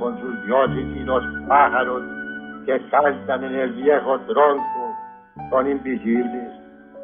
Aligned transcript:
con 0.00 0.18
sus 0.20 0.46
dioses 0.46 0.86
y 0.96 1.00
los 1.00 1.22
pájaros 1.46 2.02
que 2.66 2.80
cantan 2.90 3.44
en 3.44 3.54
el 3.54 3.72
viejo 3.74 4.18
tronco 4.20 4.96
son 5.50 5.70
invisibles. 5.70 6.52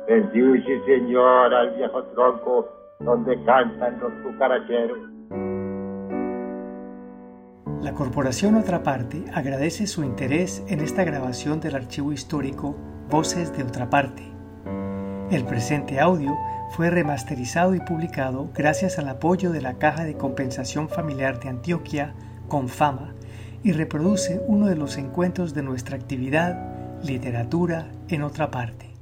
Bendice, 0.09 0.81
Señor, 0.87 1.55
al 1.55 1.77
viejo 1.77 2.03
tronco 2.15 2.69
donde 3.01 3.43
cantan 3.45 3.99
los 4.01 4.13
cucaracheros. 4.25 4.99
La 7.83 7.93
Corporación 7.93 8.57
Otra 8.57 8.83
Parte 8.83 9.25
agradece 9.35 9.87
su 9.87 10.03
interés 10.03 10.65
en 10.69 10.81
esta 10.81 11.05
grabación 11.05 11.61
del 11.61 11.77
archivo 11.77 12.13
histórico 12.13 12.75
Voces 13.11 13.57
de 13.57 13.63
Otra 13.63 13.91
Parte. 13.91 14.23
El 15.31 15.45
presente 15.45 16.01
audio 16.01 16.37
fue 16.71 16.91
remasterizado 16.91 17.75
y 17.75 17.81
publicado 17.81 18.51
gracias 18.55 18.99
al 18.99 19.09
apoyo 19.09 19.51
de 19.51 19.61
la 19.61 19.75
Caja 19.75 20.05
de 20.05 20.17
Compensación 20.17 20.89
Familiar 20.89 21.39
de 21.41 21.49
Antioquia, 21.49 22.15
Confama, 22.49 23.15
y 23.63 23.73
reproduce 23.73 24.41
uno 24.47 24.67
de 24.67 24.77
los 24.77 24.97
encuentros 24.97 25.55
de 25.55 25.63
nuestra 25.63 25.97
actividad 25.97 27.03
Literatura 27.03 27.93
en 28.09 28.23
otra 28.23 28.51
parte. 28.51 28.95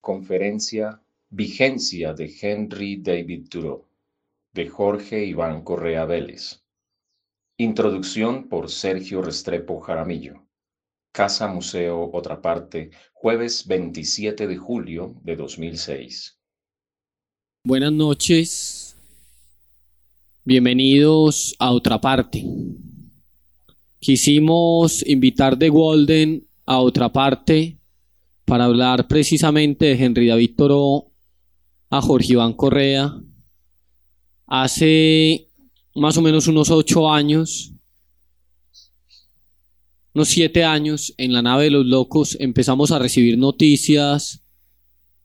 Conferencia 0.00 1.00
Vigencia 1.30 2.12
de 2.12 2.34
Henry 2.40 3.00
David 3.00 3.48
Thoreau 3.48 3.86
de 4.52 4.68
Jorge 4.68 5.24
Iván 5.24 5.62
Correa 5.62 6.04
Vélez. 6.04 6.64
Introducción 7.56 8.48
por 8.48 8.68
Sergio 8.68 9.22
Restrepo 9.22 9.78
Jaramillo. 9.80 10.44
Casa 11.12 11.46
Museo 11.46 12.10
Otra 12.12 12.42
Parte, 12.42 12.90
jueves 13.12 13.66
27 13.66 14.48
de 14.48 14.56
julio 14.56 15.14
de 15.22 15.36
2006. 15.36 16.39
Buenas 17.62 17.92
noches. 17.92 18.96
Bienvenidos 20.44 21.54
a 21.58 21.72
Otra 21.72 22.00
Parte. 22.00 22.42
Quisimos 23.98 25.06
invitar 25.06 25.58
de 25.58 25.68
Golden 25.68 26.46
a 26.64 26.78
Otra 26.80 27.12
Parte 27.12 27.78
para 28.46 28.64
hablar 28.64 29.06
precisamente 29.08 29.86
de 29.86 30.04
Henry 30.04 30.26
David 30.28 30.52
Toro 30.56 31.12
a 31.90 32.00
Jorge 32.00 32.32
Iván 32.32 32.54
Correa. 32.54 33.20
Hace 34.46 35.48
más 35.94 36.16
o 36.16 36.22
menos 36.22 36.46
unos 36.46 36.70
ocho 36.70 37.12
años 37.12 37.74
unos 40.12 40.28
siete 40.28 40.64
años, 40.64 41.14
en 41.18 41.32
la 41.32 41.40
nave 41.40 41.64
de 41.64 41.70
los 41.70 41.86
locos, 41.86 42.36
empezamos 42.40 42.90
a 42.90 42.98
recibir 42.98 43.38
noticias 43.38 44.42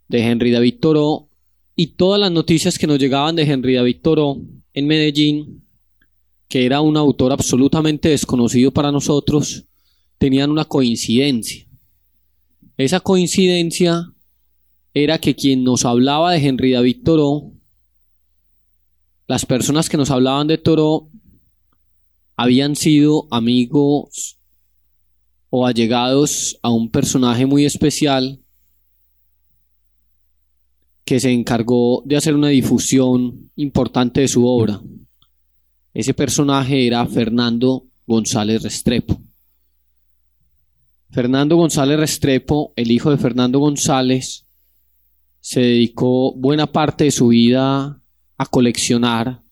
de 0.08 0.20
Henry 0.20 0.52
David 0.52 0.76
Toro 0.80 1.30
y 1.76 1.88
todas 1.88 2.20
las 2.20 2.32
noticias 2.32 2.78
que 2.80 2.88
nos 2.88 3.00
llegaban 3.00 3.36
de 3.36 3.44
Henry 3.44 3.76
David 3.76 3.98
Toro 4.02 4.38
en 4.74 4.88
Medellín, 4.88 5.64
que 6.48 6.66
era 6.66 6.82
un 6.82 6.96
autor 6.96 7.34
absolutamente 7.34 8.10
desconocido 8.10 8.72
para 8.72 8.92
nosotros, 8.92 9.66
tenían 10.18 10.52
una 10.52 10.66
coincidencia. 10.66 11.66
Esa 12.78 13.00
coincidencia 13.00 14.14
era 14.94 15.20
que 15.20 15.36
quien 15.36 15.64
nos 15.64 15.84
hablaba 15.84 16.32
de 16.32 16.46
Henry 16.46 16.72
David 16.72 17.04
Toro, 17.04 17.52
las 19.28 19.46
personas 19.46 19.90
que 19.90 19.98
nos 19.98 20.12
hablaban 20.12 20.48
de 20.48 20.58
Toro, 20.58 21.10
habían 22.38 22.76
sido 22.76 23.28
amigos 23.32 24.38
o 25.50 25.66
allegados 25.66 26.58
a 26.62 26.70
un 26.70 26.90
personaje 26.90 27.46
muy 27.46 27.66
especial 27.66 28.45
que 31.06 31.20
se 31.20 31.32
encargó 31.32 32.02
de 32.06 32.18
hacer 32.18 32.36
una 32.36 32.50
difusión 32.50 33.52
importante 33.56 34.22
de 34.22 34.28
su 34.28 34.46
obra. 34.46 34.82
Ese 35.94 36.14
personaje 36.14 36.88
era 36.88 37.06
Fernando 37.06 37.86
González 38.08 38.64
Restrepo. 38.64 39.22
Fernando 41.12 41.56
González 41.56 41.98
Restrepo, 42.00 42.74
el 42.76 42.92
hijo 42.92 43.12
de 43.12 43.18
Fernando 43.18 43.60
González, 43.60 44.46
se 45.40 45.62
dedicó 45.62 46.34
buena 46.34 46.66
parte 46.66 47.06
de 47.06 47.12
su 47.12 47.28
vida 47.28 48.02
a 48.38 48.46
coleccionar 48.48 49.44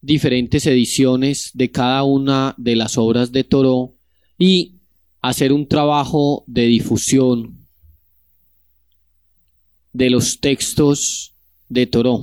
diferentes 0.00 0.66
ediciones 0.66 1.50
de 1.54 1.70
cada 1.70 2.02
una 2.04 2.54
de 2.56 2.74
las 2.74 2.98
obras 2.98 3.30
de 3.30 3.44
Toro 3.44 3.94
y 4.38 4.80
hacer 5.20 5.52
un 5.52 5.68
trabajo 5.68 6.44
de 6.46 6.66
difusión 6.66 7.63
de 9.94 10.10
los 10.10 10.40
textos 10.40 11.34
de 11.70 11.86
Toro. 11.86 12.22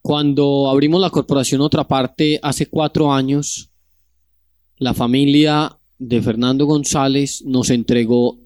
Cuando 0.00 0.70
abrimos 0.70 1.00
la 1.00 1.10
corporación 1.10 1.60
Otra 1.62 1.88
Parte 1.88 2.38
hace 2.40 2.66
cuatro 2.66 3.12
años, 3.12 3.70
la 4.76 4.94
familia 4.94 5.76
de 5.98 6.22
Fernando 6.22 6.66
González 6.66 7.42
nos 7.44 7.70
entregó 7.70 8.38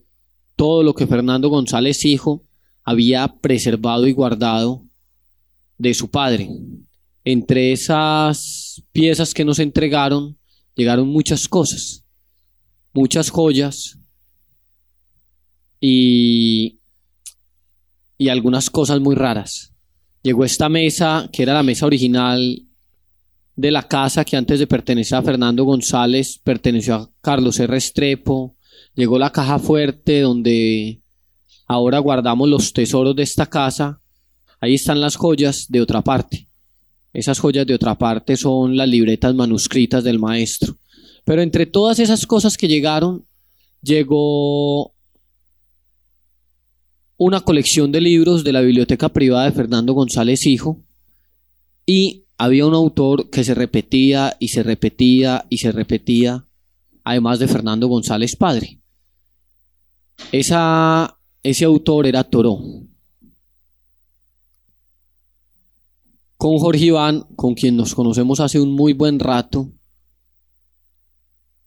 todo 0.56 0.82
lo 0.82 0.94
que 0.94 1.06
Fernando 1.06 1.50
González 1.50 2.06
hijo 2.06 2.43
había 2.82 3.28
preservado 3.28 4.06
y 4.06 4.12
guardado 4.12 4.82
de 5.77 5.92
su 5.92 6.09
padre. 6.09 6.48
Entre 7.25 7.72
esas 7.72 8.82
piezas 8.92 9.34
que 9.34 9.44
nos 9.44 9.59
entregaron 9.59 10.38
llegaron 10.75 11.09
muchas 11.09 11.47
cosas 11.47 12.00
muchas 12.92 13.31
joyas 13.31 13.98
y, 15.81 16.79
y 18.20 18.28
algunas 18.28 18.69
cosas 18.69 19.00
muy 19.00 19.14
raras. 19.14 19.72
Llegó 20.22 20.44
esta 20.44 20.69
mesa, 20.69 21.31
que 21.32 21.42
era 21.42 21.54
la 21.54 21.62
mesa 21.62 21.86
original 21.86 22.66
de 23.56 23.70
la 23.70 23.88
casa 23.88 24.26
que 24.26 24.36
antes 24.36 24.58
de 24.58 24.66
pertenecer 24.66 25.16
a 25.16 25.22
Fernando 25.22 25.64
González 25.64 26.38
perteneció 26.44 26.97
a 26.97 27.10
Carlos 27.22 27.59
R. 27.59 27.75
Estrepo. 27.75 28.56
Llegó 28.94 29.19
la 29.19 29.32
caja 29.32 29.59
fuerte 29.59 30.20
donde 30.20 31.00
ahora 31.66 31.98
guardamos 31.98 32.47
los 32.47 32.75
tesoros 32.75 33.16
de 33.16 33.22
esta 33.22 33.47
casa. 33.47 34.03
Ahí 34.60 34.75
están 34.75 35.00
las 35.00 35.16
joyas 35.16 35.64
de 35.70 35.80
otra 35.80 36.03
parte. 36.03 36.47
Esas 37.14 37.38
joyas 37.38 37.66
de 37.66 37.72
otra 37.72 37.97
parte 37.97 38.36
son 38.36 38.76
las 38.76 38.88
libretas 38.91 39.34
manuscritas 39.34 40.04
del 40.04 40.19
maestro. 40.19 40.76
Pero 41.25 41.41
entre 41.41 41.64
todas 41.64 41.98
esas 41.98 42.26
cosas 42.26 42.59
que 42.59 42.69
llegaron, 42.69 43.25
llegó 43.80 44.92
una 47.22 47.42
colección 47.42 47.92
de 47.92 48.00
libros 48.00 48.44
de 48.44 48.53
la 48.54 48.62
biblioteca 48.62 49.10
privada 49.10 49.44
de 49.44 49.53
Fernando 49.53 49.92
González 49.92 50.47
Hijo 50.47 50.78
y 51.84 52.25
había 52.38 52.64
un 52.64 52.72
autor 52.72 53.28
que 53.28 53.44
se 53.44 53.54
repetía 53.54 54.38
y 54.41 54.48
se 54.48 54.62
repetía 54.62 55.44
y 55.50 55.59
se 55.59 55.70
repetía, 55.70 56.47
además 57.04 57.38
de 57.38 57.47
Fernando 57.47 57.88
González 57.88 58.36
Padre. 58.36 58.80
Esa, 60.32 61.19
ese 61.42 61.66
autor 61.66 62.06
era 62.06 62.25
Toro. 62.25 62.59
Con 66.38 66.56
Jorge 66.56 66.86
Iván, 66.86 67.26
con 67.36 67.53
quien 67.53 67.76
nos 67.76 67.94
conocemos 67.94 68.41
hace 68.41 68.59
un 68.59 68.72
muy 68.72 68.94
buen 68.94 69.20
rato, 69.20 69.69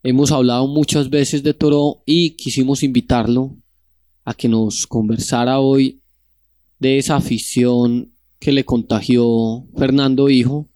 Hemos 0.05 0.33
hablado 0.33 0.67
muchas 0.67 1.09
veces 1.09 1.43
de 1.43 1.53
Toro 1.53 2.03
y 2.05 2.31
quisimos 2.31 2.83
invitarlo 2.83 3.55
a 4.23 4.33
que 4.33 4.47
nos 4.47 4.87
conversara 4.87 5.59
hoy 5.59 6.01
de 6.79 6.97
esa 6.97 7.15
afición 7.15 8.13
que 8.39 8.51
le 8.51 8.65
contagió 8.65 9.65
Fernando 9.77 10.29
Hijo. 10.29 10.69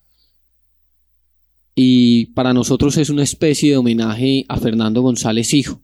Y 1.75 2.27
para 2.27 2.53
nosotros 2.53 2.97
es 2.97 3.09
una 3.09 3.23
especie 3.23 3.71
de 3.71 3.77
homenaje 3.77 4.45
a 4.47 4.57
Fernando 4.57 5.01
González 5.01 5.53
Hijo. 5.53 5.81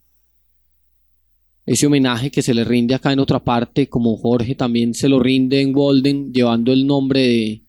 Ese 1.66 1.88
homenaje 1.88 2.32
que 2.32 2.42
se 2.42 2.54
le 2.54 2.64
rinde 2.64 2.96
acá 2.96 3.14
en 3.14 3.20
otra 3.20 3.44
parte, 3.44 3.88
como 3.88 4.18
Jorge 4.18 4.56
también 4.56 4.94
se 4.94 5.08
lo 5.08 5.20
rinde 5.20 5.62
en 5.62 5.72
Golden, 5.72 6.34
llevando 6.34 6.74
el 6.74 6.86
nombre 6.86 7.22
de, 7.22 7.64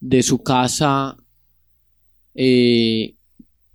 de 0.00 0.22
su 0.22 0.42
casa 0.42 1.16
eh, 2.34 3.14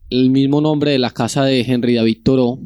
el 0.09 0.29
mismo 0.29 0.61
nombre 0.61 0.91
de 0.91 0.99
la 0.99 1.11
casa 1.11 1.43
de 1.43 1.61
Henry 1.61 1.95
David 1.95 2.19
Thoreau. 2.23 2.59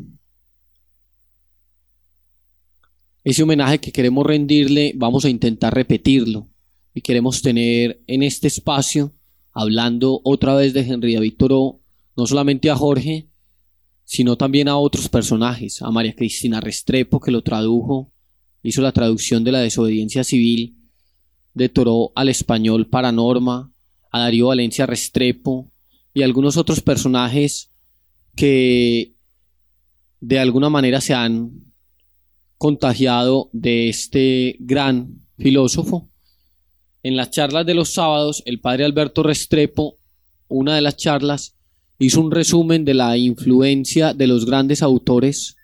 Ese 3.23 3.43
homenaje 3.43 3.79
que 3.79 3.91
queremos 3.91 4.25
rendirle, 4.25 4.93
vamos 4.95 5.25
a 5.25 5.29
intentar 5.29 5.73
repetirlo. 5.73 6.49
Y 6.93 7.01
queremos 7.01 7.41
tener 7.41 8.01
en 8.07 8.23
este 8.23 8.47
espacio, 8.47 9.13
hablando 9.53 10.21
otra 10.23 10.55
vez 10.55 10.73
de 10.73 10.81
Henry 10.81 11.13
David 11.13 11.35
Thoreau, 11.37 11.81
no 12.17 12.25
solamente 12.25 12.69
a 12.69 12.75
Jorge, 12.75 13.29
sino 14.03 14.37
también 14.37 14.67
a 14.67 14.77
otros 14.77 15.07
personajes, 15.07 15.81
a 15.81 15.91
María 15.91 16.15
Cristina 16.15 16.59
Restrepo, 16.59 17.19
que 17.19 17.31
lo 17.31 17.43
tradujo, 17.43 18.11
hizo 18.63 18.81
la 18.81 18.91
traducción 18.91 19.43
de 19.43 19.51
la 19.51 19.59
desobediencia 19.59 20.23
civil 20.23 20.77
de 21.53 21.69
Thoreau 21.69 22.11
al 22.15 22.29
español 22.29 22.87
para 22.87 23.11
Norma, 23.11 23.71
a 24.11 24.19
Darío 24.19 24.47
Valencia 24.47 24.85
Restrepo, 24.85 25.71
y 26.13 26.23
algunos 26.23 26.57
otros 26.57 26.81
personajes 26.81 27.71
que 28.35 29.15
de 30.19 30.39
alguna 30.39 30.69
manera 30.69 30.99
se 30.99 31.13
han 31.13 31.70
contagiado 32.61 33.49
de 33.53 33.89
este 33.89 34.55
gran 34.59 35.25
filósofo. 35.39 36.11
En 37.01 37.15
las 37.15 37.31
charlas 37.31 37.65
de 37.65 37.73
los 37.73 37.91
sábados, 37.91 38.43
el 38.45 38.59
padre 38.59 38.85
Alberto 38.85 39.23
Restrepo, 39.23 39.97
una 40.47 40.75
de 40.75 40.81
las 40.81 40.95
charlas, 40.95 41.55
hizo 41.97 42.21
un 42.21 42.29
resumen 42.29 42.85
de 42.85 42.93
la 42.93 43.17
influencia 43.17 44.13
de 44.13 44.27
los 44.27 44.45
grandes 44.45 44.83
autores, 44.83 45.55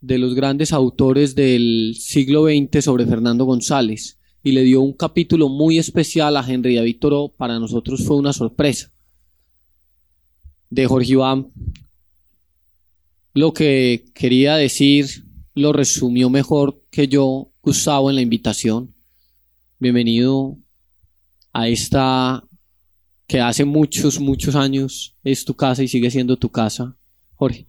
de 0.00 0.18
los 0.18 0.34
grandes 0.34 0.72
autores 0.72 1.36
del 1.36 1.94
siglo 1.96 2.46
XX 2.46 2.84
sobre 2.84 3.06
Fernando 3.06 3.44
González 3.44 4.18
y 4.42 4.50
le 4.50 4.62
dio 4.64 4.80
un 4.80 4.94
capítulo 4.94 5.48
muy 5.48 5.78
especial 5.78 6.36
a 6.36 6.44
Henry 6.44 6.74
David 6.74 6.98
Toro. 6.98 7.28
Para 7.28 7.60
nosotros 7.60 8.04
fue 8.04 8.16
una 8.16 8.32
sorpresa. 8.32 8.90
De 10.68 10.84
Jorge 10.84 11.12
Iván, 11.12 11.52
lo 13.34 13.52
que 13.52 14.04
quería 14.14 14.56
decir 14.56 15.30
lo 15.54 15.72
resumió 15.72 16.30
mejor 16.30 16.82
que 16.90 17.08
yo, 17.08 17.52
Gustavo, 17.62 18.08
en 18.10 18.16
la 18.16 18.22
invitación. 18.22 18.94
Bienvenido 19.78 20.56
a 21.52 21.68
esta 21.68 22.42
que 23.26 23.40
hace 23.40 23.64
muchos, 23.64 24.18
muchos 24.18 24.54
años 24.54 25.16
es 25.22 25.44
tu 25.44 25.54
casa 25.54 25.82
y 25.82 25.88
sigue 25.88 26.10
siendo 26.10 26.36
tu 26.36 26.50
casa. 26.50 26.96
Jorge. 27.34 27.66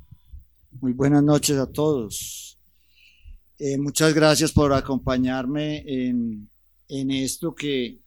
Muy 0.79 0.93
buenas 0.93 1.23
noches 1.23 1.57
a 1.57 1.71
todos. 1.71 2.57
Eh, 3.59 3.77
muchas 3.77 4.13
gracias 4.13 4.51
por 4.51 4.73
acompañarme 4.73 5.83
en, 5.85 6.49
en 6.87 7.11
esto 7.11 7.53
que 7.53 7.99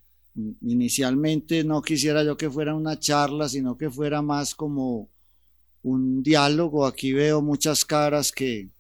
inicialmente 0.63 1.65
no 1.65 1.81
quisiera 1.83 2.23
yo 2.25 2.37
que 2.37 2.51
fuera 2.51 2.75
una 2.75 2.99
charla, 2.99 3.49
sino 3.49 3.77
que 3.77 3.91
fuera 3.91 4.23
más 4.23 4.55
como 4.55 5.11
un 5.83 6.23
diálogo. 6.23 6.87
Aquí 6.87 7.13
veo 7.13 7.43
muchas 7.43 7.85
caras 7.85 8.33
que 8.33 8.71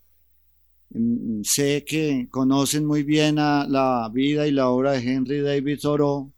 sé 1.43 1.85
que 1.85 2.29
conocen 2.31 2.87
muy 2.87 3.03
bien 3.03 3.39
a 3.39 3.67
la 3.67 4.11
vida 4.13 4.47
y 4.47 4.53
la 4.53 4.69
obra 4.69 4.93
de 4.93 4.99
Henry 4.99 5.41
David 5.41 5.79
Thoreau 5.81 6.33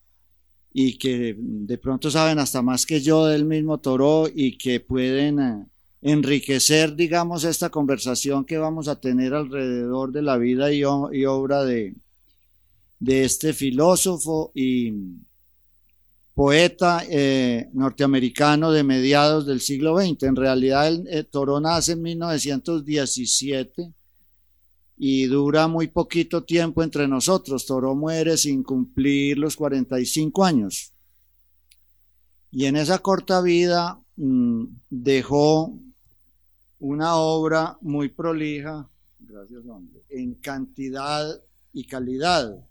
y 0.72 0.98
que 0.98 1.36
de 1.38 1.78
pronto 1.78 2.10
saben 2.10 2.38
hasta 2.38 2.62
más 2.62 2.86
que 2.86 3.00
yo 3.00 3.26
del 3.26 3.44
mismo 3.44 3.78
Thoreau 3.78 4.28
y 4.32 4.56
que 4.56 4.80
pueden 4.80 5.40
eh, 5.40 5.66
enriquecer, 6.02 6.94
digamos, 6.94 7.44
esta 7.44 7.70
conversación 7.70 8.44
que 8.44 8.58
vamos 8.58 8.88
a 8.88 9.00
tener 9.00 9.34
alrededor 9.34 10.12
de 10.12 10.22
la 10.22 10.36
vida 10.36 10.72
y 10.72 10.84
obra 10.84 11.64
de, 11.64 11.96
de 13.00 13.24
este 13.24 13.52
filósofo 13.52 14.52
y 14.54 14.92
poeta 16.34 17.02
eh, 17.10 17.68
norteamericano 17.72 18.70
de 18.70 18.84
mediados 18.84 19.46
del 19.46 19.60
siglo 19.60 19.98
XX. 19.98 20.22
En 20.22 20.36
realidad, 20.36 20.86
el, 20.86 21.04
eh, 21.08 21.24
Toro 21.24 21.60
nace 21.60 21.92
en 21.92 22.02
1917 22.02 23.92
y 24.98 25.26
dura 25.26 25.68
muy 25.68 25.86
poquito 25.86 26.42
tiempo 26.44 26.82
entre 26.82 27.06
nosotros. 27.06 27.66
Toro 27.66 27.94
muere 27.94 28.36
sin 28.36 28.62
cumplir 28.62 29.38
los 29.38 29.56
45 29.56 30.44
años. 30.44 30.92
Y 32.50 32.64
en 32.64 32.76
esa 32.76 32.98
corta 32.98 33.40
vida 33.40 34.00
mm, 34.16 34.64
dejó 34.90 35.78
una 36.80 37.16
obra 37.16 37.78
muy 37.80 38.08
prolija, 38.08 38.88
gracias 39.18 39.66
hombre, 39.66 40.02
en 40.08 40.34
cantidad 40.34 41.26
y 41.72 41.84
calidad. 41.84 42.64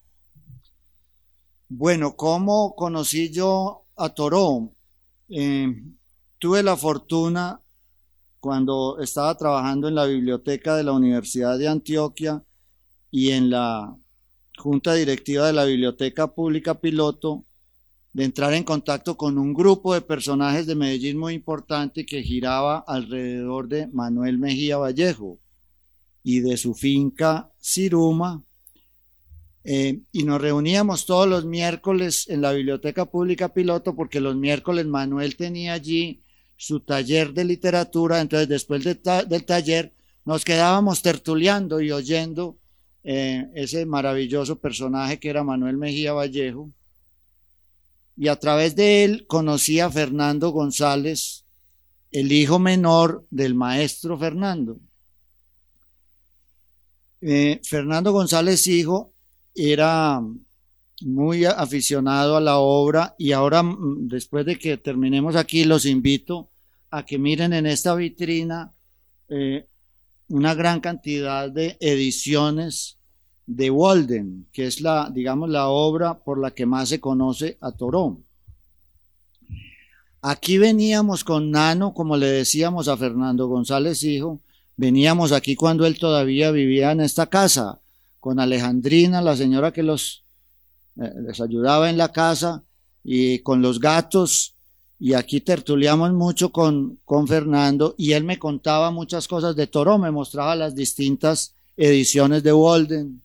Bueno, 1.70 2.16
¿cómo 2.16 2.76
conocí 2.76 3.30
yo 3.30 3.84
a 3.96 4.10
Toró? 4.10 4.72
Eh, 5.30 5.84
tuve 6.40 6.64
la 6.64 6.78
fortuna 6.78 7.62
cuando 8.40 9.00
estaba 9.00 9.36
trabajando 9.38 9.88
en 9.88 9.96
la 9.96 10.06
biblioteca 10.06 10.76
de 10.76 10.84
la 10.84 10.94
Universidad 10.94 11.58
de 11.58 11.68
Antioquia 11.68 12.44
y 13.12 13.32
en 13.32 13.50
la 13.50 13.96
junta 14.58 14.94
directiva 14.94 15.48
de 15.48 15.54
la 15.54 15.66
Biblioteca 15.66 16.34
Pública 16.34 16.80
Piloto, 16.80 17.44
de 18.14 18.24
entrar 18.24 18.54
en 18.54 18.64
contacto 18.64 19.16
con 19.16 19.38
un 19.38 19.54
grupo 19.54 19.94
de 19.94 20.02
personajes 20.02 20.66
de 20.66 20.76
Medellín 20.76 21.18
muy 21.18 21.36
importante 21.36 22.06
que 22.06 22.24
giraba 22.24 22.84
alrededor 22.88 23.68
de 23.68 23.88
Manuel 23.88 24.40
Mejía 24.40 24.78
Vallejo 24.78 25.40
y 26.24 26.40
de 26.40 26.58
su 26.58 26.74
finca 26.74 27.52
Ciruma, 27.62 28.44
eh, 29.70 30.00
y 30.14 30.24
nos 30.24 30.40
reuníamos 30.40 31.06
todos 31.06 31.28
los 31.28 31.44
miércoles 31.44 32.30
en 32.30 32.40
la 32.42 32.54
Biblioteca 32.54 33.06
Pública 33.06 33.54
Piloto 33.54 33.96
porque 33.96 34.22
los 34.22 34.34
miércoles 34.38 34.86
Manuel 34.86 35.36
tenía 35.36 35.74
allí 35.74 36.24
su 36.58 36.80
taller 36.82 37.34
de 37.34 37.46
literatura, 37.46 38.20
entonces 38.20 38.50
después 38.50 38.84
del 38.84 39.46
taller 39.46 39.94
nos 40.26 40.44
quedábamos 40.44 41.02
tertuleando 41.02 41.80
y 41.80 41.92
oyendo 41.92 42.58
eh, 43.04 43.50
ese 43.54 43.86
maravilloso 43.86 44.60
personaje 44.60 45.20
que 45.20 45.30
era 45.30 45.44
Manuel 45.44 45.78
Mejía 45.78 46.12
Vallejo. 46.12 46.70
Y 48.18 48.28
a 48.28 48.36
través 48.36 48.76
de 48.76 49.06
él 49.06 49.26
conocí 49.28 49.80
a 49.80 49.90
Fernando 49.90 50.50
González, 50.50 51.46
el 52.12 52.32
hijo 52.32 52.58
menor 52.58 53.26
del 53.30 53.54
maestro 53.54 54.18
Fernando. 54.18 54.80
Eh, 57.22 57.62
Fernando 57.64 58.12
González, 58.12 58.66
hijo, 58.68 59.14
era 59.54 60.22
muy 61.02 61.46
aficionado 61.46 62.38
a 62.38 62.42
la 62.42 62.58
obra 62.58 63.16
y 63.18 63.32
ahora 63.32 63.64
mm, 63.64 64.08
después 64.08 64.46
de 64.46 64.58
que 64.58 64.78
terminemos 64.78 65.36
aquí 65.36 65.64
los 65.64 65.86
invito 65.86 66.50
a 66.90 67.06
que 67.06 67.18
miren 67.18 67.54
en 67.54 67.66
esta 67.66 67.94
vitrina 67.96 68.74
eh, 69.30 69.68
una 70.30 70.56
gran 70.56 70.80
cantidad 70.80 71.50
de 71.50 71.78
ediciones 71.80 72.98
de 73.46 73.70
Walden, 73.70 74.48
que 74.52 74.68
es 74.68 74.82
la, 74.82 75.10
digamos, 75.14 75.50
la 75.50 75.68
obra 75.68 76.20
por 76.20 76.40
la 76.40 76.52
que 76.52 76.66
más 76.66 76.90
se 76.90 77.00
conoce 77.00 77.58
a 77.62 77.72
Torón. 77.72 78.26
Aquí 80.22 80.58
veníamos 80.58 81.24
con 81.24 81.52
Nano, 81.52 81.94
como 81.94 82.18
le 82.18 82.28
decíamos 82.28 82.90
a 82.90 82.98
Fernando 82.98 83.48
González 83.48 84.04
Hijo, 84.04 84.42
veníamos 84.76 85.32
aquí 85.32 85.56
cuando 85.56 85.86
él 85.86 85.98
todavía 85.98 86.52
vivía 86.52 86.92
en 86.92 87.02
esta 87.02 87.28
casa 87.28 87.80
con 88.20 88.40
Alejandrina, 88.40 89.22
la 89.22 89.38
señora 89.38 89.72
que 89.72 89.84
los 89.84 90.24
eh, 91.02 91.14
les 91.22 91.40
ayudaba 91.42 91.90
en 91.90 91.98
la 91.98 92.12
casa, 92.12 92.64
y 93.04 93.40
con 93.40 93.62
los 93.62 93.80
gatos, 93.80 94.56
y 95.00 95.14
aquí 95.14 95.42
tertuliamos 95.42 96.12
mucho 96.14 96.52
con, 96.52 97.00
con 97.06 97.28
Fernando, 97.28 97.96
y 97.98 98.14
él 98.14 98.24
me 98.24 98.40
contaba 98.40 98.92
muchas 98.92 99.28
cosas 99.28 99.56
de 99.56 99.68
Toro, 99.68 99.98
me 99.98 100.12
mostraba 100.12 100.56
las 100.56 100.76
distintas 100.76 101.54
ediciones 101.78 102.44
de 102.44 102.52
Walden, 102.52 103.22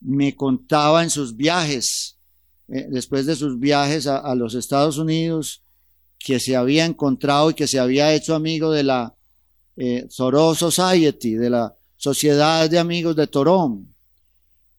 me 0.00 0.36
contaba 0.36 1.02
en 1.02 1.10
sus 1.10 1.36
viajes, 1.36 2.16
eh, 2.68 2.86
después 2.88 3.26
de 3.26 3.34
sus 3.34 3.58
viajes 3.58 4.06
a, 4.06 4.34
los 4.34 4.54
Estados 4.54 4.98
Unidos, 4.98 5.62
que 6.18 6.38
se 6.38 6.56
había 6.56 6.84
encontrado 6.84 7.50
y 7.50 7.54
que 7.54 7.66
se 7.66 7.78
había 7.78 8.14
hecho 8.14 8.34
amigo 8.34 8.70
de 8.70 8.84
la 8.84 9.14
eh, 9.76 10.06
Society, 10.08 11.34
de 11.34 11.50
la 11.50 11.74
Sociedad 11.96 12.68
de 12.70 12.78
Amigos 12.78 13.16
de 13.16 13.26
Torón, 13.26 13.94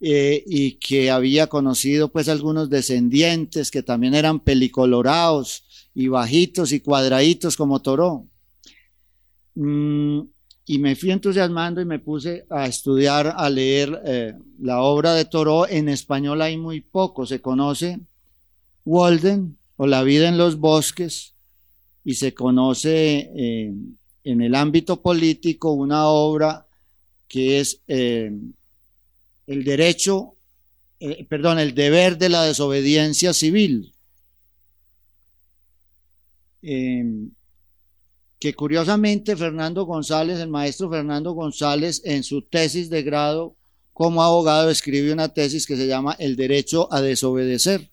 eh, 0.02 0.44
y 0.48 0.74
que 0.74 1.12
había 1.12 1.48
conocido 1.48 2.10
pues 2.10 2.30
algunos 2.30 2.70
descendientes 2.70 3.70
que 3.70 3.84
también 3.84 4.16
eran 4.16 4.40
pelicolorados 4.40 5.66
y 5.94 6.08
bajitos 6.08 6.72
y 6.72 6.80
cuadraditos 6.80 7.58
como 7.58 7.82
Torón. 7.82 8.30
Mm, 9.56 10.22
y 10.66 10.80
me 10.80 10.96
fui 10.96 11.12
entusiasmando 11.12 11.82
y 11.82 11.86
me 11.86 12.00
puse 12.00 12.46
a 12.50 12.66
estudiar, 12.66 13.34
a 13.36 13.50
leer 13.50 14.02
eh, 14.06 14.36
la 14.62 14.82
obra 14.84 15.16
de 15.16 15.26
Toró. 15.26 15.68
En 15.68 15.90
español 15.90 16.42
hay 16.42 16.58
muy 16.58 16.80
poco, 16.80 17.26
se 17.26 17.42
conoce 17.42 18.00
Walden 18.86 19.58
o 19.76 19.86
La 19.86 20.04
vida 20.04 20.30
en 20.30 20.38
los 20.38 20.58
bosques 20.60 21.34
y 22.06 22.14
se 22.14 22.34
conoce 22.34 23.32
eh, 23.36 23.74
en 24.24 24.42
el 24.42 24.56
ámbito 24.56 25.02
político 25.02 25.74
una 25.74 26.08
obra 26.08 26.68
que 27.28 27.60
es 27.60 27.82
el 29.50 29.64
derecho, 29.64 30.36
eh, 31.00 31.26
perdón, 31.28 31.58
el 31.58 31.74
deber 31.74 32.20
de 32.20 32.30
la 32.30 32.44
desobediencia 32.44 33.34
civil. 33.34 33.92
Em, 36.62 37.32
que 38.38 38.54
curiosamente 38.54 39.36
Fernando 39.36 39.86
González, 39.86 40.40
el 40.40 40.50
maestro 40.50 40.88
Fernando 40.92 41.32
González, 41.32 42.04
en 42.06 42.24
su 42.24 42.44
tesis 42.44 42.92
de 42.92 43.02
grado 43.02 43.56
como 43.92 44.22
abogado, 44.22 44.70
escribe 44.70 45.12
una 45.12 45.34
tesis 45.34 45.66
que 45.66 45.76
se 45.76 45.88
llama 45.88 46.16
El 46.20 46.36
derecho 46.36 46.88
a 46.94 47.02
desobedecer, 47.02 47.90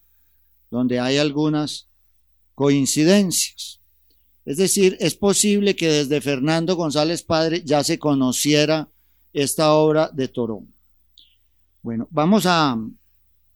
donde 0.71 1.01
hay 1.01 1.17
algunas 1.17 1.89
coincidencias. 2.55 3.81
Es 4.45 4.59
decir, 4.59 4.99
es 5.01 5.15
posible 5.15 5.75
que 5.75 5.89
desde 5.89 6.21
Fernando 6.21 6.77
González 6.77 7.23
Padre 7.23 7.63
ya 7.65 7.83
se 7.83 7.99
conociera 7.99 8.91
esta 9.33 9.73
obra 9.73 10.11
de 10.13 10.29
Toro. 10.29 10.63
Bueno, 11.87 12.09
vamos 12.11 12.47
a, 12.47 12.77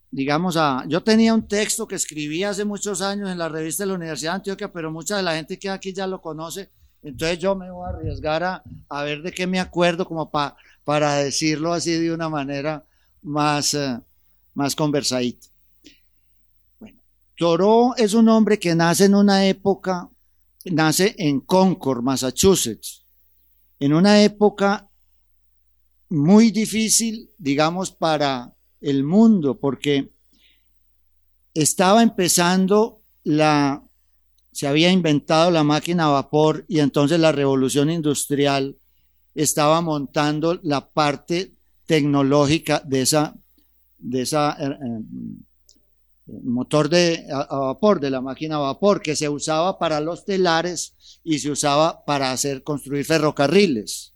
digamos, 0.08 0.56
a, 0.56 0.84
yo 0.86 1.02
tenía 1.02 1.34
un 1.34 1.48
texto 1.48 1.88
que 1.88 1.96
escribí 1.96 2.44
hace 2.44 2.64
muchos 2.64 3.02
años 3.02 3.28
en 3.28 3.36
la 3.36 3.48
revista 3.48 3.82
de 3.82 3.88
la 3.88 3.94
Universidad 3.94 4.30
de 4.30 4.36
Antioquia, 4.36 4.72
pero 4.72 4.92
mucha 4.92 5.16
de 5.16 5.24
la 5.24 5.34
gente 5.34 5.58
que 5.58 5.68
aquí 5.68 5.92
ya 5.92 6.06
lo 6.06 6.20
conoce 6.20 6.70
Entonces 7.02 7.40
yo 7.40 7.56
me 7.56 7.68
voy 7.72 7.84
a 7.84 7.88
arriesgar 7.88 8.44
a, 8.44 8.62
a 8.88 9.02
ver 9.02 9.22
de 9.22 9.32
qué 9.32 9.48
me 9.48 9.58
acuerdo 9.58 10.06
como 10.06 10.30
pa, 10.30 10.56
para 10.84 11.16
decirlo 11.16 11.72
así 11.72 11.90
de 11.90 12.14
una 12.14 12.28
manera 12.28 12.84
más, 13.20 13.74
uh, 13.74 14.00
más 14.54 14.76
conversadita. 14.76 15.48
Bueno, 16.78 17.00
Thoreau 17.36 17.94
es 17.96 18.14
un 18.14 18.28
hombre 18.28 18.60
que 18.60 18.76
nace 18.76 19.06
en 19.06 19.16
una 19.16 19.44
época, 19.46 20.08
nace 20.66 21.16
en 21.18 21.40
Concord, 21.40 22.00
Massachusetts, 22.00 23.04
en 23.80 23.92
una 23.92 24.22
época 24.22 24.88
muy 26.10 26.50
difícil, 26.50 27.30
digamos, 27.38 27.92
para 27.92 28.52
el 28.80 29.04
mundo, 29.04 29.58
porque 29.58 30.10
estaba 31.54 32.02
empezando 32.02 33.00
la 33.24 33.82
se 34.52 34.66
había 34.66 34.90
inventado 34.90 35.50
la 35.50 35.64
máquina 35.64 36.06
a 36.06 36.10
vapor 36.10 36.64
y 36.68 36.80
entonces 36.80 37.20
la 37.20 37.32
revolución 37.32 37.88
industrial 37.88 38.76
estaba 39.34 39.80
montando 39.80 40.58
la 40.62 40.90
parte 40.90 41.54
tecnológica 41.86 42.82
de 42.84 43.02
esa, 43.02 43.36
de 43.98 44.22
esa 44.22 44.56
eh, 44.60 44.66
eh, 44.68 46.40
motor 46.42 46.88
de, 46.88 47.26
a, 47.32 47.40
a, 47.42 47.58
vapor, 47.58 48.00
de 48.00 48.10
la 48.10 48.20
máquina 48.20 48.56
a 48.56 48.58
vapor, 48.58 49.00
que 49.00 49.16
se 49.16 49.28
usaba 49.28 49.78
para 49.78 50.00
los 50.00 50.24
telares 50.24 51.20
y 51.22 51.38
se 51.38 51.50
usaba 51.50 52.04
para 52.04 52.32
hacer 52.32 52.62
construir 52.62 53.04
ferrocarriles. 53.04 54.09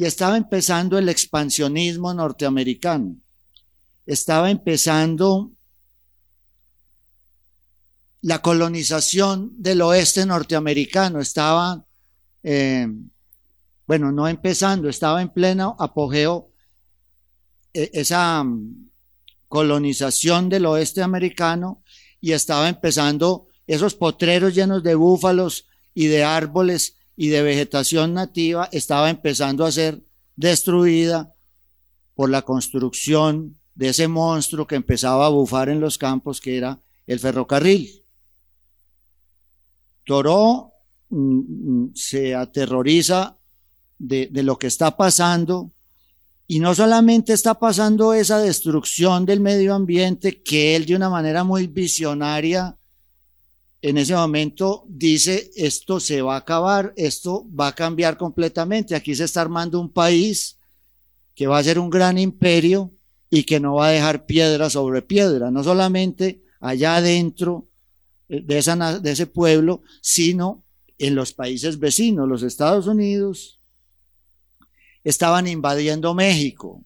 Y 0.00 0.06
estaba 0.06 0.38
empezando 0.38 0.96
el 0.96 1.10
expansionismo 1.10 2.14
norteamericano. 2.14 3.16
Estaba 4.06 4.50
empezando 4.50 5.52
la 8.22 8.40
colonización 8.40 9.52
del 9.58 9.82
oeste 9.82 10.24
norteamericano 10.24 11.20
estaba, 11.20 11.84
eh, 12.42 12.88
bueno, 13.86 14.10
no 14.10 14.26
empezando, 14.26 14.88
estaba 14.88 15.20
en 15.20 15.28
pleno 15.34 15.76
apogeo 15.78 16.50
eh, 17.74 17.90
esa 17.92 18.40
um, 18.40 18.88
colonización 19.48 20.48
del 20.48 20.64
oeste 20.64 21.02
americano 21.02 21.82
y 22.22 22.32
estaba 22.32 22.70
empezando 22.70 23.48
esos 23.66 23.94
potreros 23.96 24.54
llenos 24.54 24.82
de 24.82 24.94
búfalos 24.94 25.66
y 25.92 26.06
de 26.06 26.24
árboles 26.24 26.96
y 27.20 27.28
de 27.28 27.42
vegetación 27.42 28.14
nativa, 28.14 28.70
estaba 28.72 29.10
empezando 29.10 29.66
a 29.66 29.72
ser 29.72 30.02
destruida 30.36 31.34
por 32.14 32.30
la 32.30 32.40
construcción 32.40 33.58
de 33.74 33.90
ese 33.90 34.08
monstruo 34.08 34.66
que 34.66 34.76
empezaba 34.76 35.26
a 35.26 35.28
bufar 35.28 35.68
en 35.68 35.80
los 35.80 35.98
campos, 35.98 36.40
que 36.40 36.56
era 36.56 36.80
el 37.06 37.20
ferrocarril. 37.20 38.06
Toró 40.06 40.72
mm, 41.10 41.18
mm, 41.18 41.92
se 41.94 42.34
aterroriza 42.34 43.36
de, 43.98 44.28
de 44.32 44.42
lo 44.42 44.56
que 44.56 44.68
está 44.68 44.96
pasando 44.96 45.72
y 46.46 46.58
no 46.58 46.74
solamente 46.74 47.34
está 47.34 47.52
pasando 47.58 48.14
esa 48.14 48.38
destrucción 48.38 49.26
del 49.26 49.40
medio 49.40 49.74
ambiente 49.74 50.42
que 50.42 50.74
él 50.74 50.86
de 50.86 50.96
una 50.96 51.10
manera 51.10 51.44
muy 51.44 51.66
visionaria 51.66 52.78
en 53.82 53.98
ese 53.98 54.14
momento 54.14 54.84
dice 54.88 55.50
esto 55.56 56.00
se 56.00 56.22
va 56.22 56.34
a 56.34 56.38
acabar, 56.38 56.92
esto 56.96 57.46
va 57.58 57.68
a 57.68 57.74
cambiar 57.74 58.16
completamente, 58.16 58.94
aquí 58.94 59.14
se 59.14 59.24
está 59.24 59.40
armando 59.40 59.80
un 59.80 59.90
país 59.90 60.58
que 61.34 61.46
va 61.46 61.58
a 61.58 61.64
ser 61.64 61.78
un 61.78 61.88
gran 61.88 62.18
imperio 62.18 62.90
y 63.30 63.44
que 63.44 63.60
no 63.60 63.76
va 63.76 63.88
a 63.88 63.92
dejar 63.92 64.26
piedra 64.26 64.68
sobre 64.68 65.02
piedra, 65.02 65.50
no 65.50 65.64
solamente 65.64 66.42
allá 66.60 66.96
adentro 66.96 67.68
de, 68.28 68.58
esa, 68.58 68.98
de 68.98 69.10
ese 69.10 69.26
pueblo, 69.26 69.82
sino 70.02 70.64
en 70.98 71.14
los 71.14 71.32
países 71.32 71.78
vecinos, 71.78 72.28
los 72.28 72.42
Estados 72.42 72.86
Unidos, 72.86 73.58
estaban 75.02 75.46
invadiendo 75.46 76.12
México 76.14 76.84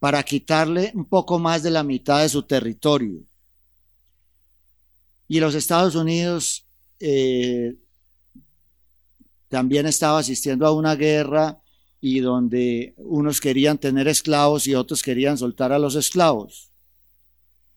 para 0.00 0.22
quitarle 0.24 0.90
un 0.94 1.04
poco 1.04 1.38
más 1.38 1.62
de 1.62 1.70
la 1.70 1.84
mitad 1.84 2.22
de 2.22 2.28
su 2.28 2.42
territorio. 2.42 3.20
Y 5.32 5.40
los 5.40 5.54
Estados 5.54 5.94
Unidos 5.94 6.66
eh, 7.00 7.76
también 9.48 9.86
estaba 9.86 10.18
asistiendo 10.18 10.66
a 10.66 10.74
una 10.74 10.94
guerra 10.94 11.58
y 12.02 12.20
donde 12.20 12.92
unos 12.98 13.40
querían 13.40 13.78
tener 13.78 14.08
esclavos 14.08 14.66
y 14.66 14.74
otros 14.74 15.02
querían 15.02 15.38
soltar 15.38 15.72
a 15.72 15.78
los 15.78 15.94
esclavos. 15.94 16.70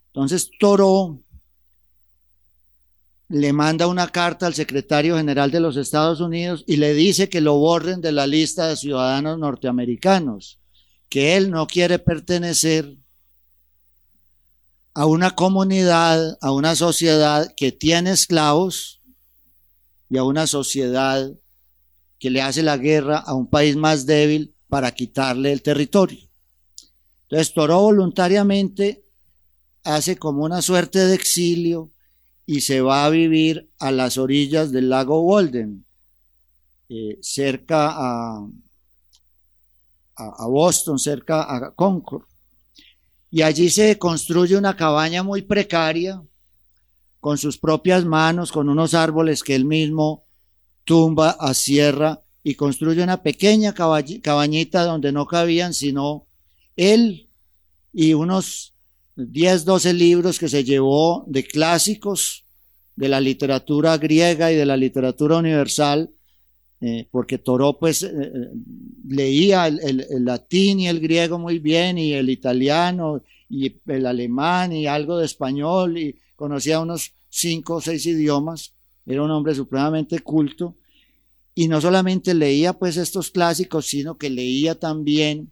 Entonces 0.07 0.51
Toro 0.59 1.21
le 3.29 3.53
manda 3.53 3.87
una 3.87 4.09
carta 4.09 4.47
al 4.47 4.53
secretario 4.53 5.15
general 5.15 5.49
de 5.49 5.61
los 5.61 5.77
Estados 5.77 6.19
Unidos 6.19 6.65
y 6.67 6.75
le 6.75 6.93
dice 6.93 7.29
que 7.29 7.39
lo 7.39 7.55
borren 7.55 8.01
de 8.01 8.11
la 8.11 8.27
lista 8.27 8.67
de 8.67 8.75
ciudadanos 8.75 9.39
norteamericanos, 9.39 10.59
que 11.07 11.37
él 11.37 11.51
no 11.51 11.67
quiere 11.67 11.99
pertenecer 11.99 12.97
a 14.95 15.05
una 15.05 15.31
comunidad, 15.31 16.37
a 16.41 16.51
una 16.51 16.75
sociedad 16.75 17.53
que 17.55 17.73
tiene 17.73 18.11
esclavos 18.11 19.01
y 20.09 20.17
a 20.17 20.23
una 20.23 20.47
sociedad 20.47 21.31
que 22.17 22.29
le 22.29 22.41
hace 22.41 22.63
la 22.63 22.77
guerra 22.77 23.17
a 23.17 23.33
un 23.33 23.49
país 23.49 23.75
más 23.75 24.05
débil 24.05 24.55
para 24.69 24.91
quitarle 24.91 25.51
el 25.51 25.61
territorio. 25.61 26.27
Entonces 27.23 27.53
Toro 27.53 27.81
voluntariamente 27.81 29.03
hace 29.83 30.15
como 30.15 30.45
una 30.45 30.61
suerte 30.61 30.99
de 30.99 31.13
exilio 31.13 31.91
y 32.45 32.61
se 32.61 32.79
va 32.79 33.05
a 33.05 33.09
vivir 33.09 33.69
a 33.79 33.91
las 33.91 34.17
orillas 34.17 34.71
del 34.71 34.89
lago 34.89 35.21
Walden, 35.21 35.85
eh, 36.87 37.17
cerca 37.21 37.89
a, 37.89 38.47
a, 40.15 40.47
Boston, 40.47 40.99
cerca 40.99 41.53
a 41.53 41.75
Concord. 41.75 42.23
Y 43.31 43.41
allí 43.41 43.69
se 43.69 43.97
construye 43.97 44.55
una 44.57 44.75
cabaña 44.75 45.23
muy 45.23 45.41
precaria, 45.41 46.21
con 47.19 47.37
sus 47.39 47.57
propias 47.57 48.05
manos, 48.05 48.51
con 48.51 48.69
unos 48.69 48.93
árboles 48.93 49.41
que 49.41 49.55
él 49.55 49.65
mismo 49.65 50.25
tumba 50.83 51.31
a 51.31 51.55
sierra 51.55 52.21
y 52.43 52.53
construye 52.53 53.01
una 53.01 53.23
pequeña 53.23 53.73
cabañita 53.73 54.83
donde 54.83 55.11
no 55.11 55.25
cabían 55.25 55.73
sino 55.73 56.27
él 56.75 57.27
y 57.91 58.13
unos 58.13 58.75
10, 59.15 59.65
12 59.65 59.93
libros 59.93 60.37
que 60.37 60.47
se 60.47 60.63
llevó 60.63 61.23
de 61.27 61.43
clásicos 61.43 62.45
de 62.95 63.09
la 63.09 63.19
literatura 63.19 63.97
griega 63.97 64.51
y 64.51 64.55
de 64.55 64.65
la 64.67 64.77
literatura 64.77 65.37
universal, 65.37 66.11
eh, 66.81 67.07
porque 67.09 67.37
Toró 67.37 67.79
pues 67.79 68.03
eh, 68.03 68.11
eh, 68.13 68.49
leía 69.07 69.67
el, 69.67 70.05
latín 70.25 70.81
y 70.81 70.87
el 70.87 70.99
griego 70.99 71.39
muy 71.39 71.59
bien 71.59 71.97
y 71.97 72.13
el 72.13 72.29
italiano 72.29 73.21
y 73.49 73.73
el 73.87 74.05
alemán 74.05 74.73
y 74.73 74.85
algo 74.85 75.17
de 75.17 75.25
español 75.25 75.97
y 75.97 76.15
conocía 76.35 76.81
unos 76.81 77.13
cinco 77.29 77.75
o 77.75 77.81
seis 77.81 78.05
idiomas, 78.05 78.73
era 79.05 79.23
un 79.23 79.31
hombre 79.31 79.55
supremamente 79.55 80.19
culto 80.19 80.75
y 81.53 81.69
no 81.69 81.79
solamente 81.79 82.33
leía 82.33 82.73
pues 82.73 82.97
estos 82.97 83.31
clásicos, 83.31 83.85
sino 83.85 84.17
que 84.17 84.29
leía 84.29 84.75
también 84.75 85.51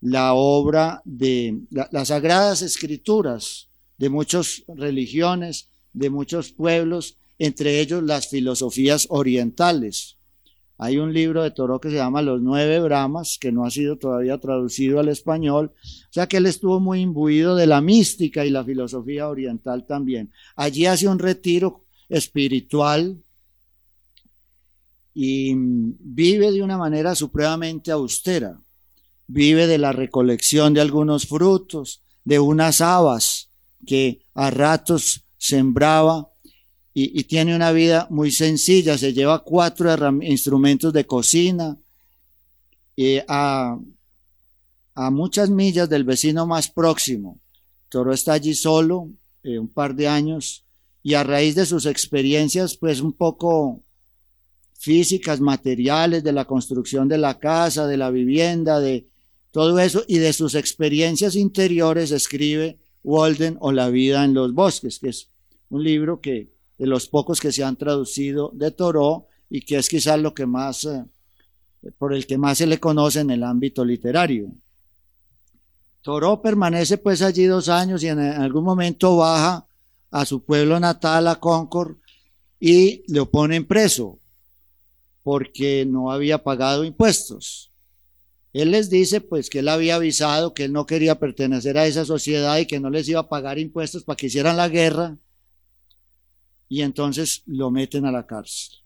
la 0.00 0.34
obra 0.34 1.02
de 1.04 1.60
la, 1.70 1.88
las 1.92 2.08
sagradas 2.08 2.62
escrituras 2.62 3.68
de 3.96 4.08
muchas 4.08 4.64
religiones, 4.68 5.68
de 5.92 6.10
muchos 6.10 6.50
pueblos, 6.50 7.16
entre 7.38 7.80
ellos 7.80 8.02
las 8.02 8.28
filosofías 8.28 9.06
orientales. 9.10 10.17
Hay 10.78 10.98
un 10.98 11.12
libro 11.12 11.42
de 11.42 11.50
Toro 11.50 11.80
que 11.80 11.90
se 11.90 11.96
llama 11.96 12.22
Los 12.22 12.40
Nueve 12.40 12.80
Brahmas, 12.80 13.36
que 13.40 13.52
no 13.52 13.64
ha 13.64 13.70
sido 13.70 13.98
todavía 13.98 14.38
traducido 14.38 15.00
al 15.00 15.08
español, 15.08 15.72
o 15.74 16.12
sea 16.12 16.26
que 16.26 16.36
él 16.38 16.46
estuvo 16.46 16.80
muy 16.80 17.00
imbuido 17.00 17.56
de 17.56 17.66
la 17.66 17.80
mística 17.80 18.46
y 18.46 18.50
la 18.50 18.64
filosofía 18.64 19.28
oriental 19.28 19.86
también. 19.86 20.32
Allí 20.56 20.86
hace 20.86 21.08
un 21.08 21.18
retiro 21.18 21.84
espiritual 22.08 23.18
y 25.12 25.52
vive 25.54 26.52
de 26.52 26.62
una 26.62 26.78
manera 26.78 27.14
supremamente 27.14 27.90
austera 27.90 28.58
vive 29.28 29.66
de 29.66 29.78
la 29.78 29.92
recolección 29.92 30.74
de 30.74 30.80
algunos 30.80 31.26
frutos, 31.26 32.02
de 32.24 32.40
unas 32.40 32.80
habas 32.80 33.50
que 33.86 34.22
a 34.34 34.50
ratos 34.50 35.24
sembraba 35.36 36.27
y, 37.00 37.24
tiene 37.24 37.54
una 37.54 37.70
vida 37.70 38.08
muy 38.10 38.32
sencilla, 38.32 38.98
se 38.98 39.12
lleva 39.12 39.44
cuatro 39.44 39.94
instrumentos 40.22 40.92
de 40.92 41.06
cocina 41.06 41.76
a, 43.28 43.78
a 44.94 45.10
muchas 45.10 45.48
millas 45.50 45.88
del 45.88 46.04
vecino 46.04 46.46
más 46.46 46.68
próximo. 46.68 47.38
Toro 47.88 48.12
está 48.12 48.32
allí 48.32 48.54
solo 48.54 49.10
eh, 49.44 49.58
un 49.58 49.68
par 49.68 49.94
de 49.94 50.08
años 50.08 50.64
y 51.02 51.14
a 51.14 51.22
raíz 51.22 51.54
de 51.54 51.66
sus 51.66 51.86
experiencias 51.86 52.76
pues 52.76 53.00
un 53.00 53.12
poco 53.12 53.80
físicas, 54.74 55.40
materiales, 55.40 56.24
de 56.24 56.32
la 56.32 56.46
construcción 56.46 57.08
de 57.08 57.18
la 57.18 57.38
casa, 57.38 57.86
de 57.86 57.96
la 57.96 58.10
vivienda, 58.10 58.80
de, 58.80 59.06
todo 59.50 59.78
eso 59.78 60.04
y 60.06 60.18
de 60.18 60.32
sus 60.32 60.54
experiencias 60.54 61.34
interiores 61.34 62.10
escribe 62.10 62.78
Walden 63.02 63.56
o 63.60 63.72
La 63.72 63.88
vida 63.88 64.24
en 64.24 64.34
los 64.34 64.52
bosques, 64.52 64.98
que 64.98 65.08
es 65.08 65.30
un 65.70 65.82
libro 65.82 66.20
que 66.20 66.57
de 66.78 66.86
los 66.86 67.08
pocos 67.08 67.40
que 67.40 67.52
se 67.52 67.64
han 67.64 67.76
traducido 67.76 68.50
de 68.54 68.70
Toró 68.70 69.26
y 69.50 69.62
que 69.62 69.76
es 69.76 69.88
quizás 69.88 70.18
lo 70.18 70.32
que 70.32 70.46
más, 70.46 70.84
eh, 70.84 71.04
por 71.98 72.14
el 72.14 72.26
que 72.26 72.38
más 72.38 72.58
se 72.58 72.66
le 72.66 72.78
conoce 72.78 73.20
en 73.20 73.30
el 73.30 73.42
ámbito 73.42 73.84
literario. 73.84 74.50
Toró 76.02 76.40
permanece 76.40 76.96
pues 76.98 77.20
allí 77.20 77.44
dos 77.44 77.68
años 77.68 78.02
y 78.02 78.08
en 78.08 78.20
algún 78.20 78.64
momento 78.64 79.16
baja 79.16 79.66
a 80.10 80.24
su 80.24 80.44
pueblo 80.44 80.78
natal, 80.80 81.26
a 81.28 81.36
Concord, 81.36 81.96
y 82.60 83.02
lo 83.12 83.30
ponen 83.30 83.66
preso 83.66 84.18
porque 85.22 85.84
no 85.84 86.10
había 86.10 86.42
pagado 86.42 86.84
impuestos. 86.84 87.70
Él 88.52 88.70
les 88.70 88.88
dice 88.88 89.20
pues 89.20 89.50
que 89.50 89.58
él 89.58 89.68
había 89.68 89.96
avisado 89.96 90.54
que 90.54 90.64
él 90.64 90.72
no 90.72 90.86
quería 90.86 91.18
pertenecer 91.18 91.76
a 91.76 91.86
esa 91.86 92.04
sociedad 92.04 92.56
y 92.58 92.66
que 92.66 92.80
no 92.80 92.88
les 92.88 93.08
iba 93.08 93.20
a 93.20 93.28
pagar 93.28 93.58
impuestos 93.58 94.04
para 94.04 94.16
que 94.16 94.26
hicieran 94.28 94.56
la 94.56 94.68
guerra 94.68 95.18
y 96.68 96.82
entonces 96.82 97.42
lo 97.46 97.70
meten 97.70 98.04
a 98.04 98.12
la 98.12 98.26
cárcel. 98.26 98.78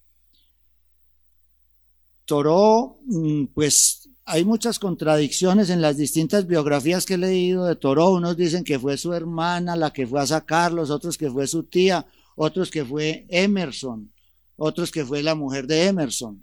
Toró, 2.25 3.01
mm, 3.07 3.47
pues 3.47 4.09
hay 4.25 4.45
muchas 4.45 4.79
contradicciones 4.79 5.69
en 5.71 5.83
las 5.83 5.97
distintas 5.97 6.47
biografías 6.47 7.05
que 7.05 7.15
he 7.15 7.19
leído 7.19 7.65
de 7.65 7.77
Toró. 7.77 8.11
Unos 8.11 8.37
dicen 8.37 8.63
que 8.63 8.79
fue 8.79 8.97
su 8.97 9.13
hermana 9.13 9.75
la 9.75 9.93
que 9.93 10.07
fue 10.07 10.21
a 10.21 10.27
sacarlos, 10.27 10.91
otros 10.91 11.19
que 11.19 11.31
fue 11.31 11.47
su 11.47 11.65
tía, 11.65 12.07
otros 12.37 12.71
que 12.71 12.85
fue 12.85 13.27
Emerson, 13.29 14.13
otros 14.57 14.91
que 14.93 15.05
fue 15.05 15.23
la 15.23 15.35
mujer 15.35 15.67
de 15.67 15.87
Emerson, 15.87 16.43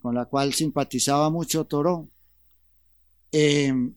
con 0.00 0.14
la 0.14 0.26
cual 0.26 0.54
simpatizaba 0.54 1.30
mucho 1.30 1.64
Toró. 1.64 2.08
Em, 3.32 3.94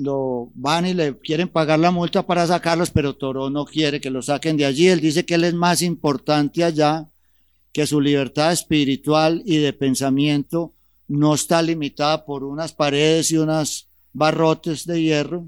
lo 0.00 0.50
van 0.54 0.86
y 0.86 0.94
le 0.94 1.18
quieren 1.18 1.48
pagar 1.48 1.78
la 1.78 1.90
multa 1.90 2.26
para 2.26 2.46
sacarlos, 2.46 2.90
pero 2.90 3.16
Toro 3.16 3.50
no 3.50 3.66
quiere 3.66 4.00
que 4.00 4.10
lo 4.10 4.22
saquen 4.22 4.56
de 4.56 4.64
allí. 4.64 4.88
Él 4.88 5.00
dice 5.00 5.26
que 5.26 5.34
él 5.34 5.44
es 5.44 5.54
más 5.54 5.82
importante 5.82 6.64
allá, 6.64 7.06
que 7.72 7.86
su 7.86 8.00
libertad 8.00 8.52
espiritual 8.52 9.42
y 9.44 9.58
de 9.58 9.72
pensamiento 9.72 10.72
no 11.06 11.34
está 11.34 11.60
limitada 11.60 12.24
por 12.24 12.44
unas 12.44 12.72
paredes 12.72 13.30
y 13.30 13.36
unas 13.36 13.88
barrotes 14.12 14.86
de 14.86 15.02
hierro. 15.02 15.46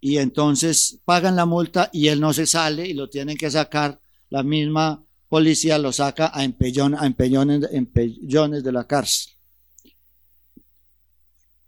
Y 0.00 0.18
entonces 0.18 1.00
pagan 1.04 1.34
la 1.34 1.46
multa 1.46 1.88
y 1.92 2.08
él 2.08 2.20
no 2.20 2.32
se 2.32 2.46
sale 2.46 2.86
y 2.86 2.92
lo 2.92 3.08
tienen 3.08 3.38
que 3.38 3.50
sacar. 3.50 3.98
La 4.28 4.42
misma 4.42 5.02
policía 5.28 5.78
lo 5.78 5.92
saca 5.92 6.30
a, 6.32 6.44
empellón, 6.44 6.94
a 6.94 7.06
empellones, 7.06 7.68
empellones 7.72 8.62
de 8.62 8.72
la 8.72 8.86
cárcel. 8.86 9.32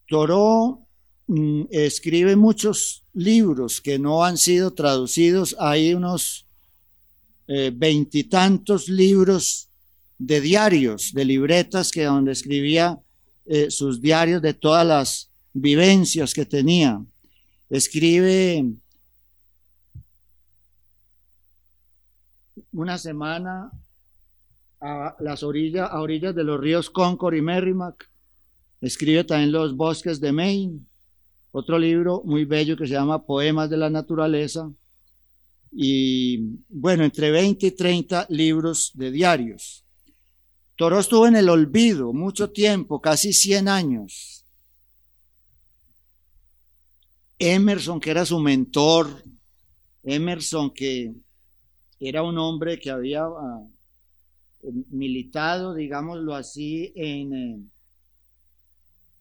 Toro 0.06 0.86
Mm, 1.32 1.66
escribe 1.70 2.34
muchos 2.34 3.04
libros 3.14 3.80
que 3.80 4.00
no 4.00 4.24
han 4.24 4.36
sido 4.36 4.72
traducidos. 4.72 5.54
Hay 5.60 5.94
unos 5.94 6.44
eh, 7.46 7.70
veintitantos 7.72 8.88
libros 8.88 9.68
de 10.18 10.40
diarios, 10.40 11.12
de 11.14 11.24
libretas 11.24 11.92
que 11.92 12.02
donde 12.02 12.32
escribía 12.32 12.98
eh, 13.46 13.70
sus 13.70 14.00
diarios 14.00 14.42
de 14.42 14.54
todas 14.54 14.84
las 14.84 15.30
vivencias 15.52 16.34
que 16.34 16.44
tenía. 16.44 17.00
Escribe 17.68 18.64
una 22.72 22.98
semana 22.98 23.70
a 24.80 25.14
las 25.20 25.44
orillas, 25.44 25.88
a 25.92 26.00
orillas 26.00 26.34
de 26.34 26.42
los 26.42 26.58
ríos 26.58 26.90
Concord 26.90 27.36
y 27.36 27.40
Merrimack. 27.40 28.10
Escribe 28.80 29.22
también 29.22 29.52
los 29.52 29.76
bosques 29.76 30.18
de 30.18 30.32
Maine 30.32 30.89
otro 31.52 31.78
libro 31.78 32.22
muy 32.24 32.44
bello 32.44 32.76
que 32.76 32.86
se 32.86 32.94
llama 32.94 33.24
Poemas 33.24 33.68
de 33.70 33.76
la 33.76 33.90
Naturaleza, 33.90 34.70
y 35.72 36.58
bueno, 36.68 37.04
entre 37.04 37.30
20 37.30 37.66
y 37.66 37.70
30 37.70 38.26
libros 38.28 38.90
de 38.94 39.10
diarios. 39.10 39.84
Toro 40.76 40.98
estuvo 40.98 41.26
en 41.26 41.36
el 41.36 41.48
olvido 41.48 42.12
mucho 42.12 42.50
tiempo, 42.50 43.00
casi 43.00 43.32
100 43.32 43.68
años. 43.68 44.44
Emerson, 47.38 48.00
que 48.00 48.10
era 48.10 48.26
su 48.26 48.38
mentor, 48.38 49.22
Emerson, 50.02 50.70
que 50.70 51.12
era 51.98 52.22
un 52.22 52.38
hombre 52.38 52.78
que 52.78 52.90
había 52.90 53.24
ah, 53.24 53.62
militado, 54.90 55.74
digámoslo 55.74 56.34
así, 56.34 56.92
en, 56.94 57.34
eh, 57.34 57.60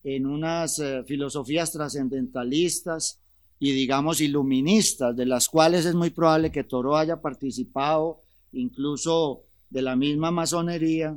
en 0.03 0.25
unas 0.25 0.79
eh, 0.79 1.03
filosofías 1.05 1.71
trascendentalistas 1.71 3.19
y 3.59 3.71
digamos 3.73 4.21
iluministas, 4.21 5.15
de 5.15 5.25
las 5.25 5.49
cuales 5.49 5.85
es 5.85 5.93
muy 5.93 6.09
probable 6.09 6.51
que 6.51 6.63
Toro 6.63 6.95
haya 6.95 7.21
participado, 7.21 8.21
incluso 8.53 9.43
de 9.69 9.81
la 9.81 9.95
misma 9.95 10.31
masonería, 10.31 11.15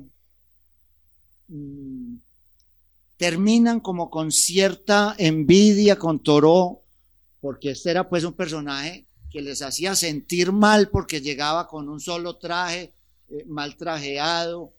mm, 1.49 2.17
terminan 3.17 3.79
como 3.81 4.11
con 4.11 4.33
cierta 4.33 5.15
envidia 5.17 5.97
con 5.97 6.21
Toro, 6.21 6.83
porque 7.41 7.71
este 7.71 7.93
era 7.93 8.09
pues 8.09 8.25
un 8.25 8.33
personaje 8.33 9.07
que 9.31 9.41
les 9.41 9.63
hacía 9.63 9.95
sentir 9.95 10.53
mal 10.53 10.89
porque 10.91 11.21
llegaba 11.21 11.69
con 11.69 11.89
un 11.89 12.01
solo 12.01 12.37
traje, 12.37 12.93
eh, 13.31 13.45
mal 13.47 13.77
trajeado, 13.77 14.73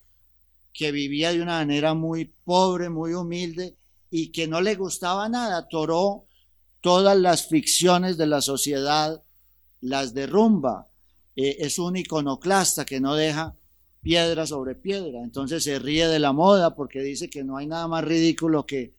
que 0.74 0.92
vivía 0.92 1.32
de 1.32 1.40
una 1.40 1.58
manera 1.58 1.94
muy 1.94 2.26
pobre, 2.44 2.90
muy 2.90 3.14
humilde, 3.14 3.76
y 4.16 4.28
que 4.28 4.46
no 4.46 4.60
le 4.60 4.76
gustaba 4.76 5.28
nada. 5.28 5.66
Toró 5.66 6.26
todas 6.80 7.18
las 7.18 7.48
ficciones 7.48 8.16
de 8.16 8.28
la 8.28 8.40
sociedad, 8.40 9.24
las 9.80 10.14
derrumba. 10.14 10.86
Eh, 11.34 11.56
es 11.58 11.80
un 11.80 11.96
iconoclasta 11.96 12.84
que 12.84 13.00
no 13.00 13.16
deja 13.16 13.56
piedra 14.02 14.46
sobre 14.46 14.76
piedra. 14.76 15.20
Entonces 15.24 15.64
se 15.64 15.80
ríe 15.80 16.06
de 16.06 16.20
la 16.20 16.32
moda 16.32 16.76
porque 16.76 17.02
dice 17.02 17.28
que 17.28 17.42
no 17.42 17.56
hay 17.56 17.66
nada 17.66 17.88
más 17.88 18.04
ridículo 18.04 18.64
que, 18.64 18.94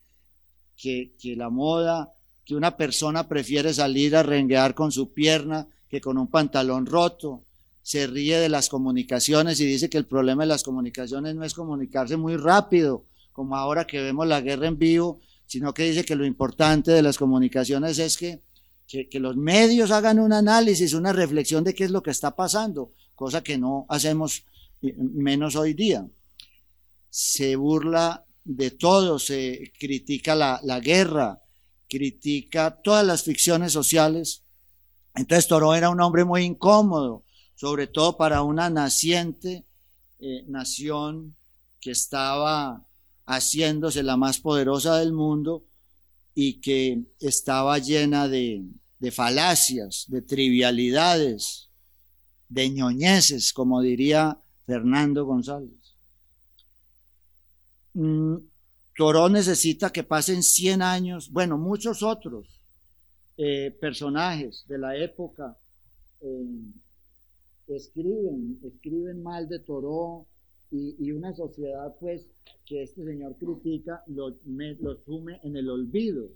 que, 0.76 1.14
que 1.18 1.34
la 1.34 1.48
moda, 1.48 2.12
que 2.44 2.54
una 2.54 2.76
persona 2.76 3.26
prefiere 3.26 3.72
salir 3.72 4.16
a 4.16 4.22
renguear 4.22 4.74
con 4.74 4.92
su 4.92 5.14
pierna 5.14 5.66
que 5.88 6.02
con 6.02 6.18
un 6.18 6.26
pantalón 6.26 6.84
roto. 6.84 7.42
Se 7.80 8.06
ríe 8.06 8.38
de 8.38 8.50
las 8.50 8.68
comunicaciones 8.68 9.60
y 9.60 9.64
dice 9.64 9.88
que 9.88 9.96
el 9.96 10.04
problema 10.04 10.42
de 10.42 10.48
las 10.48 10.62
comunicaciones 10.62 11.34
no 11.34 11.42
es 11.42 11.54
comunicarse 11.54 12.18
muy 12.18 12.36
rápido, 12.36 13.06
como 13.36 13.54
ahora 13.54 13.86
que 13.86 14.00
vemos 14.00 14.26
la 14.26 14.40
guerra 14.40 14.66
en 14.66 14.78
vivo, 14.78 15.20
sino 15.44 15.74
que 15.74 15.82
dice 15.82 16.06
que 16.06 16.16
lo 16.16 16.24
importante 16.24 16.90
de 16.90 17.02
las 17.02 17.18
comunicaciones 17.18 17.98
es 17.98 18.16
que, 18.16 18.40
que, 18.88 19.20
los 19.20 19.36
medios 19.36 19.90
hagan 19.90 20.18
un 20.18 20.32
análisis, 20.32 20.94
una 20.94 21.12
reflexión 21.12 21.62
de 21.62 21.74
qué 21.74 21.84
es 21.84 21.90
lo 21.90 22.02
que 22.02 22.12
está 22.12 22.34
pasando, 22.34 22.94
cosa 23.14 23.42
que 23.42 23.58
no 23.58 23.84
hacemos 23.90 24.44
eh, 24.80 24.94
menos 24.96 25.54
hoy 25.54 25.74
día. 25.74 26.08
Se 27.10 27.56
burla 27.56 28.24
de 28.42 28.70
todo, 28.70 29.18
se 29.18 29.70
critica 29.78 30.34
la, 30.34 30.58
la 30.64 30.80
guerra, 30.80 31.42
critica 31.90 32.80
todas 32.82 33.04
las 33.04 33.22
ficciones 33.22 33.70
sociales. 33.70 34.44
Entonces 35.14 35.46
Toro 35.46 35.74
era 35.74 35.90
un 35.90 36.00
hombre 36.00 36.24
muy 36.24 36.42
incómodo, 36.42 37.22
sobre 37.54 37.86
todo 37.86 38.16
para 38.16 38.40
una 38.40 38.70
naciente 38.70 39.66
eh, 40.20 40.42
nación 40.48 41.36
que 41.82 41.90
estaba 41.90 42.85
haciéndose 43.26 44.02
la 44.02 44.16
más 44.16 44.38
poderosa 44.38 44.98
del 44.98 45.12
mundo 45.12 45.64
y 46.34 46.60
que 46.60 47.02
estaba 47.18 47.78
llena 47.78 48.28
de, 48.28 48.64
falacias, 49.10 50.04
de 50.08 50.22
trivialidades, 50.22 51.70
de 52.48 52.70
ñoñeces, 52.70 53.52
como 53.52 53.80
diría 53.80 54.38
Fernando 54.66 55.24
González. 55.24 55.96
Mm, 57.94 58.36
Toró 58.96 59.28
necesita 59.28 59.90
que 59.90 60.04
pasen 60.04 60.42
100 60.42 60.82
años, 60.82 61.30
bueno, 61.30 61.58
muchos 61.58 62.02
otros 62.02 62.60
eh, 63.36 63.70
personajes 63.80 64.64
de 64.68 64.78
la 64.78 64.96
época 64.96 65.56
eh, 66.20 66.46
escriben, 67.68 68.58
escriben 68.62 69.22
mal 69.22 69.48
de 69.48 69.58
Toró, 69.58 70.26
y, 70.98 71.12
una 71.12 71.34
sociedad 71.34 71.94
pues 71.98 72.28
que 72.64 72.82
este 72.82 73.04
señor 73.04 73.36
critica 73.36 74.02
lo, 74.06 74.36
lo 74.80 74.96
sume 75.04 75.40
en 75.42 75.56
el 75.56 75.70
olvido. 75.70 76.28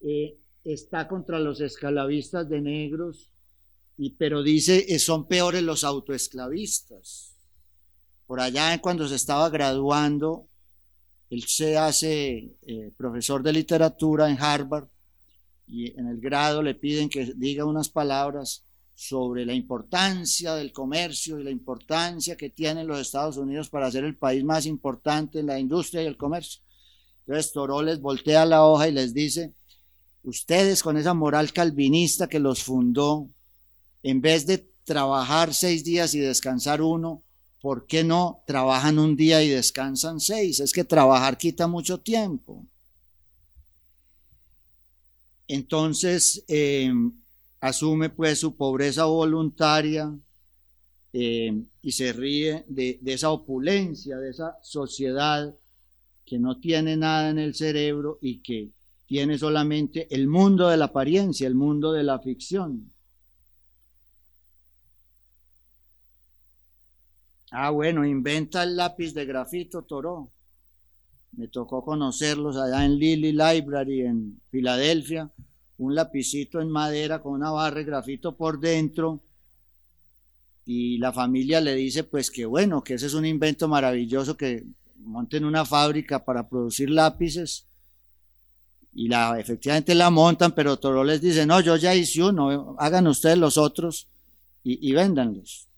Eh, 0.00 0.38
está 0.64 1.08
contra 1.08 1.38
los 1.38 1.60
esclavistas 1.60 2.48
de 2.48 2.60
negros, 2.60 3.30
y, 3.96 4.10
pero 4.10 4.42
dice 4.42 4.86
eh, 4.88 4.98
son 4.98 5.26
peores 5.26 5.62
los 5.62 5.84
autoesclavistas. 5.84 7.34
Por 8.26 8.40
allá 8.40 8.80
cuando 8.80 9.08
se 9.08 9.14
estaba 9.14 9.48
graduando, 9.48 10.46
él 11.30 11.42
se 11.44 11.76
hace 11.76 12.56
profesor 12.96 13.42
de 13.42 13.52
literatura 13.52 14.30
en 14.30 14.38
Harvard 14.38 14.88
y 15.66 15.98
en 15.98 16.08
el 16.08 16.20
grado 16.20 16.62
le 16.62 16.74
piden 16.74 17.08
que 17.08 17.32
diga 17.36 17.64
unas 17.64 17.88
palabras 17.88 18.67
sobre 19.00 19.46
la 19.46 19.54
importancia 19.54 20.56
del 20.56 20.72
comercio 20.72 21.38
y 21.38 21.44
la 21.44 21.52
importancia 21.52 22.36
que 22.36 22.50
tienen 22.50 22.88
los 22.88 22.98
Estados 22.98 23.36
Unidos 23.36 23.68
para 23.68 23.88
ser 23.92 24.02
el 24.02 24.16
país 24.16 24.42
más 24.42 24.66
importante 24.66 25.38
en 25.38 25.46
la 25.46 25.56
industria 25.56 26.02
y 26.02 26.06
el 26.06 26.16
comercio. 26.16 26.62
Entonces 27.20 27.52
Toro 27.52 27.80
les 27.80 28.00
voltea 28.00 28.44
la 28.44 28.64
hoja 28.64 28.88
y 28.88 28.92
les 28.92 29.14
dice, 29.14 29.54
ustedes 30.24 30.82
con 30.82 30.96
esa 30.96 31.14
moral 31.14 31.52
calvinista 31.52 32.28
que 32.28 32.40
los 32.40 32.64
fundó, 32.64 33.28
en 34.02 34.20
vez 34.20 34.46
de 34.46 34.68
trabajar 34.82 35.54
seis 35.54 35.84
días 35.84 36.12
y 36.14 36.18
descansar 36.18 36.82
uno, 36.82 37.22
¿por 37.60 37.86
qué 37.86 38.02
no 38.02 38.42
trabajan 38.48 38.98
un 38.98 39.14
día 39.14 39.44
y 39.44 39.48
descansan 39.48 40.18
seis? 40.18 40.58
Es 40.58 40.72
que 40.72 40.82
trabajar 40.82 41.38
quita 41.38 41.68
mucho 41.68 42.00
tiempo. 42.00 42.66
Entonces, 45.46 46.44
eh, 46.48 46.92
asume 47.60 48.10
pues 48.10 48.40
su 48.40 48.56
pobreza 48.56 49.04
voluntaria 49.04 50.14
eh, 51.12 51.62
y 51.82 51.92
se 51.92 52.12
ríe 52.12 52.64
de, 52.68 52.98
de 53.00 53.12
esa 53.12 53.30
opulencia, 53.30 54.18
de 54.18 54.30
esa 54.30 54.58
sociedad 54.62 55.54
que 56.24 56.38
no 56.38 56.60
tiene 56.60 56.96
nada 56.96 57.30
en 57.30 57.38
el 57.38 57.54
cerebro 57.54 58.18
y 58.20 58.42
que 58.42 58.70
tiene 59.06 59.38
solamente 59.38 60.06
el 60.14 60.28
mundo 60.28 60.68
de 60.68 60.76
la 60.76 60.86
apariencia, 60.86 61.46
el 61.46 61.54
mundo 61.54 61.92
de 61.92 62.02
la 62.02 62.18
ficción. 62.18 62.92
Ah, 67.50 67.70
bueno, 67.70 68.04
inventa 68.04 68.62
el 68.62 68.76
lápiz 68.76 69.14
de 69.14 69.24
grafito 69.24 69.82
Toro. 69.82 70.30
Me 71.32 71.48
tocó 71.48 71.82
conocerlos 71.82 72.58
allá 72.58 72.84
en 72.84 72.98
Lily 72.98 73.32
Library 73.32 74.02
en 74.02 74.40
Filadelfia. 74.50 75.30
Un 75.78 75.94
lapicito 75.94 76.60
en 76.60 76.70
madera 76.70 77.20
con 77.22 77.32
una 77.32 77.50
barra 77.50 77.78
de 77.78 77.84
grafito 77.84 78.36
por 78.36 78.60
dentro. 78.60 79.20
Y 80.64 80.98
la 80.98 81.12
familia 81.12 81.60
le 81.60 81.74
dice, 81.74 82.04
pues 82.04 82.30
que 82.30 82.44
bueno, 82.44 82.82
que 82.82 82.94
ese 82.94 83.06
es 83.06 83.14
un 83.14 83.24
invento 83.24 83.68
maravilloso, 83.68 84.36
que 84.36 84.64
monten 84.96 85.44
una 85.44 85.64
fábrica 85.64 86.24
para 86.24 86.48
producir 86.48 86.90
lápices. 86.90 87.64
Y 88.92 89.08
la, 89.08 89.38
efectivamente 89.38 89.94
la 89.94 90.10
montan, 90.10 90.52
pero 90.52 90.78
Toro 90.78 91.04
les 91.04 91.20
dice, 91.20 91.46
no, 91.46 91.60
yo 91.60 91.76
ya 91.76 91.94
hice 91.94 92.22
uno, 92.22 92.76
hagan 92.78 93.06
ustedes 93.06 93.38
los 93.38 93.56
otros 93.56 94.08
y, 94.64 94.90
y 94.90 94.92
véndanlos. 94.92 95.68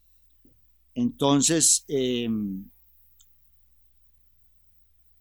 Entonces, 0.95 1.85
em, 1.89 2.65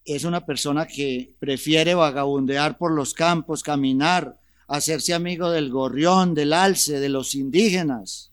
es 0.05 0.23
una 0.23 0.45
persona 0.45 0.87
que 0.87 1.35
prefiere 1.39 1.93
vagabundear 1.93 2.77
por 2.77 2.91
los 2.91 3.13
campos, 3.13 3.63
caminar, 3.63 4.39
hacerse 4.69 5.15
amigo 5.15 5.49
del 5.49 5.71
gorrión, 5.71 6.36
del 6.36 6.53
alce, 6.53 6.99
de 6.99 7.10
los 7.10 7.34
indígenas, 7.34 8.32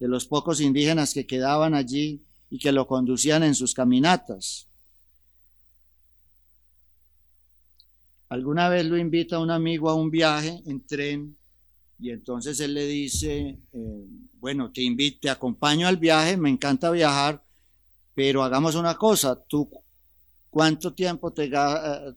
de 0.00 0.08
los 0.08 0.26
pocos 0.26 0.60
indígenas 0.60 1.14
que 1.14 1.26
quedaban 1.26 1.74
allí 1.74 2.24
y 2.50 2.58
que 2.58 2.72
lo 2.72 2.86
conducían 2.86 3.44
en 3.44 3.54
sus 3.54 3.74
caminatas. 3.74 4.66
Alguna 8.28 8.68
vez 8.68 8.84
lo 8.86 8.98
invita 8.98 9.38
un 9.38 9.50
amigo 9.50 9.88
a 9.88 9.94
un 9.94 10.10
viaje 10.10 10.60
en 10.66 10.84
tren 10.84 11.36
y 12.00 12.10
entonces 12.10 12.58
él 12.60 12.74
le 12.74 12.86
dice, 12.86 13.58
eh, 13.72 14.06
bueno, 14.34 14.70
te 14.72 14.82
invito, 14.82 15.20
te 15.22 15.30
acompaño 15.30 15.86
al 15.86 15.96
viaje, 15.96 16.36
me 16.36 16.50
encanta 16.50 16.90
viajar, 16.90 17.42
pero 18.14 18.42
hagamos 18.42 18.74
una 18.74 18.96
cosa, 18.96 19.40
tú, 19.48 19.70
¿cuánto 20.50 20.92
tiempo 20.92 21.32
te, 21.32 21.50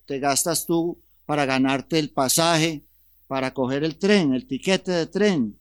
te 0.05 0.19
gastas 0.19 0.65
tú 0.65 0.99
para 1.25 1.45
ganarte 1.45 1.99
el 1.99 2.09
pasaje, 2.09 2.83
para 3.31 3.53
coger 3.53 3.85
el 3.85 3.97
tren, 3.97 4.33
el 4.33 4.45
tiquete 4.45 4.91
de 4.91 5.05
tren? 5.07 5.57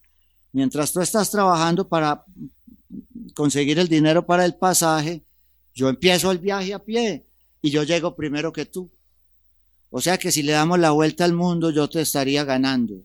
Mientras 0.51 0.93
tú 0.93 1.01
estás 1.01 1.31
trabajando 1.31 1.87
para 1.87 2.25
conseguir 3.33 3.79
el 3.79 3.87
dinero 3.87 4.27
para 4.27 4.45
el 4.45 4.57
pasaje, 4.57 5.23
yo 5.73 5.89
empiezo 5.89 6.33
el 6.33 6.39
viaje 6.39 6.75
a 6.75 6.81
pie 6.81 7.25
y 7.63 7.71
yo 7.71 7.85
llego 7.85 8.17
primero 8.17 8.53
que 8.53 8.67
tú. 8.67 8.91
O 9.89 10.01
sea 10.01 10.19
que 10.19 10.33
si 10.33 10.43
le 10.43 10.51
damos 10.51 10.81
la 10.81 10.91
vuelta 10.91 11.25
al 11.25 11.33
mundo, 11.33 11.71
yo 11.71 11.89
te 11.89 12.01
estaría 12.01 12.43
ganando. 12.43 13.05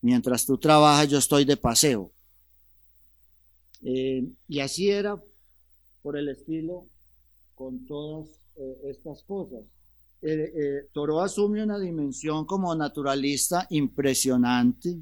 Mientras 0.00 0.44
tú 0.46 0.58
trabajas, 0.58 1.08
yo 1.08 1.18
estoy 1.18 1.44
de 1.44 1.56
paseo. 1.56 2.10
Eh, 3.84 4.26
y 4.48 4.58
así 4.58 4.90
era 4.90 5.16
por 6.02 6.18
el 6.18 6.28
estilo 6.28 6.88
con 7.54 7.86
todas 7.86 8.30
eh, 8.56 8.78
estas 8.90 9.22
cosas. 9.22 9.62
Eh, 10.22 10.88
Toro 10.92 11.20
asume 11.20 11.62
una 11.62 11.78
dimensión 11.78 12.44
como 12.46 12.74
naturalista 12.74 13.66
impresionante. 13.70 14.96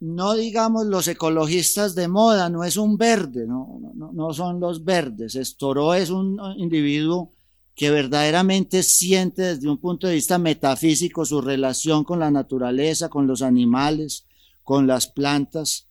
No 0.00 0.34
digamos 0.34 0.86
los 0.86 1.08
ecologistas 1.08 1.94
de 1.94 2.08
moda, 2.08 2.50
no 2.50 2.64
es 2.64 2.76
un 2.76 2.98
verde, 2.98 3.46
no, 3.46 3.80
no, 3.94 4.12
no 4.12 4.34
son 4.34 4.60
los 4.60 4.84
verdes. 4.84 5.36
Es, 5.36 5.56
Toro 5.56 5.94
es 5.94 6.10
un 6.10 6.38
individuo 6.56 7.32
que 7.74 7.90
verdaderamente 7.90 8.82
siente 8.82 9.42
desde 9.42 9.68
un 9.68 9.78
punto 9.78 10.06
de 10.06 10.14
vista 10.14 10.38
metafísico 10.38 11.24
su 11.24 11.42
relación 11.42 12.04
con 12.04 12.18
la 12.18 12.30
naturaleza, 12.30 13.10
con 13.10 13.26
los 13.26 13.42
animales, 13.42 14.26
con 14.62 14.86
las 14.86 15.06
plantas, 15.06 15.86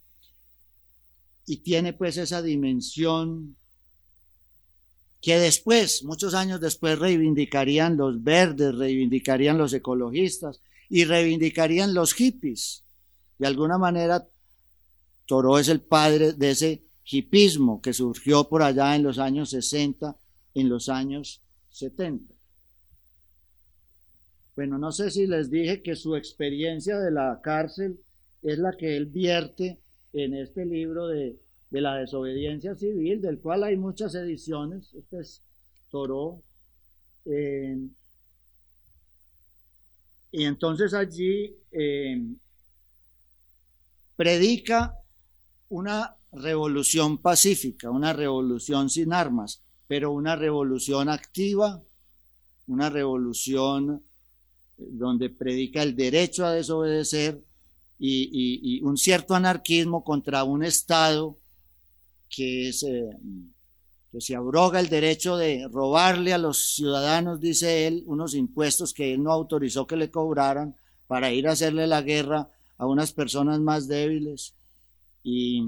y 1.45 1.57
tiene 1.57 1.93
pues 1.93 2.17
esa 2.17 2.41
dimensión 2.41 3.55
que 5.25 5.39
después, 5.39 6.03
muchos 6.03 6.35
años 6.35 6.61
después, 6.61 6.99
reivindicarían 6.99 7.97
los 7.97 8.23
verdes, 8.23 8.75
reivindicarían 8.75 9.57
los 9.57 9.73
ecologistas 9.73 10.61
y 10.87 11.03
reivindicarían 11.05 11.95
los 11.95 12.13
hippies. 12.13 12.83
De 13.39 13.47
alguna 13.47 13.79
manera, 13.79 14.27
Toro 15.25 15.57
es 15.57 15.67
el 15.67 15.81
padre 15.81 16.33
de 16.33 16.51
ese 16.51 16.83
hipismo 17.05 17.81
que 17.81 17.91
surgió 17.91 18.47
por 18.47 18.61
allá 18.61 18.95
en 18.95 19.01
los 19.01 19.17
años 19.17 19.49
60, 19.49 20.15
en 20.53 20.69
los 20.69 20.89
años 20.89 21.41
70. 21.71 22.31
Bueno, 24.55 24.77
no 24.77 24.91
sé 24.91 25.09
si 25.09 25.25
les 25.25 25.49
dije 25.49 25.81
que 25.81 25.95
su 25.95 26.15
experiencia 26.15 26.99
de 26.99 27.09
la 27.09 27.39
cárcel 27.41 27.99
es 28.43 28.59
la 28.59 28.77
que 28.77 28.95
él 28.95 29.07
vierte 29.07 29.79
en 30.13 30.35
este 30.35 30.67
libro 30.67 31.07
de, 31.07 31.39
la 31.81 31.95
desobediencia 31.95 32.75
civil, 32.75 33.21
del 33.21 33.39
cual 33.39 33.63
hay 33.63 33.77
muchas 33.77 34.15
ediciones. 34.15 34.93
Este 34.93 35.19
es 35.19 35.41
Toró. 35.89 36.41
y 40.31 40.43
entonces 40.43 40.93
allí 40.93 41.55
eh, 41.71 42.21
predica 44.15 44.93
una 45.69 46.15
revolución 46.31 47.17
pacífica, 47.17 47.89
una 47.89 48.13
revolución 48.13 48.89
sin 48.89 49.13
armas 49.13 49.65
pero 49.87 50.11
una 50.11 50.35
revolución 50.35 51.09
activa, 51.09 51.81
una 52.67 52.89
revolución 52.89 54.03
eh, 54.77 54.83
donde 54.91 55.29
predica 55.29 55.83
el 55.83 55.95
derecho 55.95 56.45
a 56.45 56.53
desobedecer 56.53 57.43
y, 57.97 58.81
un 58.83 58.97
cierto 58.97 59.35
anarquismo 59.35 60.03
contra 60.03 60.43
un 60.43 60.63
Estado 60.63 61.37
que, 62.35 62.71
se, 62.73 64.35
abroga 64.35 64.79
el 64.79 64.89
derecho 64.89 65.37
de 65.37 65.67
robarle 65.71 66.33
a 66.33 66.37
los 66.37 66.75
ciudadanos, 66.75 67.39
dice 67.39 67.87
él, 67.87 68.03
unos 68.07 68.33
impuestos 68.33 68.93
que 68.93 69.13
él 69.13 69.23
no 69.23 69.31
autorizó 69.31 69.85
que 69.87 69.97
le 69.97 70.11
cobraran 70.11 70.75
para 71.07 71.31
ir 71.31 71.47
a 71.47 71.51
hacerle 71.51 71.87
la 71.87 72.01
guerra 72.01 72.49
a 72.77 72.87
unas 72.87 73.11
personas 73.11 73.59
más 73.59 73.87
débiles. 73.87 74.53
Y, 75.23 75.63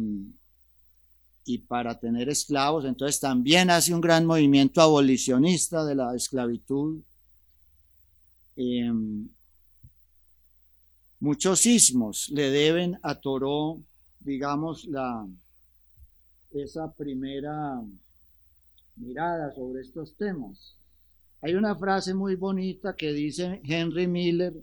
y 1.47 1.59
para 1.59 1.97
tener 1.97 2.29
esclavos. 2.29 2.85
Entonces 2.85 3.19
también 3.19 3.69
hace 3.69 3.93
un 3.93 4.01
gran 4.01 4.25
movimiento 4.25 4.81
abolicionista 4.81 5.85
de 5.85 5.95
la 5.95 6.13
esclavitud. 6.15 7.01
Em, 8.55 9.29
muchos 11.19 11.59
sismos 11.59 12.29
le 12.29 12.49
deben 12.49 12.99
a 13.01 13.15
Toró, 13.15 13.81
digamos, 14.19 14.85
la, 14.85 15.25
esa 16.51 16.91
primera 16.93 17.81
mirada 18.95 19.51
sobre 19.53 19.81
estos 19.81 20.15
temas. 20.15 20.75
Hay 21.41 21.53
una 21.53 21.75
frase 21.75 22.13
muy 22.13 22.35
bonita 22.35 22.95
que 22.95 23.13
dice 23.13 23.61
Henry 23.63 24.07
Miller 24.07 24.53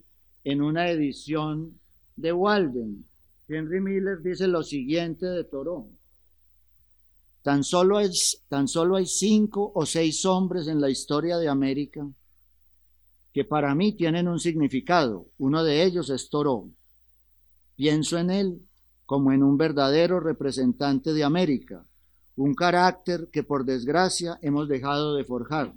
en 0.42 0.62
una 0.62 0.90
edición 0.90 1.78
de 2.16 2.32
Walden. 2.32 3.04
Henry 3.48 3.80
Miller 3.80 4.20
dice 4.22 4.48
lo 4.48 4.62
siguiente 4.62 5.26
de 5.26 5.44
Toró. 5.44 5.88
Tan 7.42 7.62
solo, 7.62 8.00
tan 8.48 8.68
solo 8.68 8.96
hay 8.96 9.06
cinco 9.06 9.70
o 9.74 9.84
seis 9.84 10.24
hombres 10.24 10.66
en 10.66 10.80
la 10.80 10.90
historia 10.90 11.36
de 11.36 11.48
América 11.48 12.08
que 13.34 13.44
para 13.44 13.74
mí 13.74 13.92
tienen 13.92 14.28
un 14.28 14.38
significado. 14.38 15.26
Uno 15.38 15.64
de 15.64 15.82
ellos 15.82 16.08
es 16.08 16.30
Toro. 16.30 16.70
Pienso 17.74 18.16
en 18.16 18.30
él 18.30 18.60
como 19.06 19.32
en 19.32 19.42
un 19.42 19.56
verdadero 19.56 20.20
representante 20.20 21.12
de 21.12 21.24
América, 21.24 21.86
un 22.36 22.54
carácter 22.54 23.28
que 23.30 23.42
por 23.42 23.64
desgracia 23.64 24.38
hemos 24.42 24.68
dejado 24.68 25.14
de 25.14 25.24
forjar. 25.24 25.74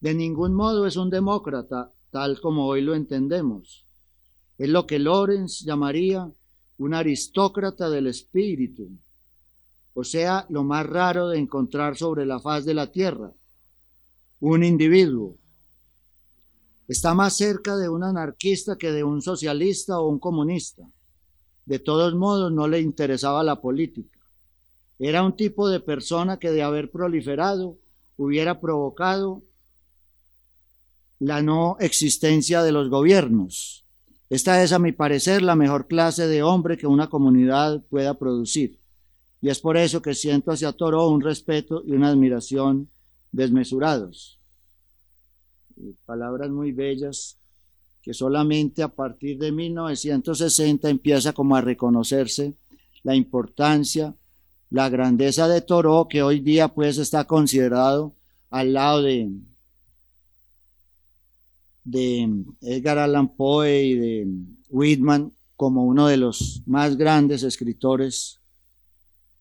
De 0.00 0.14
ningún 0.14 0.54
modo 0.54 0.86
es 0.86 0.96
un 0.96 1.10
demócrata 1.10 1.92
tal 2.10 2.40
como 2.40 2.66
hoy 2.66 2.80
lo 2.80 2.94
entendemos. 2.94 3.84
Es 4.58 4.68
lo 4.68 4.86
que 4.86 4.98
Lorenz 4.98 5.60
llamaría 5.64 6.30
un 6.78 6.94
aristócrata 6.94 7.88
del 7.88 8.06
espíritu, 8.06 8.90
o 9.94 10.02
sea, 10.02 10.44
lo 10.48 10.64
más 10.64 10.86
raro 10.86 11.28
de 11.28 11.38
encontrar 11.38 11.96
sobre 11.96 12.26
la 12.26 12.40
faz 12.40 12.64
de 12.64 12.74
la 12.74 12.90
tierra, 12.90 13.32
un 14.40 14.64
individuo. 14.64 15.36
Está 16.88 17.14
más 17.14 17.36
cerca 17.36 17.76
de 17.76 17.88
un 17.88 18.02
anarquista 18.02 18.76
que 18.76 18.92
de 18.92 19.04
un 19.04 19.22
socialista 19.22 20.00
o 20.00 20.08
un 20.08 20.18
comunista. 20.18 20.82
De 21.66 21.78
todos 21.78 22.14
modos, 22.14 22.52
no 22.52 22.68
le 22.68 22.80
interesaba 22.80 23.42
la 23.42 23.60
política. 23.60 24.18
Era 24.98 25.22
un 25.22 25.34
tipo 25.34 25.68
de 25.68 25.80
persona 25.80 26.38
que 26.38 26.50
de 26.50 26.62
haber 26.62 26.90
proliferado 26.90 27.78
hubiera 28.16 28.60
provocado 28.60 29.42
la 31.18 31.42
no 31.42 31.76
existencia 31.80 32.62
de 32.62 32.72
los 32.72 32.88
gobiernos. 32.88 33.84
Esta 34.30 34.62
es, 34.62 34.72
a 34.72 34.78
mi 34.78 34.92
parecer, 34.92 35.42
la 35.42 35.56
mejor 35.56 35.86
clase 35.86 36.26
de 36.26 36.42
hombre 36.42 36.76
que 36.76 36.86
una 36.86 37.08
comunidad 37.08 37.82
pueda 37.88 38.18
producir. 38.18 38.78
Y 39.40 39.50
es 39.50 39.60
por 39.60 39.76
eso 39.76 40.00
que 40.00 40.14
siento 40.14 40.52
hacia 40.52 40.72
Toro 40.72 41.08
un 41.08 41.20
respeto 41.20 41.82
y 41.86 41.92
una 41.92 42.08
admiración 42.08 42.88
desmesurados. 43.30 44.38
Palabras 46.06 46.50
muy 46.50 46.72
bellas 46.72 47.38
que 48.04 48.12
solamente 48.12 48.82
a 48.82 48.88
partir 48.88 49.38
de 49.38 49.50
1960 49.50 50.90
empieza 50.90 51.32
como 51.32 51.56
a 51.56 51.62
reconocerse 51.62 52.52
la 53.02 53.16
importancia, 53.16 54.14
la 54.68 54.90
grandeza 54.90 55.48
de 55.48 55.62
Toro, 55.62 56.06
que 56.06 56.22
hoy 56.22 56.40
día 56.40 56.68
pues 56.68 56.98
está 56.98 57.24
considerado 57.24 58.14
al 58.50 58.74
lado 58.74 59.02
de, 59.02 59.30
de 61.84 62.44
Edgar 62.60 62.98
Allan 62.98 63.34
Poe 63.34 63.82
y 63.84 63.94
de 63.94 64.28
Whitman 64.68 65.32
como 65.56 65.84
uno 65.84 66.06
de 66.06 66.18
los 66.18 66.62
más 66.66 66.98
grandes 66.98 67.42
escritores 67.42 68.38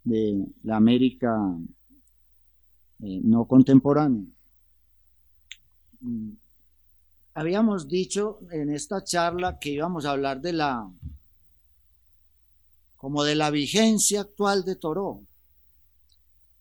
de 0.06 0.46
la 0.64 0.78
América 0.78 1.38
eh, 3.02 3.20
no 3.24 3.46
contemporánea. 3.46 4.24
Habíamos 7.36 7.88
dicho 7.88 8.40
en 8.52 8.70
esta 8.70 9.04
charla 9.04 9.58
que 9.60 9.72
íbamos 9.72 10.06
a 10.06 10.12
hablar 10.12 10.40
de 10.40 10.54
la 10.54 10.88
como 12.96 13.24
de 13.24 13.36
la 13.36 13.50
vigencia 13.50 14.22
actual 14.22 14.64
de 14.64 14.78
Toro. 14.78 15.24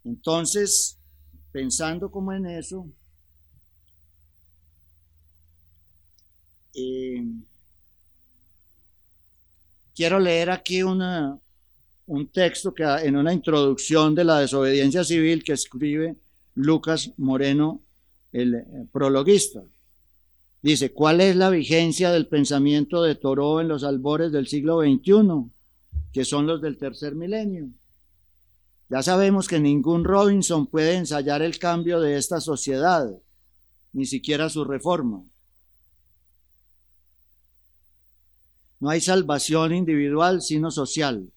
Entonces, 0.03 0.99
pensando 1.53 2.11
como 2.11 2.33
en 2.33 2.47
eso, 2.47 2.89
eh, 6.75 7.25
quiero 9.95 10.19
leer 10.19 10.51
aquí 10.51 10.83
una, 10.83 11.39
un 12.07 12.29
texto 12.29 12.75
que 12.75 12.83
en 12.83 13.17
una 13.17 13.33
introducción 13.33 14.15
de 14.15 14.25
la 14.25 14.41
desobediencia 14.41 15.05
civil 15.05 15.45
que 15.45 15.53
escribe 15.53 16.17
Lucas 16.55 17.13
Moreno, 17.19 17.83
el 18.33 18.55
eh, 18.55 18.65
prologuista. 18.91 19.63
Dice, 20.63 20.93
¿cuál 20.93 21.21
es 21.21 21.35
la 21.35 21.51
vigencia 21.51 22.13
del 22.13 22.29
pensamiento 22.29 23.03
de 23.03 23.17
Toró 23.17 23.61
en 23.61 23.67
los 23.67 23.83
albores 23.83 24.31
del 24.31 24.47
siglo 24.47 24.81
XXI, 24.81 25.51
que 26.13 26.25
son 26.25 26.47
los 26.47 26.63
del 26.63 26.79
tercer 26.79 27.17
milenio? 27.17 27.69
Ya 28.89 29.03
sabemos 29.03 29.49
que 29.49 29.59
ningún 29.59 30.05
Robinson 30.05 30.69
puede 30.69 30.95
ensayar 30.95 31.43
el 31.43 31.59
cambio 31.59 31.99
de 32.01 32.17
esta 32.17 32.41
sociedad, 32.41 33.11
ni 33.93 34.07
siquiera 34.07 34.49
su 34.49 34.65
reforma. 34.65 35.25
No 38.79 38.89
hay 38.89 39.01
salvación 39.01 39.75
individual 39.75 40.43
sino 40.43 40.71
social. 40.71 41.33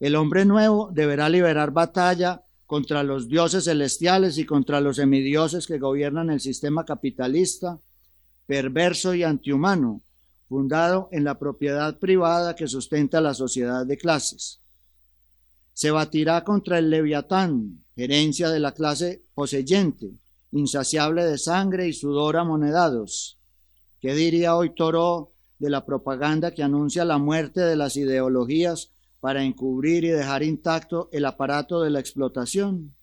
El 0.00 0.16
hombre 0.16 0.44
nuevo 0.44 0.90
deberá 0.92 1.28
liberar 1.28 1.70
batalla 1.70 2.42
contra 2.66 3.04
los 3.04 3.28
dioses 3.28 3.64
celestiales 3.64 4.36
y 4.38 4.46
contra 4.46 4.80
los 4.80 4.96
semidioses 4.96 5.66
que 5.66 5.78
gobiernan 5.78 6.30
el 6.30 6.40
sistema 6.40 6.84
capitalista, 6.84 7.78
perverso 8.46 9.14
y 9.14 9.22
antihumano, 9.22 10.02
fundado 10.48 11.08
en 11.12 11.24
la 11.24 11.38
propiedad 11.38 11.98
privada 11.98 12.54
que 12.54 12.68
sustenta 12.68 13.20
la 13.20 13.34
sociedad 13.34 13.86
de 13.86 13.96
clases. 13.96 14.60
Se 15.72 15.90
batirá 15.90 16.44
contra 16.44 16.78
el 16.78 16.90
leviatán, 16.90 17.84
herencia 17.96 18.50
de 18.50 18.60
la 18.60 18.72
clase 18.72 19.24
poseyente, 19.34 20.12
insaciable 20.52 21.24
de 21.24 21.38
sangre 21.38 21.88
y 21.88 21.92
sudor 21.92 22.36
amonedados. 22.36 23.38
¿Qué 24.00 24.14
diría 24.14 24.54
hoy 24.54 24.74
Toro 24.74 25.32
de 25.58 25.70
la 25.70 25.84
propaganda 25.84 26.52
que 26.52 26.62
anuncia 26.62 27.04
la 27.04 27.18
muerte 27.18 27.60
de 27.60 27.74
las 27.74 27.96
ideologías 27.96 28.92
para 29.20 29.42
encubrir 29.42 30.04
y 30.04 30.10
dejar 30.10 30.42
intacto 30.42 31.08
el 31.10 31.24
aparato 31.24 31.80
de 31.80 31.90
la 31.90 32.00
explotación? 32.00 32.94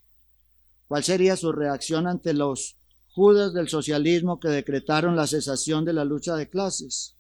¿Cuál 0.88 1.04
sería 1.04 1.36
su 1.36 1.52
reacción 1.52 2.08
ante 2.08 2.34
los 2.34 2.78
judas 3.14 3.54
del 3.54 3.68
socialismo 3.68 4.40
que 4.40 4.50
decretaron 4.50 5.16
la 5.16 5.28
cesación 5.28 5.86
de 5.86 5.94
la 5.94 6.06
lucha 6.06 6.36
de 6.36 6.50
clases? 6.50 7.16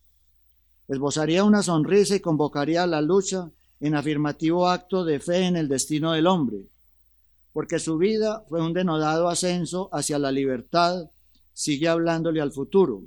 Esbozaría 0.87 1.43
una 1.43 1.63
sonrisa 1.63 2.15
y 2.15 2.19
convocaría 2.19 2.83
a 2.83 2.87
la 2.87 3.01
lucha 3.01 3.49
en 3.79 3.95
afirmativo 3.95 4.67
acto 4.67 5.03
de 5.03 5.19
fe 5.19 5.45
en 5.45 5.55
el 5.55 5.67
destino 5.67 6.11
del 6.11 6.27
hombre, 6.27 6.67
porque 7.53 7.79
su 7.79 7.97
vida 7.97 8.43
fue 8.47 8.61
un 8.61 8.73
denodado 8.73 9.27
ascenso 9.27 9.89
hacia 9.91 10.19
la 10.19 10.31
libertad, 10.31 11.09
sigue 11.53 11.87
hablándole 11.87 12.41
al 12.41 12.51
futuro. 12.51 13.03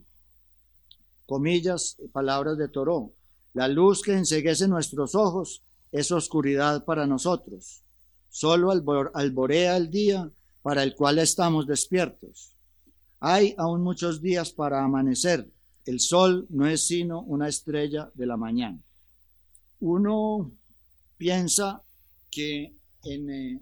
Comillas, 1.27 1.97
palabras 2.13 2.59
de 2.59 2.69
Toró. 2.69 3.13
La 3.55 3.69
luz 3.69 4.03
que 4.03 4.13
enseguece 4.13 4.69
nuestros 4.69 5.15
ojos 5.15 5.63
es 5.93 6.11
oscuridad 6.11 6.85
para 6.85 7.07
nosotros. 7.07 7.83
Solo 8.29 8.73
alborea 9.15 9.77
el 9.77 9.91
día 9.91 10.29
para 10.61 10.83
el 10.83 10.95
cual 10.95 11.21
estamos 11.21 11.67
despiertos. 11.67 12.54
Hay 13.27 13.55
aún 13.57 13.83
muchos 13.83 14.21
días 14.21 14.53
para 14.53 14.85
amanecer. 14.85 15.49
El 15.87 15.99
sol 15.99 16.47
no 16.51 16.67
es 16.67 16.87
sino 16.87 17.23
una 17.23 17.49
estrella 17.49 18.11
de 18.13 18.27
la 18.27 18.37
mañana. 18.37 18.79
Uno 19.81 20.53
piensa 21.17 21.81
que 22.31 22.75
en, 23.03 23.31
eh, 23.31 23.61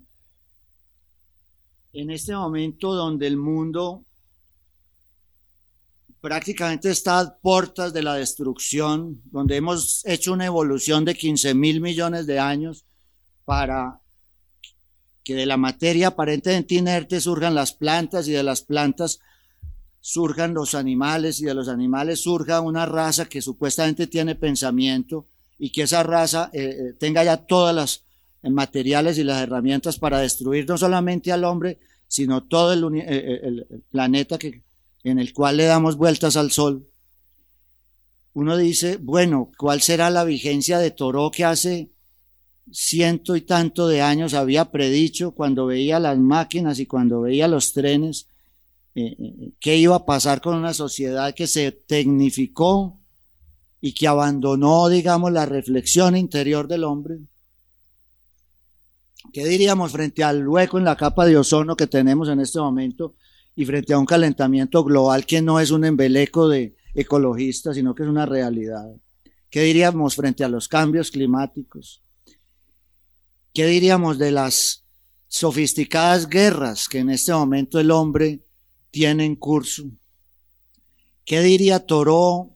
en 1.93 2.11
este 2.11 2.35
momento 2.35 2.93
donde 2.93 3.29
el 3.29 3.37
mundo 3.37 4.05
prácticamente 6.21 6.91
está 6.91 7.21
a 7.21 7.37
puertas 7.37 7.93
de 7.93 8.03
la 8.03 8.15
destrucción, 8.15 9.23
donde 9.27 9.59
hemos 9.59 10.05
hecho 10.07 10.33
una 10.33 10.47
evolución 10.47 11.05
de 11.05 11.15
15 11.15 11.55
mil 11.55 11.81
millones 11.81 12.27
de 12.27 12.41
años 12.41 12.85
para 13.45 14.01
que 15.23 15.37
de 15.37 15.47
la 15.47 15.57
materia 15.57 16.09
aparentemente 16.09 16.75
inerte 16.75 17.21
surjan 17.21 17.55
las 17.55 17.73
plantas 17.73 18.27
y 18.27 18.33
de 18.33 18.43
las 18.43 18.63
plantas 18.63 19.21
surjan 20.03 20.53
los 20.53 20.75
animales 20.75 21.41
y 21.41 21.45
de 21.45 21.55
los 21.55 21.69
animales 21.69 22.21
surja 22.21 22.61
una 22.61 22.85
raza 22.87 23.27
que 23.27 23.41
supuestamente 23.41 24.09
tiene 24.09 24.35
pensamiento 24.35 25.27
y 25.61 25.71
que 25.71 25.83
esa 25.83 26.03
raza 26.03 26.51
eh, 26.53 26.65
eh, 26.65 26.93
tenga 26.99 27.23
ya 27.23 27.37
todas 27.37 27.73
las 27.75 28.03
materiales 28.43 29.17
y 29.19 29.25
las 29.25 29.41
herramientas 29.41 30.01
para 30.01 30.19
destruir 30.19 30.69
no 30.69 30.77
solamente 30.77 31.31
al 31.31 31.45
hombre, 31.45 31.79
sino 32.09 32.43
todo 32.43 32.73
el, 32.73 32.99
eh, 32.99 33.41
el 33.45 33.85
planeta 33.93 34.39
que, 34.39 34.63
en 35.05 35.21
el 35.21 35.33
cual 35.33 35.59
le 35.59 35.67
damos 35.67 35.97
vueltas 35.97 36.37
al 36.37 36.51
sol, 36.51 36.85
uno 38.35 38.57
dice, 38.57 38.99
bueno, 39.01 39.53
¿cuál 39.57 39.83
será 39.83 40.11
la 40.11 40.25
vigencia 40.25 40.79
de 40.79 40.91
Toró 40.91 41.31
que 41.31 41.45
hace 41.45 41.91
ciento 42.73 43.37
y 43.37 43.43
tanto 43.43 43.87
de 43.87 44.03
años 44.03 44.35
había 44.35 44.73
predicho 44.73 45.31
cuando 45.31 45.67
veía 45.67 46.01
las 46.01 46.19
máquinas 46.19 46.81
y 46.81 46.87
cuando 46.87 47.21
veía 47.21 47.47
los 47.47 47.73
trenes? 47.73 48.32
¿Qué 48.95 49.77
iba 49.77 49.97
a 49.97 50.05
pasar 50.05 50.41
con 50.41 50.55
una 50.55 50.75
sociedad 50.75 51.35
que 51.35 51.47
se 51.47 51.73
tecnificó 51.73 53.01
y 53.81 53.95
que 53.95 54.07
abandonó, 54.07 54.89
digamos, 54.89 55.33
la 55.33 55.47
reflexión 55.47 56.17
interior 56.17 56.69
del 56.69 56.85
hombre? 56.85 57.19
¿Qué 59.33 59.47
diríamos 59.47 59.93
frente 59.93 60.23
al 60.23 60.47
hueco 60.47 60.79
en 60.79 60.85
la 60.85 60.97
capa 60.97 61.25
de 61.25 61.39
ozono 61.39 61.75
que 61.75 61.87
tenemos 61.87 62.29
en 62.29 62.41
este 62.41 62.59
momento 62.59 63.15
y 63.55 63.65
frente 63.65 63.95
a 63.95 63.99
un 63.99 64.07
calentamiento 64.07 64.85
global 64.85 65.25
que 65.25 65.41
no 65.41 65.59
es 65.59 65.71
un 65.71 65.85
embeleco 65.85 66.49
de 66.49 66.77
ecologistas, 66.95 67.77
sino 67.77 67.95
que 67.95 68.03
es 68.03 68.09
una 68.09 68.27
realidad. 68.27 68.91
¿Qué 69.49 69.63
diríamos 69.63 70.17
frente 70.17 70.45
a 70.45 70.49
los 70.49 70.69
cambios 70.69 71.11
climáticos? 71.11 72.03
¿Qué 73.55 73.67
diríamos 73.67 74.19
de 74.19 74.33
las 74.33 74.85
sofisticadas 75.29 76.29
guerras 76.29 76.89
que 76.89 76.99
en 76.99 77.11
este 77.11 77.33
momento 77.33 77.81
el 77.81 77.91
hombre 77.91 78.45
tiene 78.93 79.25
en 79.25 79.35
curso? 79.35 79.91
¿Qué 81.25 81.41
diría 81.41 81.85
Toró, 81.85 82.55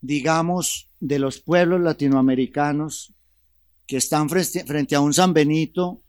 digamos, 0.00 0.88
de 0.98 1.20
los 1.20 1.38
pueblos 1.38 1.80
latinoamericanos 1.80 3.12
que 3.86 3.98
están 3.98 4.28
frente, 4.28 4.96
a 4.96 5.00
un 5.00 5.14
San 5.14 5.32
Benito 5.32 6.02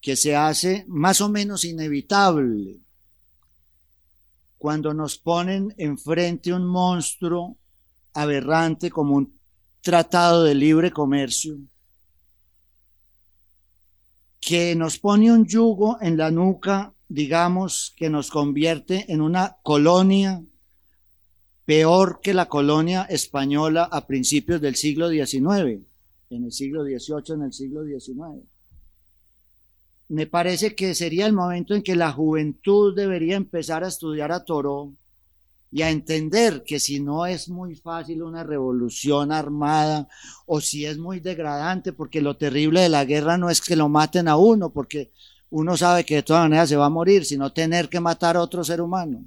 que 0.00 0.14
se 0.14 0.36
hace 0.36 0.84
más 0.88 1.20
o 1.20 1.28
menos 1.28 1.64
inevitable 1.64 2.80
cuando 4.58 4.94
nos 4.94 5.18
ponen 5.18 5.74
enfrente 5.76 6.52
un 6.52 6.66
monstruo 6.66 7.56
aberrante 8.14 8.90
como 8.90 9.16
un 9.16 9.38
tratado 9.80 10.44
de 10.44 10.54
libre 10.54 10.92
comercio, 10.92 11.58
que 14.38 14.74
nos 14.76 14.98
pone 14.98 15.32
un 15.32 15.46
yugo 15.46 15.98
en 16.00 16.16
la 16.16 16.30
nuca, 16.30 16.94
digamos, 17.12 17.92
que 17.94 18.08
nos 18.08 18.30
convierte 18.30 19.12
en 19.12 19.20
una 19.20 19.58
colonia 19.62 20.42
peor 21.66 22.20
que 22.22 22.32
la 22.32 22.48
colonia 22.48 23.02
española 23.02 23.84
a 23.84 24.06
principios 24.06 24.62
del 24.62 24.76
siglo 24.76 25.10
XIX. 25.10 25.84
en 26.30 26.44
el 26.44 26.52
siglo 26.52 26.82
XVIII, 26.82 27.34
en 27.34 27.42
el 27.42 27.52
siglo 27.52 27.84
XIX. 27.84 28.48
Me 30.08 30.26
parece 30.26 30.74
que 30.74 30.94
sería 30.94 31.26
el 31.26 31.34
momento 31.34 31.74
en 31.74 31.82
que 31.82 31.96
la 31.96 32.12
juventud 32.12 32.96
debería 32.96 33.36
empezar 33.36 33.84
a 33.84 33.88
estudiar 33.88 34.32
a 34.32 34.44
Toro 34.46 34.94
y 35.70 35.82
a 35.82 35.90
entender 35.90 36.64
que 36.64 36.80
si 36.80 37.00
no 37.00 37.26
es 37.26 37.50
muy 37.50 37.76
fácil 37.76 38.22
una 38.22 38.42
revolución 38.42 39.32
armada 39.32 40.08
o 40.46 40.62
si 40.62 40.86
es 40.86 40.96
muy 40.96 41.20
degradante, 41.20 41.92
porque 41.92 42.22
lo 42.22 42.38
terrible 42.38 42.80
de 42.80 42.88
la 42.88 43.04
guerra 43.04 43.36
no 43.36 43.50
es 43.50 43.60
que 43.60 43.76
lo 43.76 43.90
maten 43.90 44.28
a 44.28 44.36
uno, 44.36 44.72
porque 44.72 45.12
uno 45.52 45.76
sabe 45.76 46.04
que 46.04 46.16
de 46.16 46.22
todas 46.22 46.42
maneras 46.42 46.68
se 46.68 46.76
va 46.76 46.86
a 46.86 46.90
morir, 46.90 47.24
sino 47.24 47.52
tener 47.52 47.88
que 47.88 48.00
matar 48.00 48.36
a 48.36 48.42
otro 48.42 48.64
ser 48.64 48.80
humano. 48.80 49.24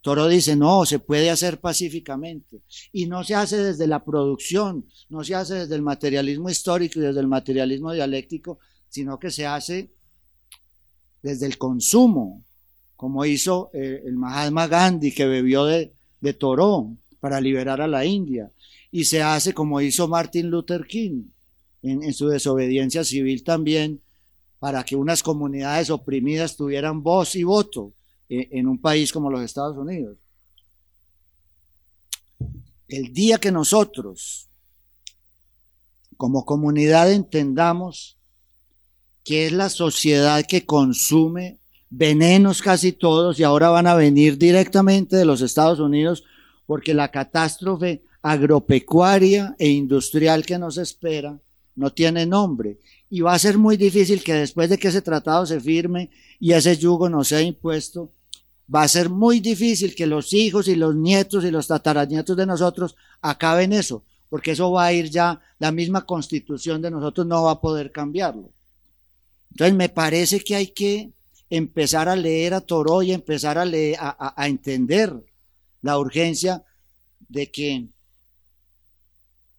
Toro 0.00 0.28
dice, 0.28 0.54
no, 0.54 0.86
se 0.86 1.00
puede 1.00 1.30
hacer 1.30 1.58
pacíficamente. 1.58 2.62
Y 2.92 3.06
no 3.06 3.24
se 3.24 3.34
hace 3.34 3.56
desde 3.56 3.86
la 3.86 4.04
producción, 4.04 4.86
no 5.08 5.24
se 5.24 5.34
hace 5.34 5.54
desde 5.54 5.74
el 5.74 5.82
materialismo 5.82 6.48
histórico 6.48 7.00
y 7.00 7.02
desde 7.02 7.20
el 7.20 7.26
materialismo 7.26 7.92
dialéctico, 7.92 8.58
sino 8.88 9.18
que 9.18 9.30
se 9.30 9.46
hace 9.46 9.90
desde 11.22 11.46
el 11.46 11.58
consumo, 11.58 12.44
como 12.94 13.24
hizo 13.24 13.70
eh, 13.72 14.02
el 14.04 14.16
Mahatma 14.16 14.66
Gandhi 14.66 15.12
que 15.12 15.26
bebió 15.26 15.64
de, 15.64 15.92
de 16.20 16.32
Toró 16.34 16.94
para 17.20 17.40
liberar 17.40 17.80
a 17.80 17.88
la 17.88 18.04
India, 18.04 18.52
y 18.90 19.04
se 19.04 19.22
hace 19.22 19.52
como 19.52 19.80
hizo 19.80 20.08
Martin 20.08 20.50
Luther 20.50 20.86
King 20.86 21.24
en, 21.82 22.12
su 22.12 22.28
desobediencia 22.28 23.04
civil 23.04 23.44
también, 23.44 24.00
para 24.58 24.84
que 24.84 24.96
unas 24.96 25.22
comunidades 25.22 25.90
oprimidas 25.90 26.56
tuvieran 26.56 27.02
voz 27.02 27.34
y 27.34 27.44
voto 27.44 27.92
en 28.28 28.66
un 28.66 28.80
país 28.80 29.12
como 29.12 29.30
los 29.30 29.42
Estados 29.42 29.76
Unidos. 29.76 30.18
El 32.88 33.12
día 33.12 33.38
que 33.38 33.52
nosotros, 33.52 34.48
como 36.16 36.44
comunidad, 36.44 37.12
entendamos 37.12 38.18
que 39.24 39.46
es 39.46 39.52
la 39.52 39.68
sociedad 39.68 40.44
que 40.46 40.64
consume 40.64 41.58
venenos 41.90 42.62
casi 42.62 42.92
todos 42.92 43.38
y 43.38 43.44
ahora 43.44 43.70
van 43.70 43.86
a 43.86 43.94
venir 43.94 44.38
directamente 44.38 45.16
de 45.16 45.24
los 45.24 45.40
Estados 45.40 45.80
Unidos 45.80 46.24
porque 46.66 46.94
la 46.94 47.10
catástrofe 47.10 48.02
agropecuaria 48.20 49.54
e 49.58 49.68
industrial 49.68 50.44
que 50.44 50.58
nos 50.58 50.76
espera 50.76 51.38
no 51.76 51.92
tiene 51.92 52.26
nombre 52.26 52.78
y 53.10 53.20
va 53.20 53.34
a 53.34 53.38
ser 53.38 53.58
muy 53.58 53.76
difícil 53.76 54.22
que 54.22 54.34
después 54.34 54.68
de 54.68 54.78
que 54.78 54.88
ese 54.88 55.02
tratado 55.02 55.46
se 55.46 55.60
firme 55.60 56.10
y 56.38 56.52
ese 56.52 56.76
yugo 56.76 57.08
no 57.08 57.24
sea 57.24 57.40
impuesto, 57.40 58.12
va 58.72 58.82
a 58.82 58.88
ser 58.88 59.08
muy 59.08 59.40
difícil 59.40 59.94
que 59.94 60.06
los 60.06 60.32
hijos 60.34 60.68
y 60.68 60.74
los 60.74 60.94
nietos 60.94 61.44
y 61.44 61.50
los 61.50 61.66
tataranietos 61.66 62.36
de 62.36 62.46
nosotros 62.46 62.96
acaben 63.22 63.72
eso, 63.72 64.04
porque 64.28 64.52
eso 64.52 64.70
va 64.70 64.86
a 64.86 64.92
ir 64.92 65.08
ya, 65.08 65.40
la 65.58 65.72
misma 65.72 66.04
constitución 66.04 66.82
de 66.82 66.90
nosotros 66.90 67.26
no 67.26 67.44
va 67.44 67.52
a 67.52 67.60
poder 67.60 67.90
cambiarlo. 67.90 68.50
Entonces 69.50 69.74
me 69.74 69.88
parece 69.88 70.40
que 70.40 70.54
hay 70.54 70.68
que 70.68 71.10
empezar 71.50 72.08
a 72.10 72.16
leer 72.16 72.52
a 72.52 72.60
Toro 72.60 73.02
y 73.02 73.12
empezar 73.12 73.56
a, 73.56 73.64
leer, 73.64 73.96
a, 73.98 74.46
entender 74.46 75.14
la 75.80 75.98
urgencia 75.98 76.62
de 77.28 77.50
que, 77.50 77.86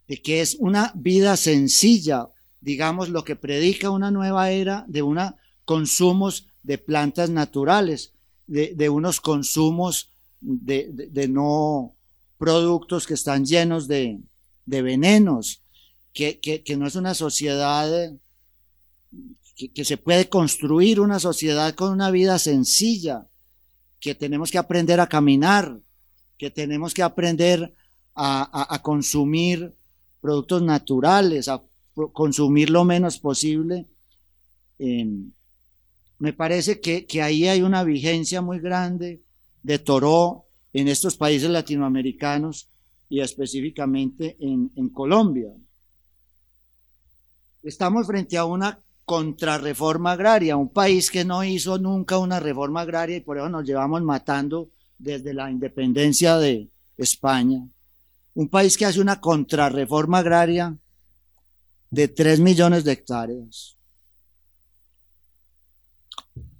de 0.06 0.22
que 0.22 0.40
es 0.40 0.54
una 0.54 0.92
vida 0.94 1.36
sencilla, 1.36 2.28
digamos, 2.60 3.08
lo 3.08 3.24
que 3.24 3.36
predica 3.36 3.90
una 3.90 4.10
nueva 4.10 4.50
era 4.50 4.84
de 4.88 5.02
unos 5.02 5.34
consumos 5.64 6.46
de 6.62 6.78
plantas 6.78 7.30
naturales, 7.30 8.12
de, 8.46 8.88
unos 8.88 9.20
consumos 9.20 10.10
de, 10.40 11.28
no 11.28 11.94
productos 12.38 13.06
que 13.06 13.14
están 13.14 13.44
llenos 13.44 13.86
de, 13.86 14.18
venenos, 14.66 15.62
que, 16.12 16.40
que, 16.40 16.76
no 16.76 16.86
es 16.86 16.96
una 16.96 17.14
sociedad 17.14 18.12
que, 19.68 19.84
se 19.84 19.96
puede 19.96 20.28
construir 20.28 21.00
una 21.00 21.20
sociedad 21.20 21.74
con 21.74 21.92
una 21.92 22.10
vida 22.10 22.38
sencilla, 22.38 23.26
que 24.00 24.14
tenemos 24.14 24.50
que 24.50 24.58
aprender 24.58 25.00
a 25.00 25.08
caminar, 25.08 25.78
que 26.38 26.50
tenemos 26.50 26.94
que 26.94 27.02
aprender 27.02 27.74
a, 28.14 28.80
consumir 28.82 29.74
productos 30.20 30.62
naturales, 30.62 31.48
a 31.48 31.62
consumir 32.12 32.70
lo 32.70 32.84
menos 32.84 33.18
posible. 33.18 33.86
Em, 34.78 35.30
me 36.18 36.32
parece 36.32 36.80
que, 36.80 37.06
ahí 37.22 37.48
hay 37.48 37.62
una 37.62 37.84
vigencia 37.84 38.42
muy 38.42 38.60
grande 38.60 39.22
de 39.62 39.78
Toro 39.78 40.46
en 40.72 40.88
estos 40.88 41.16
países 41.16 41.50
latinoamericanos 41.50 42.68
y 43.08 43.20
específicamente 43.20 44.36
en, 44.40 44.70
en 44.76 44.88
Colombia. 44.90 45.52
Estamos 47.62 48.06
frente 48.06 48.36
a 48.36 48.44
una 48.44 48.78
contrarreforma 49.04 50.12
agraria, 50.12 50.56
un 50.56 50.68
país 50.68 51.10
que 51.10 51.24
no 51.24 51.42
hizo 51.42 51.78
nunca 51.78 52.18
una 52.18 52.38
reforma 52.38 52.82
agraria 52.82 53.16
y 53.16 53.20
por 53.20 53.38
eso 53.38 53.48
nos 53.48 53.64
llevamos 53.64 54.02
matando 54.02 54.70
desde 54.98 55.34
la 55.34 55.50
independencia 55.50 56.38
de 56.38 56.68
España. 56.96 57.66
Un 58.34 58.48
país 58.48 58.76
que 58.76 58.86
hace 58.86 59.00
una 59.00 59.20
contrarreforma 59.20 60.18
agraria 60.18 60.76
de 61.90 62.08
3 62.08 62.40
millones 62.40 62.84
de 62.84 62.92
hectáreas. 62.92 63.76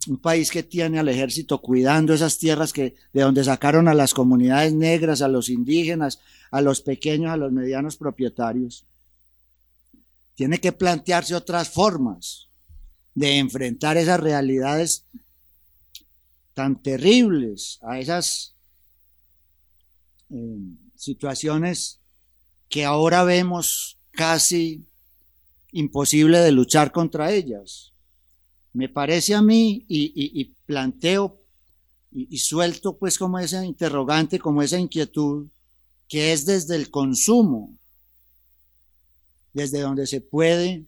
Un 0.08 0.18
país 0.18 0.50
que 0.50 0.62
tiene 0.62 0.98
al 0.98 1.08
ejército 1.08 1.60
cuidando 1.60 2.14
esas 2.14 2.38
tierras 2.38 2.72
que 2.72 2.94
de 3.12 3.22
donde 3.22 3.44
sacaron 3.44 3.86
a 3.86 3.94
las 3.94 4.14
comunidades 4.14 4.72
negras, 4.72 5.22
a 5.22 5.28
los 5.28 5.48
indígenas, 5.48 6.20
a 6.50 6.60
los 6.60 6.80
pequeños, 6.80 7.30
a 7.30 7.36
los 7.36 7.52
medianos 7.52 7.96
propietarios 7.96 8.86
tiene 10.40 10.58
que 10.58 10.72
plantearse 10.72 11.34
otras 11.34 11.68
formas 11.68 12.48
de 13.14 13.36
enfrentar 13.36 13.98
esas 13.98 14.18
realidades 14.18 15.04
tan 16.54 16.80
terribles, 16.80 17.78
a 17.82 17.98
esas 17.98 18.54
eh, 20.30 20.56
situaciones 20.94 22.00
que 22.70 22.86
ahora 22.86 23.22
vemos 23.24 23.98
casi 24.12 24.86
imposible 25.72 26.38
de 26.38 26.52
luchar 26.52 26.92
contra 26.92 27.32
ellas. 27.32 27.92
Me 28.72 28.88
parece 28.88 29.34
a 29.34 29.42
mí 29.42 29.84
y, 29.88 30.44
planteo 30.66 31.40
y, 32.12 32.38
suelto 32.38 32.96
pues 32.96 33.18
como 33.18 33.38
ese 33.38 33.64
interrogante, 33.64 34.38
como 34.38 34.62
esa 34.62 34.78
inquietud, 34.78 35.48
que 36.08 36.32
es 36.32 36.46
desde 36.46 36.76
el 36.76 36.90
consumo, 36.90 37.76
desde 39.52 39.80
donde 39.80 40.06
se 40.06 40.20
puede, 40.20 40.86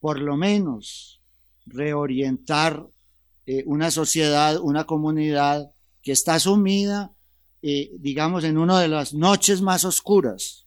por 0.00 0.18
lo 0.18 0.36
menos, 0.36 1.20
reorientar 1.66 2.86
eh, 3.46 3.62
una 3.66 3.90
sociedad, 3.90 4.58
una 4.60 4.84
comunidad 4.84 5.72
que 6.02 6.12
está 6.12 6.38
sumida, 6.38 7.12
eh, 7.62 7.90
digamos, 7.98 8.44
en 8.44 8.58
una 8.58 8.80
de 8.80 8.88
las 8.88 9.12
noches 9.12 9.60
más 9.60 9.84
oscuras 9.84 10.66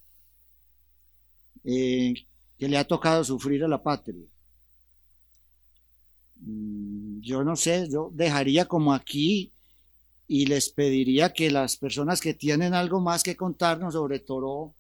eh, 1.63 2.13
que 2.63 2.69
le 2.69 2.77
ha 2.77 2.87
tocado 2.87 3.25
sufrir 3.25 3.61
a 3.65 3.67
la 3.67 3.83
patria. 3.83 4.23
Mm, 6.37 7.19
yo 7.19 7.43
no 7.43 7.57
sé, 7.57 7.89
yo 7.91 8.09
dejaría 8.13 8.69
como 8.69 8.93
aquí 8.93 9.51
y 10.29 10.45
les 10.45 10.69
pediría 10.69 11.33
que 11.33 11.51
las 11.51 11.75
personas 11.75 12.21
que 12.21 12.33
tienen 12.33 12.73
algo 12.73 13.01
más 13.01 13.21
que 13.21 13.35
contarnos 13.35 13.95
sobre 13.95 14.19
Toro, 14.19 14.73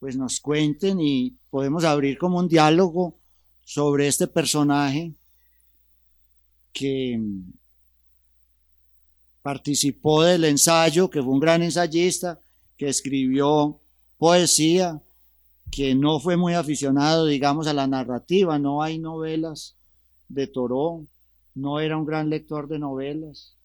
pues 0.00 0.16
nos 0.16 0.40
cuenten 0.40 1.00
y 1.00 1.36
podemos 1.50 1.84
abrir 1.84 2.18
como 2.18 2.40
un 2.40 2.48
diálogo 2.48 3.16
sobre 3.64 4.08
este 4.08 4.26
personaje 4.26 5.14
que 6.72 7.20
participó 9.40 10.24
del 10.24 10.46
ensayo, 10.46 11.08
que 11.08 11.22
fue 11.22 11.32
un 11.32 11.38
gran 11.38 11.62
ensayista, 11.62 12.40
que 12.76 12.88
escribió 12.88 13.78
poesía, 14.18 15.00
que 15.70 15.94
no 15.94 16.20
fue 16.20 16.36
muy 16.36 16.54
aficionado, 16.54 17.26
digamos, 17.26 17.66
a 17.66 17.74
la 17.74 17.86
narrativa, 17.86 18.58
no 18.58 18.82
hay 18.82 18.98
novelas 18.98 19.76
de 20.28 20.46
Toró, 20.46 21.06
no 21.54 21.80
era 21.80 21.96
un 21.96 22.06
gran 22.06 22.30
lector 22.30 22.68
de 22.68 22.78
novelas. 22.78 23.56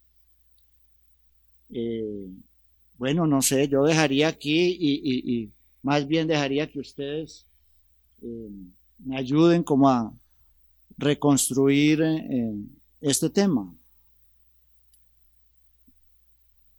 Eh, 1.70 2.28
bueno, 2.97 3.28
no 3.28 3.41
sé, 3.41 3.68
yo 3.68 3.84
dejaría 3.84 4.28
aquí 4.28 4.78
y 4.80 5.52
más 5.82 6.08
bien 6.08 6.28
dejaría 6.28 6.70
que 6.70 6.80
ustedes 6.80 7.45
eh, 8.22 8.50
me 9.00 9.18
ayuden 9.18 9.64
como 9.64 9.89
a 9.89 10.14
reconstruir 10.97 12.02
eh, 12.02 12.54
este 13.02 13.30
tema. 13.30 13.74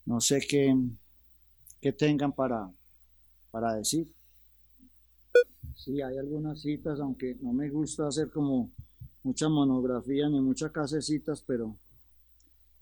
No 0.05 0.21
sé 0.21 0.41
qué, 0.41 1.93
tengan 1.93 2.33
para, 2.33 2.71
para 3.51 3.75
decir. 3.75 4.13
Sí, 5.83 6.03
hay 6.03 6.19
algunas 6.19 6.61
citas, 6.61 7.01
aunque 7.01 7.39
no 7.41 7.55
me 7.55 7.71
gusta 7.71 8.07
hacer 8.07 8.31
como 8.31 8.71
mucha 9.23 9.49
monografía 9.49 10.29
ni 10.29 10.39
muchas 10.39 10.73
casecitas, 10.73 11.43
pero 11.47 11.75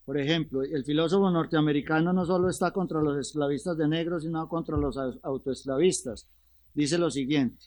por 0.05 0.19
ejemplo, 0.19 0.63
el 0.63 0.85
filósofo 0.85 1.31
norteamericano 1.31 2.13
no 2.13 2.27
solo 2.27 2.49
está 2.49 2.73
contra 2.73 3.01
los 3.01 3.17
esclavistas 3.17 3.79
de 3.79 3.87
negros, 3.87 4.25
sino 4.25 4.49
contra 4.49 4.77
los 4.77 4.99
autoesclavistas. 5.23 6.27
Dice 6.75 6.99
lo 6.99 7.09
siguiente, 7.09 7.67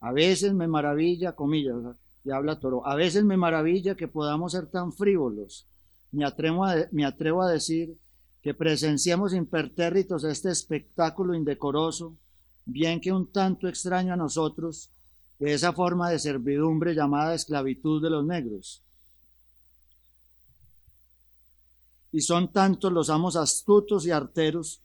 A 0.00 0.12
veces 0.12 0.54
me 0.54 0.68
maravilla, 0.68 1.32
comillas, 1.32 1.76
y 2.24 2.30
habla 2.30 2.58
Toro, 2.58 2.86
a 2.86 2.94
veces 2.94 3.24
me 3.24 3.36
maravilla 3.36 3.94
que 3.94 4.08
podamos 4.08 4.52
ser 4.52 4.68
tan 4.68 4.90
frívolos. 4.90 5.66
Me 6.12 6.24
atrevo 6.24 6.64
a, 6.64 6.76
me 6.92 7.04
atrevo 7.04 7.42
a 7.42 7.50
decir 7.50 7.98
que 8.40 8.54
presenciamos 8.54 9.34
impertérritos 9.34 10.24
este 10.24 10.48
espectáculo 10.48 11.34
indecoroso, 11.34 12.16
bien 12.66 13.00
que 13.00 13.12
un 13.12 13.30
tanto 13.30 13.68
extraño 13.68 14.12
a 14.12 14.16
nosotros, 14.16 14.90
de 15.38 15.54
esa 15.54 15.72
forma 15.72 16.10
de 16.10 16.18
servidumbre 16.18 16.94
llamada 16.94 17.34
esclavitud 17.34 18.02
de 18.02 18.10
los 18.10 18.26
negros. 18.26 18.82
Y 22.10 22.20
son 22.20 22.52
tantos 22.52 22.92
los 22.92 23.08
amos 23.08 23.36
astutos 23.36 24.06
y 24.06 24.10
arteros 24.10 24.82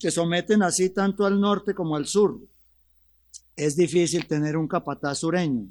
que 0.00 0.10
someten 0.10 0.62
así 0.62 0.90
tanto 0.90 1.24
al 1.24 1.40
norte 1.40 1.74
como 1.74 1.96
al 1.96 2.06
sur. 2.06 2.40
Es 3.54 3.76
difícil 3.76 4.26
tener 4.26 4.56
un 4.56 4.68
capataz 4.68 5.18
sureño, 5.18 5.68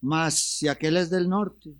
más 0.00 0.34
si 0.34 0.68
aquel 0.68 0.96
es 0.96 1.08
del 1.08 1.28
norte. 1.28 1.74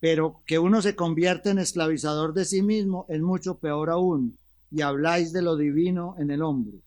Pero 0.00 0.42
que 0.44 0.58
uno 0.58 0.82
se 0.82 0.94
convierta 0.96 1.50
en 1.50 1.60
esclavizador 1.60 2.34
de 2.34 2.44
sí 2.44 2.62
mismo 2.62 3.06
es 3.08 3.20
mucho 3.22 3.58
peor 3.58 3.90
aún, 3.90 4.36
y 4.70 4.82
habláis 4.82 5.32
de 5.32 5.42
lo 5.42 5.56
divino 5.56 6.16
en 6.18 6.30
el 6.30 6.42
hombre 6.42 6.82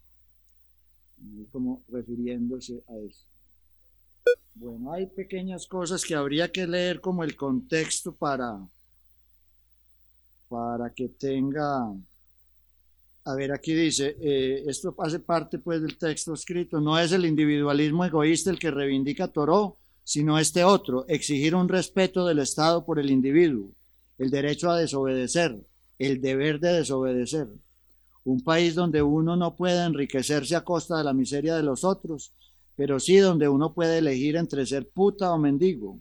como 1.52 1.84
refiriéndose 1.90 2.84
a 2.88 2.98
eso. 2.98 3.26
Bueno, 4.56 4.92
hay 4.94 5.06
pequeñas 5.08 5.68
cosas 5.68 6.04
que 6.06 6.16
habría 6.16 6.52
que 6.52 6.66
leer 6.66 7.02
como 7.02 7.24
el 7.24 7.36
contexto 7.36 8.16
para, 8.16 8.58
para 10.48 10.94
que 10.94 11.10
tenga, 11.10 11.94
a 13.26 13.36
ver, 13.36 13.52
aquí 13.52 13.74
dice, 13.74 14.16
eh, 14.20 14.64
esto 14.66 14.96
hace 15.00 15.20
parte 15.20 15.60
pues 15.60 15.82
del 15.82 15.98
texto 15.98 16.34
escrito, 16.34 16.80
no 16.80 16.98
es 16.98 17.12
el 17.12 17.26
individualismo 17.26 18.06
egoísta 18.06 18.50
el 18.50 18.60
que 18.60 18.72
reivindica 18.72 19.28
Toró, 19.28 19.78
sino 20.04 20.40
este 20.40 20.64
otro, 20.64 21.06
exigir 21.08 21.54
un 21.54 21.68
respeto 21.68 22.26
del 22.26 22.40
Estado 22.40 22.86
por 22.86 22.98
el 23.00 23.12
individuo, 23.12 23.72
el 24.18 24.30
derecho 24.30 24.70
a 24.70 24.78
desobedecer, 24.78 25.60
el 26.00 26.22
deber 26.22 26.60
de 26.62 26.74
desobedecer 26.74 27.50
un 28.26 28.42
país 28.42 28.76
donde 28.76 29.02
uno 29.02 29.36
no 29.36 29.56
puede 29.56 29.86
enriquecerse 29.86 30.56
a 30.56 30.64
costa 30.64 30.98
de 30.98 31.04
la 31.04 31.14
miseria 31.14 31.56
de 31.56 31.64
los 31.64 31.84
otros, 31.84 32.34
pero 32.76 33.00
sí 33.00 33.18
donde 33.18 33.48
uno 33.48 33.74
puede 33.74 34.00
elegir 34.00 34.36
entre 34.36 34.66
ser 34.66 34.90
puta 34.90 35.32
o 35.32 35.38
mendigo. 35.38 36.00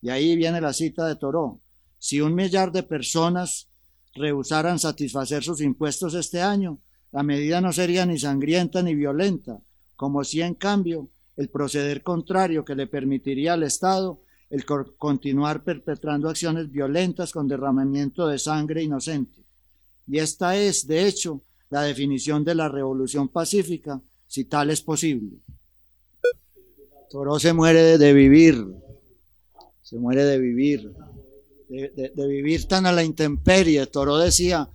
Y 0.00 0.10
ahí 0.10 0.36
viene 0.36 0.60
la 0.60 0.72
cita 0.72 1.06
de 1.06 1.16
Toró. 1.16 1.60
Si 1.98 2.20
un 2.20 2.34
millar 2.34 2.70
de 2.70 2.82
personas 2.84 3.68
rehusaran 4.14 4.78
satisfacer 4.78 5.42
sus 5.42 5.60
impuestos 5.60 6.14
este 6.14 6.40
año, 6.40 6.78
la 7.12 7.22
medida 7.22 7.60
no 7.60 7.72
sería 7.72 8.04
ni 8.04 8.18
sangrienta 8.18 8.82
ni 8.82 8.94
violenta, 8.94 9.60
como 9.96 10.22
si 10.24 10.42
en 10.42 10.54
cambio 10.54 11.08
el 11.36 11.48
proceder 11.48 12.02
contrario 12.02 12.64
que 12.64 12.74
le 12.74 12.86
permitiría 12.86 13.54
al 13.54 13.62
Estado 13.62 14.20
el 14.50 14.64
continuar 14.64 15.64
perpetrando 15.64 16.28
acciones 16.28 16.70
violentas 16.70 17.32
con 17.32 17.48
derramamiento 17.48 18.26
de 18.26 18.38
sangre 18.38 18.82
inocente. 18.82 19.47
Y 20.08 20.18
esta 20.18 20.56
es, 20.56 20.86
de 20.86 21.06
hecho, 21.06 21.42
la 21.68 21.82
definición 21.82 22.42
de 22.42 22.54
la 22.54 22.68
revolución 22.68 23.28
pacífica, 23.28 24.00
si 24.26 24.44
tal 24.44 24.70
es 24.70 24.80
posible. 24.80 25.36
Toro 27.10 27.38
se 27.38 27.52
muere 27.52 27.98
de 27.98 28.12
vivir, 28.12 28.66
se 29.82 29.96
muere 29.98 30.24
de 30.24 30.38
vivir, 30.38 30.92
de, 31.68 32.26
vivir 32.26 32.66
tan 32.66 32.86
a 32.86 32.92
la 32.92 33.04
intemperie. 33.04 33.86
Toro 33.86 34.16
decía, 34.16 34.70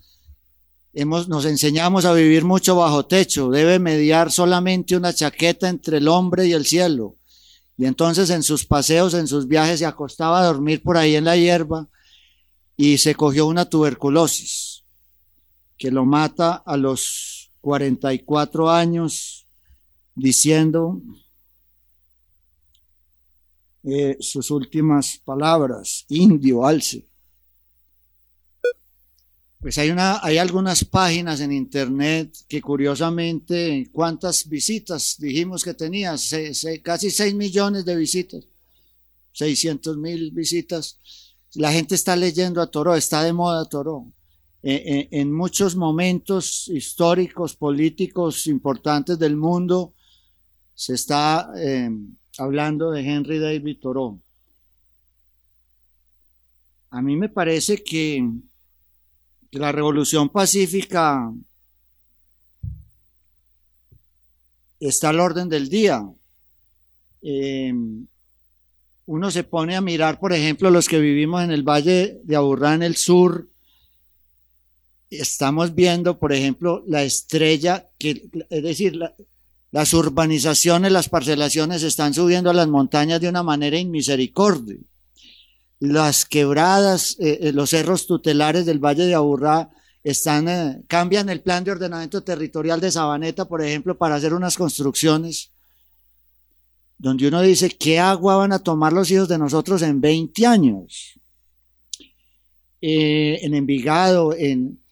hemos, 0.93 1.27
nos 1.27 1.45
enseñamos 1.45 2.05
a 2.05 2.13
vivir 2.13 2.43
mucho 2.43 2.75
bajo 2.75 3.05
techo, 3.05 3.49
debe 3.49 3.79
mediar 3.79 4.31
solamente 4.31 4.95
una 4.95 5.13
chaqueta 5.13 5.67
entre 5.67 5.97
el 5.97 6.07
hombre 6.07 6.45
y 6.45 6.53
el 6.53 6.65
cielo. 6.65 7.15
Y 7.75 7.86
entonces 7.86 8.29
en 8.29 8.43
sus 8.43 8.65
paseos, 8.65 9.15
en 9.15 9.27
sus 9.27 9.47
viajes, 9.47 9.79
se 9.79 9.86
acostaba 9.88 10.41
a 10.41 10.45
dormir 10.45 10.84
por 10.84 10.95
ahí 10.95 11.15
en 11.15 11.25
la 11.25 11.38
hierba 11.38 11.89
y 12.77 12.99
se 12.99 13.15
cogió 13.15 13.47
una 13.47 13.65
tuberculosis 13.65 14.72
que 15.84 15.91
lo 15.91 16.05
mata 16.05 16.63
a 16.65 16.77
los 16.77 17.51
44 17.59 18.71
años 18.71 19.45
diciendo 20.15 21.01
eh, 23.84 24.15
sus 24.21 24.49
últimas 24.49 25.19
palabras, 25.25 26.05
indio, 26.07 26.65
alce. 26.65 27.05
Pues 29.59 29.77
hay, 29.77 29.89
una, 29.89 30.23
hay 30.23 30.38
algunas 30.38 30.86
páginas 30.86 31.41
en 31.41 31.51
internet 31.51 32.34
que 32.47 32.61
curiosamente, 32.61 33.89
¿cuántas 33.91 34.47
visitas 34.47 35.17
dijimos 35.19 35.65
que 35.65 35.73
tenía? 35.73 36.15
casi 36.81 37.11
6 37.11 37.36
millones 37.36 37.84
de 37.84 37.97
visitas, 37.97 38.45
600 39.34 39.97
mil 39.97 40.31
visitas. 40.31 40.97
La 41.55 41.73
gente 41.73 41.95
está 41.95 42.15
leyendo 42.15 42.61
a 42.61 42.71
Toro, 42.71 42.95
está 42.95 43.21
de 43.21 43.34
moda 43.34 43.65
Toro. 43.65 44.13
Eh, 44.66 44.82
eh, 44.86 45.07
en 45.11 45.30
muchos 45.34 45.76
momentos 45.76 46.70
históricos, 46.70 47.53
políticos 47.53 48.47
importantes 48.47 49.20
del 49.20 49.36
mundo, 49.36 49.93
se 50.74 50.93
está 50.93 51.51
eh, 51.57 51.89
hablando 52.38 52.89
de 52.91 53.01
Henry 53.01 53.39
David 53.39 53.80
Thoreau. 53.82 54.22
A 56.91 57.01
mí 57.01 57.18
me 57.18 57.28
parece 57.28 57.84
que, 57.84 58.26
la 59.51 59.72
revolución 59.72 60.30
pacífica 60.30 61.32
está 64.80 65.09
al 65.09 65.20
orden 65.20 65.47
del 65.47 65.70
día. 65.70 66.09
uno 69.05 69.30
se 69.30 69.43
pone 69.43 69.76
a 69.76 69.82
mirar, 69.82 70.20
por 70.20 70.34
ejemplo, 70.34 70.72
los 70.72 70.88
que 70.88 70.99
vivimos 70.99 71.43
en 71.43 71.51
el 71.51 71.61
Valle 71.61 72.20
de 72.24 72.36
Aburrá, 72.36 72.74
en 72.74 72.82
el 72.82 72.95
sur, 72.95 73.47
estamos 75.20 75.76
viendo, 75.76 76.20
por 76.20 76.34
ejemplo, 76.34 76.84
la 76.88 77.03
estrella, 77.03 77.89
que, 77.97 78.30
es 78.49 78.64
decir, 78.64 78.99
las 79.74 79.93
urbanizaciones, 79.95 80.91
las 80.91 81.09
parcelaciones 81.09 81.82
están 81.82 82.14
subiendo 82.14 82.51
a 82.51 82.53
las 82.53 82.68
montañas 82.68 83.20
de 83.20 83.28
una 83.28 83.41
manera 83.41 83.78
inmisericordia. 83.78 84.78
Las 85.80 86.26
quebradas, 86.26 87.18
eh, 87.20 87.39
eh, 87.41 87.51
los 87.53 87.72
cerros 87.72 88.05
tutelares 88.05 88.68
del 88.68 88.78
Valle 88.78 89.05
de 89.05 89.16
Aburrá 89.16 89.72
están, 90.03 90.47
eh, 90.47 90.84
cambian 90.88 91.28
el 91.30 91.41
plan 91.41 91.64
de 91.64 91.72
ordenamiento 91.72 92.22
territorial 92.22 92.80
de 92.80 92.91
Sabaneta, 92.91 93.45
por 93.45 93.64
ejemplo, 93.64 93.97
para 93.97 94.14
hacer 94.14 94.36
unas 94.36 94.55
construcciones 94.55 95.49
donde 96.99 97.28
uno 97.28 97.41
dice, 97.41 97.70
¿qué 97.72 97.99
agua 97.99 98.36
van 98.38 98.53
a 98.53 98.59
tomar 98.59 98.93
los 98.93 99.09
hijos 99.09 99.28
de 99.28 99.39
nosotros 99.39 99.82
en 99.82 99.99
20 99.99 100.45
años? 100.45 101.20
en 102.86 103.53
Envigado, 103.53 104.36
en, 104.36 104.82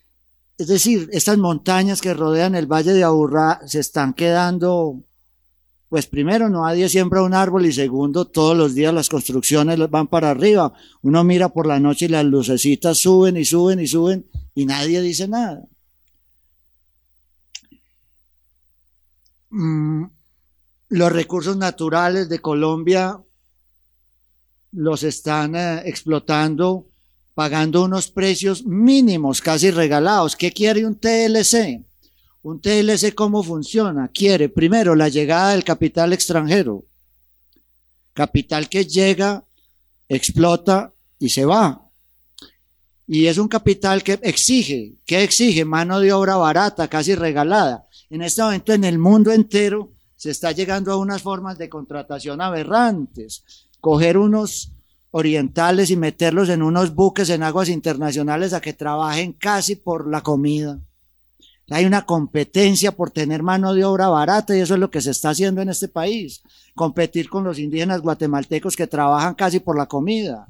es 0.62 0.68
decir, 0.68 1.10
estas 1.12 1.40
montañas 1.40 2.02
que 2.02 2.14
rodean 2.14 2.54
el 2.54 2.68
valle 2.68 2.94
de 2.94 3.04
Aburrá 3.04 3.62
se 3.66 3.80
están 3.80 4.14
quedando, 4.14 5.02
pues 5.90 6.06
primero, 6.06 6.50
no 6.50 6.64
nadie 6.64 6.88
siembra 6.88 7.24
un 7.24 7.34
árbol 7.34 7.66
y 7.66 7.74
segundo, 7.74 8.26
todos 8.26 8.56
los 8.56 8.76
días 8.76 8.94
las 8.94 9.10
construcciones 9.10 9.80
van 9.90 10.06
para 10.06 10.30
arriba. 10.30 10.72
Uno 11.02 11.24
mira 11.24 11.50
por 11.50 11.66
la 11.66 11.80
noche 11.80 12.06
y 12.06 12.10
las 12.10 12.26
lucecitas 12.26 13.00
suben 13.00 13.38
y 13.38 13.46
suben 13.46 13.80
y 13.80 13.88
suben 13.88 14.30
y 14.54 14.68
nadie 14.68 15.02
dice 15.02 15.28
nada. 15.28 15.66
Mm, 19.50 20.06
los 20.90 21.12
recursos 21.12 21.58
naturales 21.58 22.30
de 22.30 22.38
Colombia 22.38 23.20
los 24.74 25.02
están 25.02 25.56
eh, 25.56 25.82
explotando 25.86 26.91
pagando 27.34 27.84
unos 27.84 28.12
precios 28.12 28.66
mínimos, 28.66 29.42
casi 29.42 29.72
regalados. 29.72 30.36
¿Qué 30.36 30.52
quiere 30.52 30.86
un 30.86 30.96
TLC? 30.96 31.84
Un 32.44 32.60
TLC, 32.60 33.14
¿cómo 33.14 33.44
funciona? 33.44 34.10
Quiere, 34.10 34.50
primero, 34.50 34.96
la 34.96 35.10
llegada 35.10 35.52
del 35.52 35.64
capital 35.64 36.14
extranjero. 36.14 36.86
Capital 38.14 38.68
que 38.68 38.86
llega, 38.86 39.46
explota 40.10 40.94
y 41.20 41.30
se 41.30 41.46
va. 41.46 41.88
Y 43.08 43.28
es 43.28 43.38
un 43.38 43.48
capital 43.48 44.04
que 44.04 44.20
exige, 44.24 44.96
¿qué 45.06 45.24
exige? 45.24 45.66
Mano 45.66 46.00
de 46.00 46.14
obra 46.14 46.38
barata, 46.38 46.88
casi 46.88 47.14
regalada. 47.14 47.86
En 48.10 48.22
este 48.22 48.42
momento 48.42 48.74
en 48.74 48.86
el 48.86 48.98
mundo 48.98 49.32
entero 49.32 49.92
se 50.16 50.32
está 50.32 50.52
llegando 50.52 50.92
a 50.92 50.98
unas 50.98 51.22
formas 51.22 51.58
de 51.58 51.70
contratación 51.70 52.42
aberrantes. 52.42 53.44
Coger 53.80 54.18
unos 54.18 54.72
orientales 55.12 55.92
y 55.92 55.98
meterlos 55.98 56.50
en 56.50 56.62
unos 56.62 56.96
buques 56.96 57.30
en 57.30 57.44
aguas 57.44 57.70
internacionales 57.70 58.54
a 58.54 58.62
que 58.62 58.74
trabajen 58.74 59.34
casi 59.34 59.76
por 59.76 60.10
la 60.10 60.22
comida. 60.22 60.80
Hay 61.70 61.86
una 61.86 62.06
competencia 62.06 62.92
por 62.92 63.12
tener 63.12 63.44
mano 63.44 63.74
de 63.74 63.86
obra 63.86 64.10
barata 64.10 64.56
y 64.56 64.60
eso 64.60 64.74
es 64.74 64.80
lo 64.80 64.92
que 64.92 65.02
se 65.02 65.12
está 65.12 65.30
haciendo 65.30 65.62
en 65.62 65.70
este 65.70 65.88
país. 65.88 66.42
Competir 66.76 67.30
con 67.30 67.44
los 67.44 67.60
indígenas 67.60 68.02
guatemaltecos 68.02 68.76
que 68.76 68.88
trabajan 68.88 69.36
casi 69.36 69.60
por 69.60 69.78
la 69.78 69.86
comida. 69.86 70.48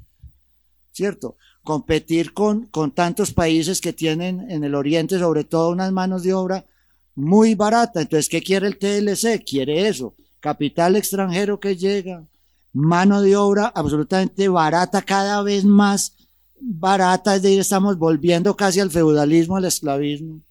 ¿Cierto? 0.91 1.37
Competir 1.63 2.33
con, 2.33 2.65
con 2.67 2.91
tantos 2.91 3.33
países 3.33 3.81
que 3.81 3.93
tienen 3.93 4.49
en 4.49 4.63
el 4.63 4.73
oriente 4.73 5.19
sobre 5.19 5.43
todo 5.43 5.69
unas 5.69 5.91
manos 5.91 6.23
de 6.23 6.33
obra 6.33 6.65
muy 7.13 7.53
barata. 7.53 8.01
Entonces, 8.01 8.29
¿qué 8.29 8.41
quiere 8.41 8.67
el 8.67 8.77
TLC? 8.77 9.43
Quiere 9.43 9.87
eso 9.87 10.15
capital 10.41 10.95
extranjero 10.97 11.59
que 11.59 11.77
llega, 11.77 12.25
mano 12.73 13.21
de 13.21 13.35
obra 13.35 13.71
absolutamente 13.73 14.47
barata, 14.47 15.01
cada 15.01 15.41
vez 15.43 15.65
más 15.65 16.15
barata, 16.59 17.35
es 17.35 17.41
decir, 17.41 17.59
estamos 17.59 17.97
volviendo 17.97 18.55
casi 18.55 18.79
al 18.79 18.91
feudalismo, 18.91 19.57
al 19.57 19.65
esclavismo. 19.65 20.41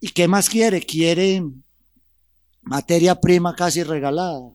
¿Y 0.00 0.08
qué 0.10 0.28
más 0.28 0.48
quiere? 0.48 0.80
Quiere 0.80 1.42
materia 2.62 3.20
prima 3.20 3.56
casi 3.56 3.82
regalada. 3.82 4.52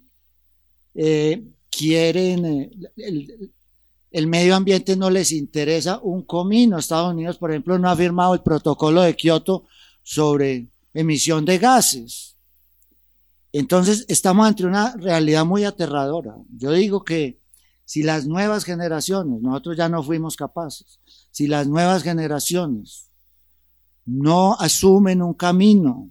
Eh, 0.93 1.43
quieren, 1.69 2.45
eh, 2.45 2.71
el, 2.95 3.51
el, 4.11 4.27
medio 4.27 4.55
ambiente 4.55 4.95
no 4.95 5.09
les 5.09 5.31
interesa 5.31 5.99
un 6.01 6.21
comino. 6.21 6.77
Estados 6.77 7.11
Unidos, 7.11 7.37
por 7.37 7.51
ejemplo, 7.51 7.77
no 7.79 7.89
ha 7.89 7.95
firmado 7.95 8.35
el 8.35 8.41
protocolo 8.41 9.01
de 9.01 9.15
Kioto 9.15 9.65
sobre 10.03 10.67
emisión 10.93 11.43
de 11.43 11.57
gases. 11.57 12.37
Entonces, 13.53 14.05
estamos 14.09 14.47
ante 14.47 14.65
una 14.65 14.95
realidad 14.95 15.45
muy 15.45 15.63
aterradora. 15.63 16.35
Yo 16.57 16.71
digo 16.71 17.03
que 17.03 17.39
si 17.85 18.01
las 18.01 18.25
nuevas 18.25 18.65
generaciones, 18.65 19.41
nosotros 19.41 19.77
ya 19.77 19.87
no 19.87 20.01
fuimos 20.01 20.35
capaces, 20.35 20.99
si 21.29 21.47
las 21.47 21.67
nuevas 21.67 22.01
generaciones 22.01 23.11
no 24.05 24.55
asumen 24.59 25.21
un 25.21 25.35
camino 25.35 26.09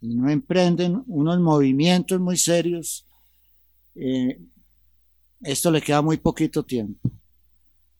y 0.00 0.16
no 0.16 0.28
emprenden 0.28 1.02
unos 1.06 1.38
movimientos 1.38 2.20
muy 2.20 2.36
serios, 2.36 3.06
eh, 3.94 4.40
esto 5.42 5.70
le 5.70 5.80
queda 5.80 6.02
muy 6.02 6.16
poquito 6.16 6.64
tiempo. 6.64 7.08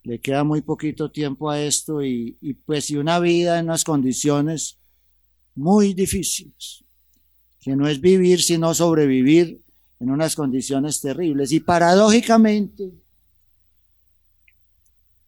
Le 0.02 0.18
queda 0.20 0.42
muy 0.42 0.62
poquito 0.62 1.12
tiempo 1.12 1.48
a 1.48 1.62
esto 1.62 2.02
y, 2.02 2.36
y 2.40 2.54
pues 2.54 2.90
y 2.90 2.96
una 2.96 3.20
vida 3.20 3.58
en 3.58 3.66
unas 3.66 3.84
condiciones 3.84 4.78
muy 5.54 5.94
difíciles, 5.94 6.83
que 7.64 7.74
no 7.74 7.88
es 7.88 7.98
vivir 8.02 8.42
sino 8.42 8.74
sobrevivir 8.74 9.62
en 9.98 10.10
unas 10.10 10.36
condiciones 10.36 11.00
terribles. 11.00 11.50
Y 11.50 11.60
paradójicamente, 11.60 12.92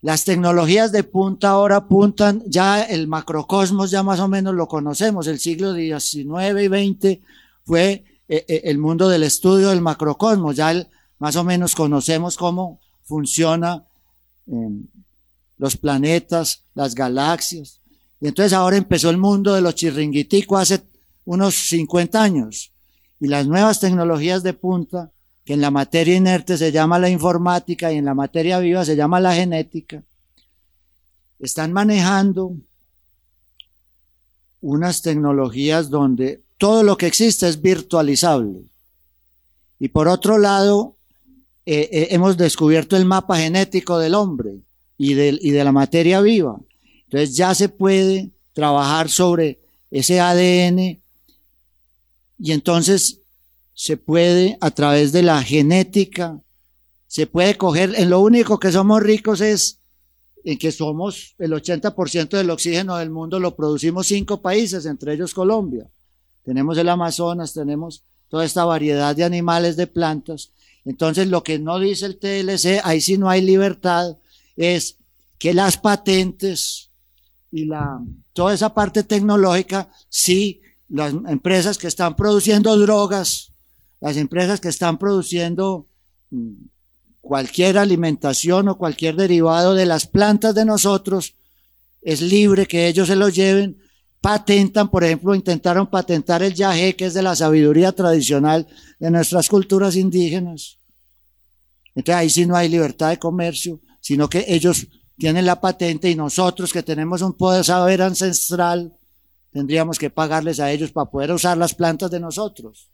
las 0.02 0.24
tecnologías 0.24 0.92
de 0.92 1.02
punta 1.02 1.48
ahora 1.48 1.76
apuntan, 1.76 2.42
ya 2.46 2.82
el 2.82 3.08
macrocosmos 3.08 3.90
ya 3.90 4.02
más 4.02 4.20
o 4.20 4.28
menos 4.28 4.54
lo 4.54 4.68
conocemos, 4.68 5.26
el 5.28 5.38
siglo 5.38 5.74
XIX 5.74 6.60
y 6.60 6.66
XX 6.66 7.20
fue 7.64 8.04
eh, 8.28 8.44
eh, 8.46 8.60
el 8.64 8.76
mundo 8.76 9.08
del 9.08 9.22
estudio 9.22 9.70
del 9.70 9.80
macrocosmos, 9.80 10.56
ya 10.56 10.86
más 11.18 11.36
o 11.36 11.44
menos 11.44 11.74
conocemos 11.74 12.36
cómo 12.36 12.80
funciona 13.02 13.82
los 15.56 15.76
planetas, 15.76 16.64
las 16.74 16.94
galaxias. 16.94 17.80
Y 18.20 18.28
entonces 18.28 18.52
ahora 18.52 18.76
empezó 18.76 19.08
el 19.08 19.16
mundo 19.16 19.54
de 19.54 19.62
los 19.62 19.74
chirringuiticos 19.74 20.60
hace 20.60 20.82
unos 21.26 21.54
50 21.68 22.22
años. 22.22 22.72
Y 23.20 23.28
las 23.28 23.46
nuevas 23.46 23.80
tecnologías 23.80 24.42
de 24.42 24.54
punta 24.54 25.10
que 25.44 25.52
en 25.52 25.60
la 25.60 25.70
materia 25.70 26.16
inerte 26.16 26.56
se 26.56 26.72
llama 26.72 26.98
la 26.98 27.08
informática 27.08 27.92
y 27.92 27.98
en 27.98 28.04
la 28.04 28.14
materia 28.14 28.58
viva 28.58 28.84
se 28.84 28.96
llama 28.96 29.20
la 29.20 29.34
genética, 29.34 30.02
están 31.38 31.72
manejando 31.72 32.56
unas 34.60 35.02
tecnologías 35.02 35.88
donde 35.88 36.42
todo 36.58 36.82
lo 36.82 36.96
que 36.96 37.06
existe 37.06 37.48
es 37.48 37.62
virtualizable. 37.62 38.62
Y 39.78 39.88
por 39.88 40.08
otro 40.08 40.38
lado, 40.38 40.96
eh, 41.64 41.88
eh, 41.92 42.08
hemos 42.10 42.36
descubierto 42.36 42.96
el 42.96 43.04
mapa 43.04 43.36
genético 43.36 43.98
del 43.98 44.14
hombre 44.14 44.56
y 44.98 45.14
de, 45.14 45.38
y 45.40 45.50
de 45.50 45.62
la 45.62 45.72
materia 45.72 46.20
viva. 46.22 46.58
Entonces 47.04 47.36
ya 47.36 47.54
se 47.54 47.68
puede 47.68 48.30
trabajar 48.52 49.08
sobre 49.08 49.60
ese 49.92 50.18
ADN 50.18 50.98
y 52.38 52.52
entonces 52.52 53.20
se 53.74 53.96
puede, 53.96 54.56
a 54.60 54.70
través 54.70 55.12
de 55.12 55.22
la 55.22 55.42
genética, 55.42 56.40
se 57.06 57.26
puede 57.26 57.56
coger, 57.56 57.94
en 57.96 58.10
lo 58.10 58.20
único 58.20 58.58
que 58.58 58.72
somos 58.72 59.02
ricos 59.02 59.40
es 59.40 59.80
en 60.44 60.58
que 60.58 60.70
somos 60.70 61.34
el 61.38 61.52
80% 61.52 62.28
del 62.28 62.50
oxígeno 62.50 62.96
del 62.96 63.10
mundo 63.10 63.40
lo 63.40 63.56
producimos 63.56 64.06
cinco 64.06 64.40
países, 64.40 64.86
entre 64.86 65.12
ellos 65.12 65.34
Colombia. 65.34 65.90
Tenemos 66.44 66.78
el 66.78 66.88
Amazonas, 66.88 67.52
tenemos 67.52 68.04
toda 68.28 68.44
esta 68.44 68.64
variedad 68.64 69.14
de 69.16 69.24
animales, 69.24 69.76
de 69.76 69.88
plantas. 69.88 70.52
Entonces, 70.84 71.26
lo 71.26 71.42
que 71.42 71.58
no 71.58 71.80
dice 71.80 72.06
el 72.06 72.18
TLC, 72.18 72.80
ahí 72.84 73.00
sí 73.00 73.18
no 73.18 73.28
hay 73.28 73.42
libertad, 73.42 74.16
es 74.56 74.98
que 75.38 75.52
las 75.52 75.78
patentes 75.78 76.90
y 77.50 77.64
la, 77.64 78.00
toda 78.32 78.54
esa 78.54 78.72
parte 78.72 79.02
tecnológica, 79.02 79.90
sí, 80.08 80.60
las 80.88 81.12
empresas 81.28 81.78
que 81.78 81.88
están 81.88 82.16
produciendo 82.16 82.76
drogas, 82.78 83.52
las 84.00 84.16
empresas 84.16 84.60
que 84.60 84.68
están 84.68 84.98
produciendo 84.98 85.88
mm, 86.30 86.52
cualquier 87.20 87.78
alimentación 87.78 88.68
o 88.68 88.78
cualquier 88.78 89.16
derivado 89.16 89.74
de 89.74 89.86
las 89.86 90.06
plantas 90.06 90.54
de 90.54 90.64
nosotros, 90.64 91.34
es 92.02 92.22
libre 92.22 92.66
que 92.66 92.86
ellos 92.86 93.08
se 93.08 93.16
lo 93.16 93.28
lleven, 93.28 93.78
patentan, 94.20 94.88
por 94.88 95.02
ejemplo, 95.02 95.34
intentaron 95.34 95.88
patentar 95.88 96.42
el 96.42 96.54
yagé, 96.54 96.94
que 96.94 97.06
es 97.06 97.14
de 97.14 97.22
la 97.22 97.34
sabiduría 97.34 97.92
tradicional 97.92 98.66
de 98.98 99.10
nuestras 99.10 99.48
culturas 99.48 99.96
indígenas. 99.96 100.78
Entonces 101.94 102.14
ahí 102.14 102.30
sí 102.30 102.46
no 102.46 102.56
hay 102.56 102.68
libertad 102.68 103.10
de 103.10 103.18
comercio, 103.18 103.80
sino 104.00 104.28
que 104.28 104.44
ellos 104.46 104.86
tienen 105.18 105.46
la 105.46 105.60
patente 105.60 106.10
y 106.10 106.14
nosotros 106.14 106.72
que 106.72 106.82
tenemos 106.82 107.22
un 107.22 107.32
poder 107.32 107.64
saber 107.64 108.02
ancestral, 108.02 108.92
tendríamos 109.56 109.98
que 109.98 110.10
pagarles 110.10 110.60
a 110.60 110.70
ellos 110.70 110.92
para 110.92 111.10
poder 111.10 111.32
usar 111.32 111.56
las 111.56 111.74
plantas 111.74 112.10
de 112.10 112.20
nosotros. 112.20 112.90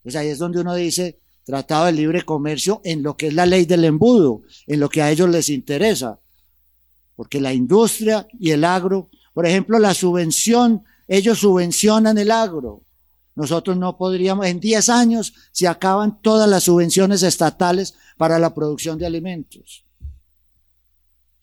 Pues 0.00 0.14
ahí 0.14 0.28
es 0.28 0.38
donde 0.38 0.60
uno 0.60 0.76
dice 0.76 1.18
tratado 1.44 1.86
de 1.86 1.92
libre 1.92 2.22
comercio 2.22 2.80
en 2.84 3.02
lo 3.02 3.16
que 3.16 3.26
es 3.26 3.34
la 3.34 3.44
ley 3.44 3.64
del 3.64 3.84
embudo, 3.84 4.42
en 4.68 4.78
lo 4.78 4.88
que 4.88 5.02
a 5.02 5.10
ellos 5.10 5.28
les 5.28 5.48
interesa. 5.48 6.20
Porque 7.16 7.40
la 7.40 7.52
industria 7.52 8.28
y 8.38 8.52
el 8.52 8.62
agro, 8.62 9.10
por 9.34 9.44
ejemplo, 9.44 9.80
la 9.80 9.92
subvención, 9.92 10.84
ellos 11.08 11.40
subvencionan 11.40 12.16
el 12.16 12.30
agro. 12.30 12.84
Nosotros 13.34 13.76
no 13.76 13.96
podríamos, 13.98 14.46
en 14.46 14.60
10 14.60 14.88
años 14.88 15.34
se 15.50 15.66
acaban 15.66 16.22
todas 16.22 16.48
las 16.48 16.62
subvenciones 16.62 17.24
estatales 17.24 17.96
para 18.16 18.38
la 18.38 18.54
producción 18.54 18.96
de 18.98 19.06
alimentos. 19.06 19.84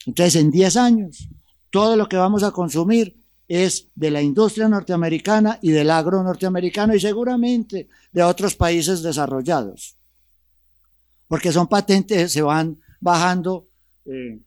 Entonces, 0.06 0.36
en 0.36 0.50
10 0.50 0.76
años, 0.78 1.28
todo 1.68 1.94
lo 1.94 2.08
que 2.08 2.16
vamos 2.16 2.42
a 2.42 2.52
consumir 2.52 3.25
es 3.48 3.88
de 3.94 4.10
la 4.10 4.22
industria 4.22 4.68
norteamericana 4.68 5.58
y 5.62 5.70
del 5.70 5.90
agro 5.90 6.22
norteamericano 6.22 6.94
y 6.94 7.00
seguramente 7.00 7.88
de 8.12 8.22
otros 8.22 8.54
países 8.54 9.02
desarrollados. 9.02 9.96
Porque 11.28 11.52
son 11.52 11.66
patentes, 11.68 12.32
se 12.32 12.42
van 12.42 12.78
bajando 13.00 13.68
eh, 14.04 14.40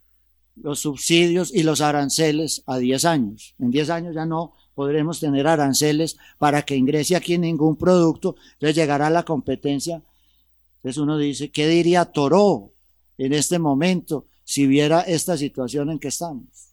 los 0.55 0.79
subsidios 0.79 1.53
y 1.53 1.63
los 1.63 1.81
aranceles 1.81 2.63
a 2.65 2.77
10 2.77 3.05
años. 3.05 3.55
En 3.59 3.71
10 3.71 3.89
años 3.89 4.15
ya 4.15 4.25
no 4.25 4.53
podremos 4.75 5.19
tener 5.19 5.47
aranceles 5.47 6.17
para 6.37 6.61
que 6.63 6.75
ingrese 6.75 7.15
aquí 7.15 7.37
ningún 7.37 7.75
producto, 7.75 8.35
entonces 8.53 8.75
llegará 8.75 9.09
la 9.09 9.23
competencia. 9.23 10.01
Entonces 10.77 10.97
uno 10.97 11.17
dice, 11.17 11.51
¿qué 11.51 11.67
diría 11.67 12.05
Toró 12.05 12.71
en 13.17 13.33
este 13.33 13.59
momento 13.59 14.27
si 14.43 14.67
viera 14.67 15.01
esta 15.01 15.37
situación 15.37 15.89
en 15.89 15.99
que 15.99 16.07
estamos? 16.07 16.68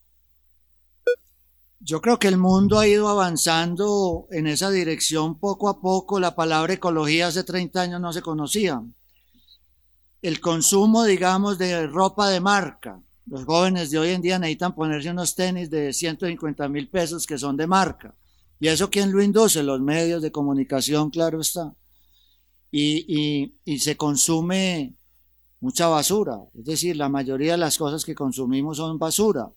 Yo 1.89 2.01
creo 2.01 2.18
que 2.18 2.26
el 2.26 2.37
mundo 2.37 2.80
ha 2.80 2.89
ido 2.89 3.09
avanzando 3.09 4.26
en 4.32 4.49
esa 4.49 4.72
dirección 4.72 5.39
poco 5.39 5.68
a 5.68 5.80
poco. 5.80 6.18
La 6.18 6.34
palabra 6.34 6.72
ecología 6.72 7.28
hace 7.28 7.45
30 7.45 7.80
años 7.80 8.01
no 8.01 8.12
se 8.12 8.22
conocía. 8.22 8.82
El 10.20 10.41
consumo, 10.41 11.05
digamos, 11.05 11.59
de 11.59 11.87
ropa 11.87 12.28
de 12.28 12.41
marca. 12.41 13.01
Los 13.26 13.45
jóvenes 13.45 13.93
de 13.93 14.01
hoy 14.01 14.09
en 14.09 14.20
día 14.20 14.37
necesitan 14.37 14.74
ponerse 14.74 15.11
unos 15.11 15.37
tenis 15.37 15.70
de 15.70 15.93
150 15.93 16.68
mil 16.68 16.89
pesos 16.89 17.24
que 17.24 17.39
son 17.39 17.57
de 17.57 17.68
marca. 17.68 18.12
¿Y 18.59 18.66
eso 18.66 18.91
quién 18.91 19.12
lo 19.12 19.22
induce? 19.22 19.62
Los 19.62 19.80
medios 19.80 20.22
de 20.22 20.32
comunicación, 20.32 21.09
claro 21.11 21.41
está. 21.41 21.72
Y, 22.72 23.55
y 23.64 23.78
se 23.78 23.97
consume 23.97 24.97
mucha 25.61 25.87
basura. 25.87 26.37
Es 26.59 26.64
decir, 26.64 26.97
la 26.97 27.09
mayoría 27.09 27.53
de 27.53 27.59
las 27.59 27.78
cosas 27.78 28.05
que 28.05 28.16
consumimos 28.16 28.78
son 28.78 28.99
basura. 28.99 29.53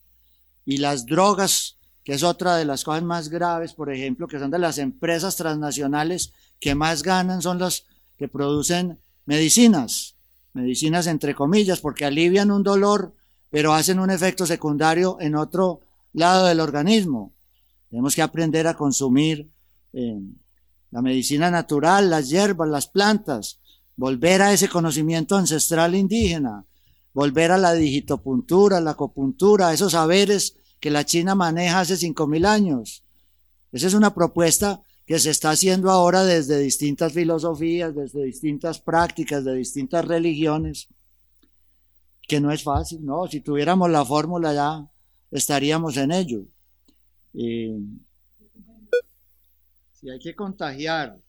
Y 0.63 0.77
las 0.77 1.07
drogas 1.07 1.78
que 2.03 2.13
es 2.13 2.23
otra 2.23 2.55
de 2.55 2.65
las 2.65 2.83
cosas 2.83 3.03
más 3.03 3.29
graves, 3.29 3.73
por 3.73 3.91
ejemplo, 3.91 4.27
que 4.27 4.39
son 4.39 4.51
de 4.51 4.59
las 4.59 4.77
empresas 4.77 5.35
transnacionales 5.35 6.33
que 6.59 6.75
más 6.75 7.03
ganan, 7.03 7.41
son 7.41 7.59
las 7.59 7.85
que 8.17 8.27
producen 8.27 8.99
medicinas, 9.25 10.15
medicinas 10.53 11.07
entre 11.07 11.35
comillas, 11.35 11.79
porque 11.79 12.05
alivian 12.05 12.51
un 12.51 12.63
dolor, 12.63 13.13
pero 13.49 13.73
hacen 13.73 13.99
un 13.99 14.09
efecto 14.09 14.45
secundario 14.45 15.17
en 15.19 15.35
otro 15.35 15.81
lado 16.13 16.47
del 16.47 16.59
organismo. 16.59 17.33
Tenemos 17.89 18.15
que 18.15 18.21
aprender 18.21 18.67
a 18.67 18.75
consumir 18.75 19.49
eh, 19.93 20.19
la 20.91 21.01
medicina 21.01 21.51
natural, 21.51 22.09
las 22.09 22.29
hierbas, 22.29 22.69
las 22.69 22.87
plantas, 22.87 23.59
volver 23.95 24.41
a 24.41 24.53
ese 24.53 24.69
conocimiento 24.69 25.35
ancestral 25.35 25.95
indígena, 25.95 26.65
volver 27.13 27.51
a 27.51 27.57
la 27.57 27.73
digitopuntura, 27.73 28.79
la 28.79 28.91
acupuntura, 28.91 29.73
esos 29.73 29.91
saberes 29.91 30.55
que 30.79 30.89
la 30.89 31.05
China 31.05 31.35
maneja 31.35 31.81
hace 31.81 31.95
5.000 31.95 32.45
años. 32.45 33.03
Esa 33.71 33.87
es 33.87 33.93
una 33.93 34.13
propuesta 34.13 34.81
que 35.05 35.19
se 35.19 35.31
está 35.31 35.51
haciendo 35.51 35.89
ahora 35.89 36.23
desde 36.23 36.59
distintas 36.59 37.13
filosofías, 37.13 37.95
desde 37.95 38.23
distintas 38.23 38.79
prácticas, 38.79 39.43
de 39.43 39.55
distintas 39.55 40.05
religiones, 40.05 40.87
que 42.27 42.39
no 42.39 42.51
es 42.51 42.63
fácil, 42.63 43.03
¿no? 43.03 43.27
Si 43.27 43.41
tuviéramos 43.41 43.89
la 43.89 44.05
fórmula 44.05 44.53
ya 44.53 44.87
estaríamos 45.31 45.97
en 45.97 46.11
ello. 46.11 46.45
si 49.93 50.09
hay 50.09 50.19
que 50.19 50.35
contagiar, 50.35 51.19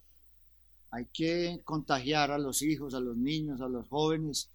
hay 0.90 1.07
que 1.12 1.61
contagiar 1.64 2.30
a 2.30 2.38
los 2.38 2.62
hijos, 2.62 2.94
a 2.94 3.01
los 3.01 3.16
niños, 3.16 3.61
a 3.61 3.68
los 3.68 3.88
jóvenes, 3.88 4.51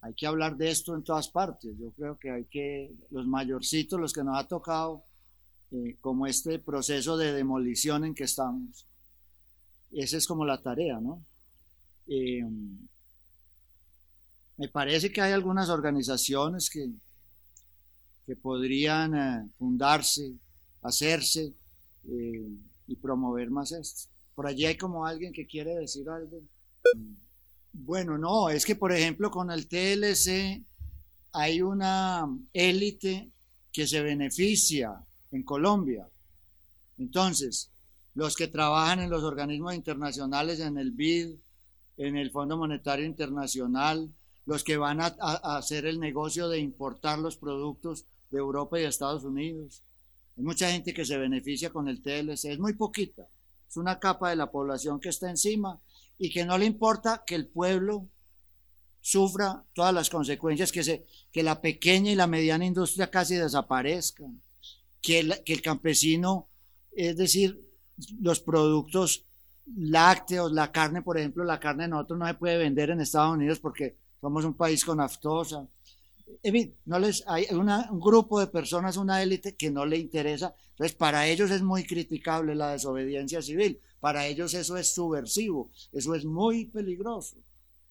hay 0.00 0.14
que 0.14 0.26
hablar 0.26 0.56
de 0.56 0.70
esto 0.70 0.94
en 0.94 1.02
todas 1.02 1.28
partes. 1.28 1.76
Yo 1.78 1.90
creo 1.92 2.18
que 2.18 2.30
hay 2.30 2.44
que, 2.44 2.94
los 3.10 3.26
mayorcitos, 3.26 4.00
los 4.00 4.12
que 4.12 4.22
nos 4.22 4.38
ha 4.38 4.46
tocado, 4.46 5.04
eh, 5.72 5.96
como 6.00 6.26
este 6.26 6.58
proceso 6.58 7.16
de 7.16 7.32
demolición 7.32 8.04
en 8.04 8.14
que 8.14 8.24
estamos, 8.24 8.86
esa 9.90 10.16
es 10.16 10.26
como 10.26 10.44
la 10.44 10.62
tarea, 10.62 11.00
¿no? 11.00 11.24
Eh, 12.06 12.44
me 14.58 14.68
parece 14.68 15.12
que 15.12 15.20
hay 15.20 15.32
algunas 15.32 15.68
organizaciones 15.68 16.70
que, 16.70 16.88
que 18.26 18.36
podrían 18.36 19.14
eh, 19.16 19.50
fundarse, 19.58 20.34
hacerse 20.82 21.52
y 22.86 22.94
promover 22.96 23.50
más 23.50 23.72
esto. 23.72 24.08
Por 24.36 24.46
allí 24.46 24.66
hay 24.66 24.76
como 24.76 25.04
alguien 25.04 25.32
que 25.32 25.46
quiere 25.46 25.74
decir 25.74 26.08
algo. 26.08 26.40
Bueno, 27.78 28.16
no, 28.16 28.48
es 28.48 28.64
que 28.64 28.74
por 28.74 28.90
ejemplo 28.90 29.30
con 29.30 29.50
el 29.50 29.68
TLC 29.68 30.64
hay 31.32 31.60
una 31.60 32.26
élite 32.52 33.30
que 33.70 33.86
se 33.86 34.02
beneficia 34.02 34.98
en 35.30 35.42
Colombia. 35.42 36.08
Entonces, 36.96 37.70
los 38.14 38.34
que 38.34 38.48
trabajan 38.48 39.00
en 39.00 39.10
los 39.10 39.22
organismos 39.22 39.74
internacionales, 39.74 40.60
en 40.60 40.78
el 40.78 40.92
BID, 40.92 41.34
en 41.98 42.16
el 42.16 42.30
Fondo 42.30 42.56
Monetario 42.56 43.04
Internacional, 43.04 44.10
los 44.46 44.64
que 44.64 44.78
van 44.78 45.02
a, 45.02 45.06
hacer 45.06 45.84
el 45.84 46.00
negocio 46.00 46.48
de 46.48 46.58
importar 46.58 47.18
los 47.18 47.36
productos 47.36 48.06
de 48.30 48.38
Europa 48.38 48.78
y 48.78 48.82
de 48.82 48.88
Estados 48.88 49.22
Unidos. 49.24 49.82
Hay 50.38 50.42
mucha 50.42 50.70
gente 50.70 50.94
que 50.94 51.04
se 51.04 51.18
beneficia 51.18 51.70
con 51.70 51.88
el 51.88 52.00
TLC, 52.00 52.46
es 52.46 52.58
muy 52.58 52.72
poquita, 52.72 53.28
es 53.68 53.76
una 53.76 53.98
capa 53.98 54.30
de 54.30 54.36
la 54.36 54.50
población 54.50 54.98
que 54.98 55.10
está 55.10 55.28
encima 55.28 55.78
y 56.18 56.30
que 56.30 56.44
no 56.44 56.56
le 56.58 56.66
importa 56.66 57.24
que 57.26 57.34
el 57.34 57.46
pueblo 57.46 58.08
sufra 59.00 59.64
todas 59.72 59.94
las 59.94 60.10
consecuencias, 60.10 60.72
que, 60.72 60.82
se, 60.82 61.06
que 61.30 61.42
la 61.42 61.60
pequeña 61.60 62.10
y 62.10 62.16
la 62.16 62.26
mediana 62.26 62.66
industria 62.66 63.10
casi 63.10 63.36
desaparezcan, 63.36 64.40
que 65.00 65.20
el, 65.20 65.42
que 65.44 65.52
el 65.52 65.62
campesino, 65.62 66.48
es 66.92 67.16
decir, 67.16 67.60
los 68.20 68.40
productos 68.40 69.24
lácteos, 69.76 70.52
la 70.52 70.72
carne, 70.72 71.02
por 71.02 71.18
ejemplo, 71.18 71.44
la 71.44 71.60
carne 71.60 71.88
nosotros 71.88 72.18
no 72.18 72.26
se 72.26 72.34
puede 72.34 72.58
vender 72.58 72.90
en 72.90 73.00
Estados 73.00 73.34
Unidos 73.34 73.58
porque 73.58 73.96
somos 74.20 74.44
un 74.44 74.54
país 74.54 74.84
con 74.84 75.00
aftosa. 75.00 75.66
En 76.42 76.52
fin, 76.52 76.74
no 76.86 76.98
les, 76.98 77.22
hay 77.26 77.46
un 77.52 78.00
grupo 78.00 78.40
de 78.40 78.48
personas, 78.48 78.96
una 78.96 79.22
élite 79.22 79.54
que 79.54 79.70
no 79.70 79.86
le 79.86 79.98
interesa. 79.98 80.54
Entonces, 80.70 80.96
para 80.96 81.26
ellos 81.26 81.50
es 81.50 81.62
muy 81.62 81.84
criticable 81.84 82.54
la 82.54 82.72
desobediencia 82.72 83.40
civil. 83.40 83.80
Para 84.00 84.26
ellos 84.26 84.54
eso 84.54 84.76
es 84.76 84.94
subversivo, 84.94 85.70
eso 85.92 86.14
es 86.14 86.24
muy 86.24 86.66
peligroso. 86.66 87.36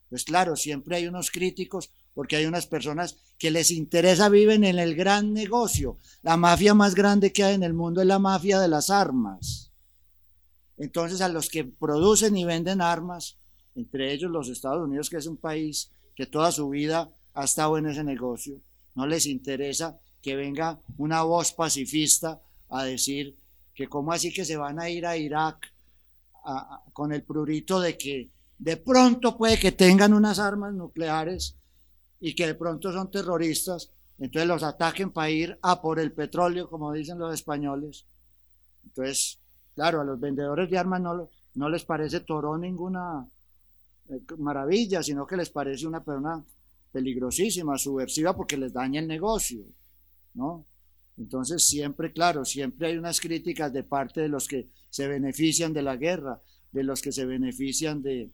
Pues 0.09 0.23
claro, 0.23 0.55
siempre 0.55 0.97
hay 0.97 1.07
unos 1.07 1.31
críticos 1.31 1.91
porque 2.13 2.37
hay 2.37 2.45
unas 2.45 2.67
personas 2.67 3.17
que 3.37 3.51
les 3.51 3.71
interesa, 3.71 4.29
viven 4.29 4.63
en 4.63 4.79
el 4.79 4.95
gran 4.95 5.33
negocio. 5.33 5.97
La 6.21 6.37
mafia 6.37 6.73
más 6.73 6.95
grande 6.95 7.33
que 7.33 7.43
hay 7.43 7.55
en 7.55 7.63
el 7.63 7.73
mundo 7.73 8.01
es 8.01 8.07
la 8.07 8.19
mafia 8.19 8.59
de 8.59 8.69
las 8.69 8.89
armas. 8.89 9.71
Entonces 10.77 11.21
a 11.21 11.29
los 11.29 11.49
que 11.49 11.65
producen 11.65 12.37
y 12.37 12.45
venden 12.45 12.81
armas, 12.81 13.37
entre 13.75 14.13
ellos 14.13 14.31
los 14.31 14.49
Estados 14.49 14.87
Unidos, 14.87 15.09
que 15.09 15.17
es 15.17 15.27
un 15.27 15.37
país 15.37 15.91
que 16.15 16.25
toda 16.25 16.51
su 16.51 16.69
vida 16.69 17.09
ha 17.33 17.43
estado 17.43 17.77
en 17.77 17.87
ese 17.87 18.03
negocio, 18.03 18.61
no 18.95 19.05
les 19.05 19.25
interesa 19.25 19.99
que 20.21 20.35
venga 20.35 20.79
una 20.97 21.23
voz 21.23 21.51
pacifista 21.51 22.41
a 22.69 22.83
decir 22.85 23.35
que 23.73 23.87
cómo 23.87 24.13
así 24.13 24.33
que 24.33 24.45
se 24.45 24.55
van 24.55 24.79
a 24.79 24.89
ir 24.89 25.05
a 25.05 25.17
Irak 25.17 25.74
con 26.93 27.11
el 27.11 27.23
prurito 27.23 27.79
de 27.79 27.97
que 27.97 28.29
de 28.57 28.77
pronto 28.77 29.37
puede 29.37 29.59
que 29.59 29.71
tengan 29.71 30.13
unas 30.13 30.39
armas 30.39 30.73
nucleares 30.73 31.57
y 32.19 32.33
que 32.33 32.47
de 32.47 32.55
pronto 32.55 32.91
son 32.91 33.11
terroristas, 33.11 33.91
entonces 34.17 34.47
los 34.47 34.63
ataquen 34.63 35.11
para 35.11 35.29
ir 35.29 35.59
a 35.61 35.81
por 35.81 35.99
el 35.99 36.13
petróleo, 36.13 36.69
como 36.69 36.93
dicen 36.93 37.19
los 37.19 37.33
españoles. 37.33 38.05
Entonces, 38.83 39.39
claro, 39.73 40.01
a 40.01 40.05
los 40.05 40.19
vendedores 40.19 40.69
de 40.69 40.77
armas 40.77 41.01
no, 41.01 41.29
no 41.55 41.69
les 41.69 41.83
parece 41.83 42.21
toro 42.21 42.57
ninguna 42.57 43.27
eh, 44.09 44.21
maravilla, 44.37 45.03
sino 45.03 45.27
que 45.27 45.35
les 45.35 45.49
parece 45.49 45.85
una 45.85 46.03
persona 46.03 46.43
peligrosísima, 46.91 47.77
subversiva, 47.77 48.35
porque 48.35 48.57
les 48.57 48.71
daña 48.71 49.01
el 49.01 49.07
negocio, 49.07 49.65
¿no? 50.35 50.65
Entonces 51.18 51.66
siempre, 51.66 52.11
claro, 52.11 52.43
siempre 52.43 52.88
hay 52.88 52.97
unas 52.97 53.22
críticas 53.22 53.72
de 53.72 53.84
parte 53.84 54.22
de 54.22 54.30
los 54.30 54.47
que 54.47 54.70
se 54.89 55.07
benefician 55.07 55.74
de 55.74 55.82
la 55.82 55.95
guerra, 55.95 56.41
de 56.72 56.84
los 56.84 57.01
que 57.01 57.11
se 57.11 57.26
benefician 57.26 58.01
de, 58.01 58.32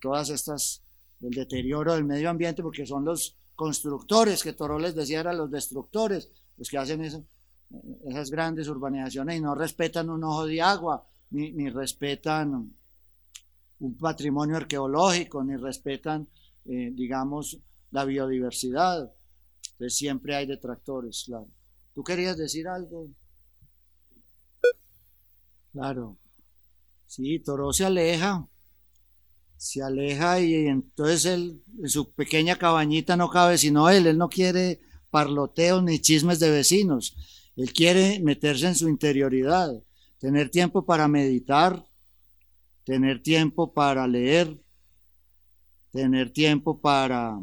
todas 0.00 0.30
estas, 0.30 0.82
del 1.18 1.32
deterioro 1.32 1.94
del 1.94 2.04
medio 2.04 2.28
ambiente, 2.28 2.62
porque 2.62 2.86
son 2.86 3.04
los 3.04 3.38
constructores, 3.54 4.42
que 4.42 4.52
Toro 4.52 4.78
les 4.78 4.94
decía 4.94 5.20
eran 5.20 5.38
los 5.38 5.50
destructores, 5.50 6.30
los 6.56 6.68
que 6.68 6.78
hacen 6.78 7.02
esas 7.02 8.30
grandes 8.30 8.68
urbanizaciones 8.68 9.38
y 9.38 9.40
no 9.40 9.54
respetan 9.54 10.10
un 10.10 10.24
ojo 10.24 10.46
de 10.46 10.60
agua, 10.60 11.06
ni, 11.30 11.68
respetan 11.70 12.74
un 13.80 13.96
patrimonio 13.96 14.56
arqueológico, 14.56 15.42
ni 15.42 15.56
respetan, 15.56 16.28
eh, 16.66 16.90
digamos, 16.92 17.58
la 17.90 18.04
biodiversidad. 18.04 19.10
Entonces 19.74 19.96
siempre 19.96 20.36
hay 20.36 20.46
detractores, 20.46 21.24
claro. 21.26 21.48
¿Tú 21.94 22.02
querías 22.02 22.36
decir 22.36 22.68
algo? 22.68 23.08
Claro. 25.72 26.16
Sí, 27.06 27.40
Toro 27.40 27.72
se 27.72 27.84
aleja. 27.84 28.46
Se 29.56 29.82
aleja 29.82 30.40
y 30.40 30.54
entonces 30.66 31.24
él, 31.24 31.62
en 31.82 31.88
su 31.88 32.12
pequeña 32.12 32.56
cabañita 32.56 33.16
no 33.16 33.28
cabe 33.30 33.58
sino 33.58 33.90
él. 33.90 34.06
Él 34.06 34.18
no 34.18 34.28
quiere 34.28 34.80
parloteos 35.10 35.82
ni 35.82 36.00
chismes 36.00 36.38
de 36.38 36.50
vecinos. 36.50 37.16
Él 37.56 37.72
quiere 37.72 38.20
meterse 38.20 38.68
en 38.68 38.74
su 38.74 38.88
interioridad, 38.88 39.72
tener 40.18 40.50
tiempo 40.50 40.84
para 40.84 41.08
meditar, 41.08 41.84
tener 42.84 43.22
tiempo 43.22 43.72
para 43.72 44.06
leer, 44.06 44.60
tener 45.92 46.32
tiempo 46.32 46.80
para 46.80 47.38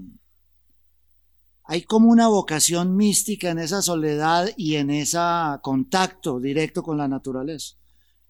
hay 1.71 1.83
como 1.83 2.09
una 2.09 2.27
vocación 2.27 2.97
mística 2.97 3.49
en 3.49 3.57
esa 3.57 3.81
soledad 3.81 4.49
y 4.57 4.75
en 4.75 4.89
ese 4.89 5.17
contacto 5.61 6.37
directo 6.37 6.83
con 6.83 6.97
la 6.97 7.07
naturaleza, 7.07 7.77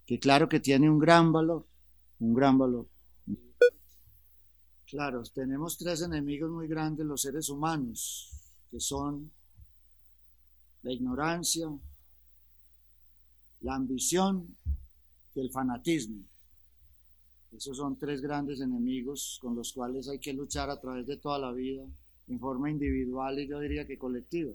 que 0.06 0.20
claro 0.20 0.48
que 0.48 0.60
tiene 0.60 0.88
un 0.88 1.00
gran 1.00 1.32
valor, 1.32 1.66
un 2.20 2.34
gran 2.34 2.56
valor. 2.56 2.86
Claro, 4.86 5.24
tenemos 5.34 5.76
tres 5.76 6.02
enemigos 6.02 6.52
muy 6.52 6.68
grandes 6.68 7.04
los 7.04 7.20
seres 7.20 7.48
humanos, 7.48 8.30
que 8.70 8.78
son 8.78 9.32
la 10.82 10.92
ignorancia, 10.92 11.66
la 13.62 13.74
ambición 13.74 14.56
y 15.34 15.40
el 15.40 15.50
fanatismo. 15.50 16.22
Esos 17.50 17.76
son 17.76 17.98
tres 17.98 18.20
grandes 18.20 18.60
enemigos 18.60 19.40
con 19.42 19.56
los 19.56 19.72
cuales 19.72 20.08
hay 20.08 20.20
que 20.20 20.32
luchar 20.32 20.70
a 20.70 20.80
través 20.80 21.08
de 21.08 21.16
toda 21.16 21.40
la 21.40 21.50
vida 21.50 21.84
en 22.28 22.38
forma 22.38 22.70
individual 22.70 23.38
y 23.38 23.48
yo 23.48 23.60
diría 23.60 23.86
que 23.86 23.98
colectiva. 23.98 24.52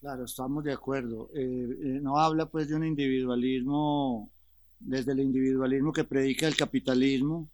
Claro, 0.00 0.24
estamos 0.24 0.62
de 0.64 0.72
acuerdo. 0.72 1.30
Eh, 1.34 1.40
eh, 1.40 2.00
no 2.02 2.18
habla 2.18 2.46
pues 2.46 2.68
de 2.68 2.74
un 2.74 2.84
individualismo, 2.84 4.30
desde 4.78 5.12
el 5.12 5.20
individualismo 5.20 5.92
que 5.92 6.04
predica 6.04 6.46
el 6.46 6.56
capitalismo, 6.56 7.48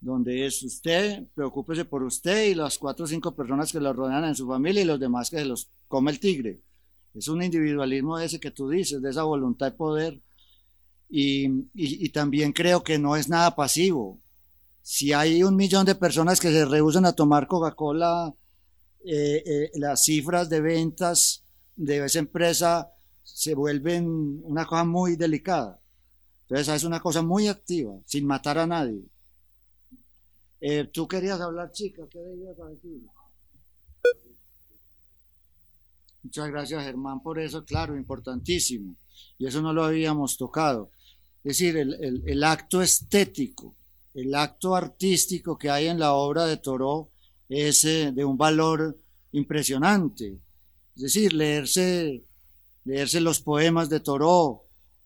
donde 0.00 0.46
es 0.46 0.62
usted, 0.62 1.26
preocúpese 1.34 1.84
por 1.84 2.04
usted 2.04 2.50
y 2.50 2.54
las 2.54 2.78
cuatro 2.78 3.04
o 3.04 3.08
cinco 3.08 3.34
personas 3.34 3.72
que 3.72 3.80
lo 3.80 3.92
rodean 3.92 4.24
en 4.24 4.36
su 4.36 4.46
familia 4.46 4.82
y 4.82 4.86
los 4.86 5.00
demás 5.00 5.28
que 5.28 5.38
se 5.38 5.44
los 5.44 5.70
come 5.88 6.12
el 6.12 6.20
tigre. 6.20 6.60
Es 7.14 7.26
un 7.26 7.42
individualismo 7.42 8.18
ese 8.18 8.38
que 8.38 8.52
tú 8.52 8.68
dices, 8.68 9.02
de 9.02 9.10
esa 9.10 9.24
voluntad 9.24 9.72
de 9.72 9.76
poder. 9.76 10.20
y 11.10 12.08
también 12.10 12.52
creo 12.52 12.82
que 12.84 12.98
no 12.98 13.16
es 13.16 13.28
nada 13.28 13.56
pasivo 13.56 14.20
si 14.90 15.12
hay 15.12 15.42
un 15.42 15.54
millón 15.54 15.84
de 15.84 15.94
personas 15.94 16.40
que 16.40 16.50
se 16.50 16.64
rehusan 16.64 17.04
a 17.04 17.12
tomar 17.12 17.46
Coca-Cola, 17.46 18.34
eh, 19.04 19.42
eh, 19.44 19.70
las 19.74 20.02
cifras 20.02 20.48
de 20.48 20.62
ventas 20.62 21.44
de 21.76 22.02
esa 22.06 22.20
empresa 22.20 22.90
se 23.22 23.54
vuelven 23.54 24.40
una 24.44 24.64
cosa 24.64 24.84
muy 24.84 25.16
delicada. 25.16 25.78
Entonces 26.40 26.74
es 26.74 26.84
una 26.84 27.00
cosa 27.00 27.20
muy 27.20 27.48
activa, 27.48 28.00
sin 28.06 28.26
matar 28.26 28.56
a 28.56 28.66
nadie. 28.66 29.02
Eh, 30.58 30.88
Tú 30.90 31.06
querías 31.06 31.38
hablar, 31.38 31.70
chica, 31.70 32.04
¿qué 32.10 32.20
debías 32.20 32.56
decir? 32.56 33.02
Muchas 36.22 36.48
gracias, 36.48 36.82
Germán, 36.82 37.22
por 37.22 37.38
eso, 37.38 37.62
claro, 37.62 37.94
importantísimo. 37.94 38.96
Y 39.36 39.48
eso 39.48 39.60
no 39.60 39.74
lo 39.74 39.84
habíamos 39.84 40.38
tocado. 40.38 40.90
Es 41.44 41.58
decir, 41.58 41.76
el, 41.76 42.42
acto 42.42 42.80
estético, 42.80 43.74
el 44.14 44.34
acto 44.34 44.74
artístico 44.74 45.56
que 45.56 45.70
hay 45.70 45.86
en 45.86 45.98
la 45.98 46.12
obra 46.14 46.46
de 46.46 46.56
Thoreau 46.56 47.08
es 47.48 47.84
eh, 47.84 48.12
de 48.12 48.24
un 48.24 48.36
valor 48.36 48.98
impresionante. 49.32 50.38
Es 50.96 51.02
decir, 51.02 51.32
leerse, 51.32 52.24
leerse 52.84 53.20
los 53.20 53.40
poemas 53.40 53.88
de 53.88 54.00
Thoreau 54.00 54.62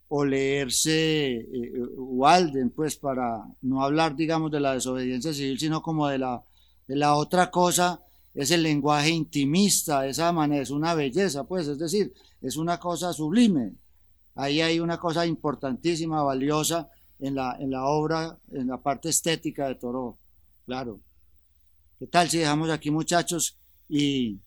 o 0.08 0.24
leerse 0.24 1.36
eh, 1.36 1.72
Walden, 1.96 2.70
pues 2.70 2.96
para 2.96 3.44
no 3.62 3.82
hablar, 3.82 4.16
digamos, 4.16 4.50
de 4.50 4.60
la 4.60 4.74
desobediencia 4.74 5.32
civil, 5.32 5.58
sino 5.58 5.82
como 5.82 6.08
de 6.08 6.18
la, 6.18 6.42
de 6.86 6.96
la 6.96 7.14
otra 7.14 7.50
cosa, 7.50 8.02
es 8.34 8.50
el 8.50 8.62
lenguaje 8.62 9.10
intimista, 9.10 10.06
esa 10.06 10.32
manera, 10.32 10.62
es 10.62 10.70
una 10.70 10.94
belleza, 10.94 11.44
pues, 11.44 11.68
es 11.68 11.78
decir, 11.78 12.12
es 12.40 12.56
una 12.56 12.78
cosa 12.78 13.12
sublime. 13.12 13.74
Ahí 14.34 14.62
hay 14.62 14.80
una 14.80 14.98
cosa 14.98 15.26
importantísima, 15.26 16.22
valiosa 16.22 16.88
en 17.22 17.36
la, 17.36 17.56
en 17.58 17.70
la 17.70 17.84
obra, 17.84 18.36
en 18.50 18.66
la 18.66 18.78
parte 18.78 19.08
estética 19.08 19.68
de 19.68 19.76
Toro, 19.76 20.18
claro. 20.66 21.00
¿Qué 21.98 22.08
tal 22.08 22.28
si 22.28 22.38
dejamos 22.38 22.68
aquí, 22.68 22.90
muchachos, 22.90 23.56
y, 23.88 24.40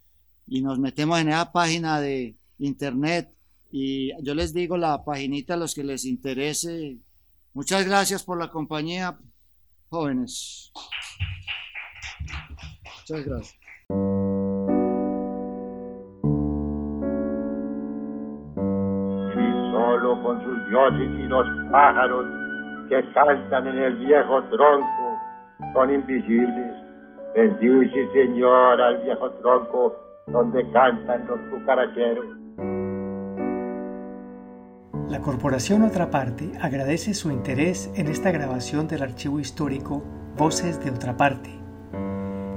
y 0.46 0.62
nos 0.62 0.78
metemos 0.78 1.20
en 1.20 1.30
esa 1.30 1.54
página 1.54 2.02
de 2.02 2.36
internet? 2.60 3.34
Y 3.72 4.12
yo 4.22 4.36
les 4.36 4.54
digo 4.54 4.78
la 4.78 5.06
paginita 5.06 5.54
a 5.54 5.58
los 5.58 5.74
que 5.74 5.86
les 5.86 6.04
interese. 6.04 6.98
Muchas 7.54 7.86
gracias 7.86 8.24
por 8.24 8.38
la 8.38 8.50
compañía, 8.50 9.18
jóvenes. 9.90 10.74
Muchas 13.00 13.26
gracias. 13.26 13.60
solo 19.72 20.24
con 20.24 20.42
sus 20.42 20.70
dioses 20.70 21.10
y 21.20 21.28
los 21.28 21.46
pájaros 21.70 22.45
que 22.90 23.04
cantan 23.14 23.68
en 23.68 23.78
el 23.78 23.96
viejo 23.98 24.44
tronco 24.44 25.20
son 25.74 25.94
invisibles. 25.94 26.76
Bendice, 27.36 28.08
Señor, 28.14 28.82
al 28.82 29.04
viejo 29.04 29.30
tronco 29.42 29.96
donde 30.28 30.70
cantan 30.72 31.28
los 31.28 31.40
cucaracheros. 31.52 32.26
La 35.10 35.20
Corporación 35.22 35.84
Otra 35.84 36.10
Parte 36.10 36.52
agradece 36.62 37.14
su 37.14 37.30
interés 37.30 37.92
en 37.96 38.08
esta 38.08 38.32
grabación 38.32 38.88
del 38.88 39.04
archivo 39.04 39.40
histórico 39.40 40.04
Voces 40.38 40.84
de 40.84 40.92
Otra 40.92 41.16
Parte. 41.16 41.52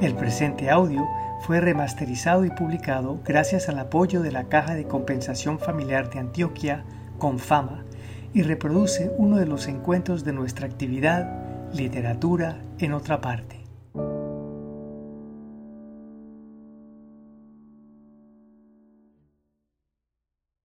El 0.01 0.15
presente 0.15 0.71
audio 0.71 1.07
fue 1.41 1.61
remasterizado 1.61 2.45
y 2.45 2.51
publicado 2.51 3.21
gracias 3.25 3.69
al 3.69 3.79
apoyo 3.79 4.23
de 4.23 4.33
la 4.33 4.49
Caja 4.49 4.75
de 4.75 4.87
Compensación 4.87 5.59
Familiar 5.59 6.09
de 6.11 6.21
Antioquia, 6.21 6.85
con 7.19 7.39
fama, 7.39 7.85
y 8.33 8.43
reproduce 8.43 9.11
uno 9.17 9.37
de 9.39 9.47
los 9.47 9.69
encuentros 9.69 10.25
de 10.25 10.33
nuestra 10.33 10.67
actividad, 10.67 11.73
literatura 11.73 12.61
en 12.79 12.93
otra 12.93 13.21
parte. 13.21 13.58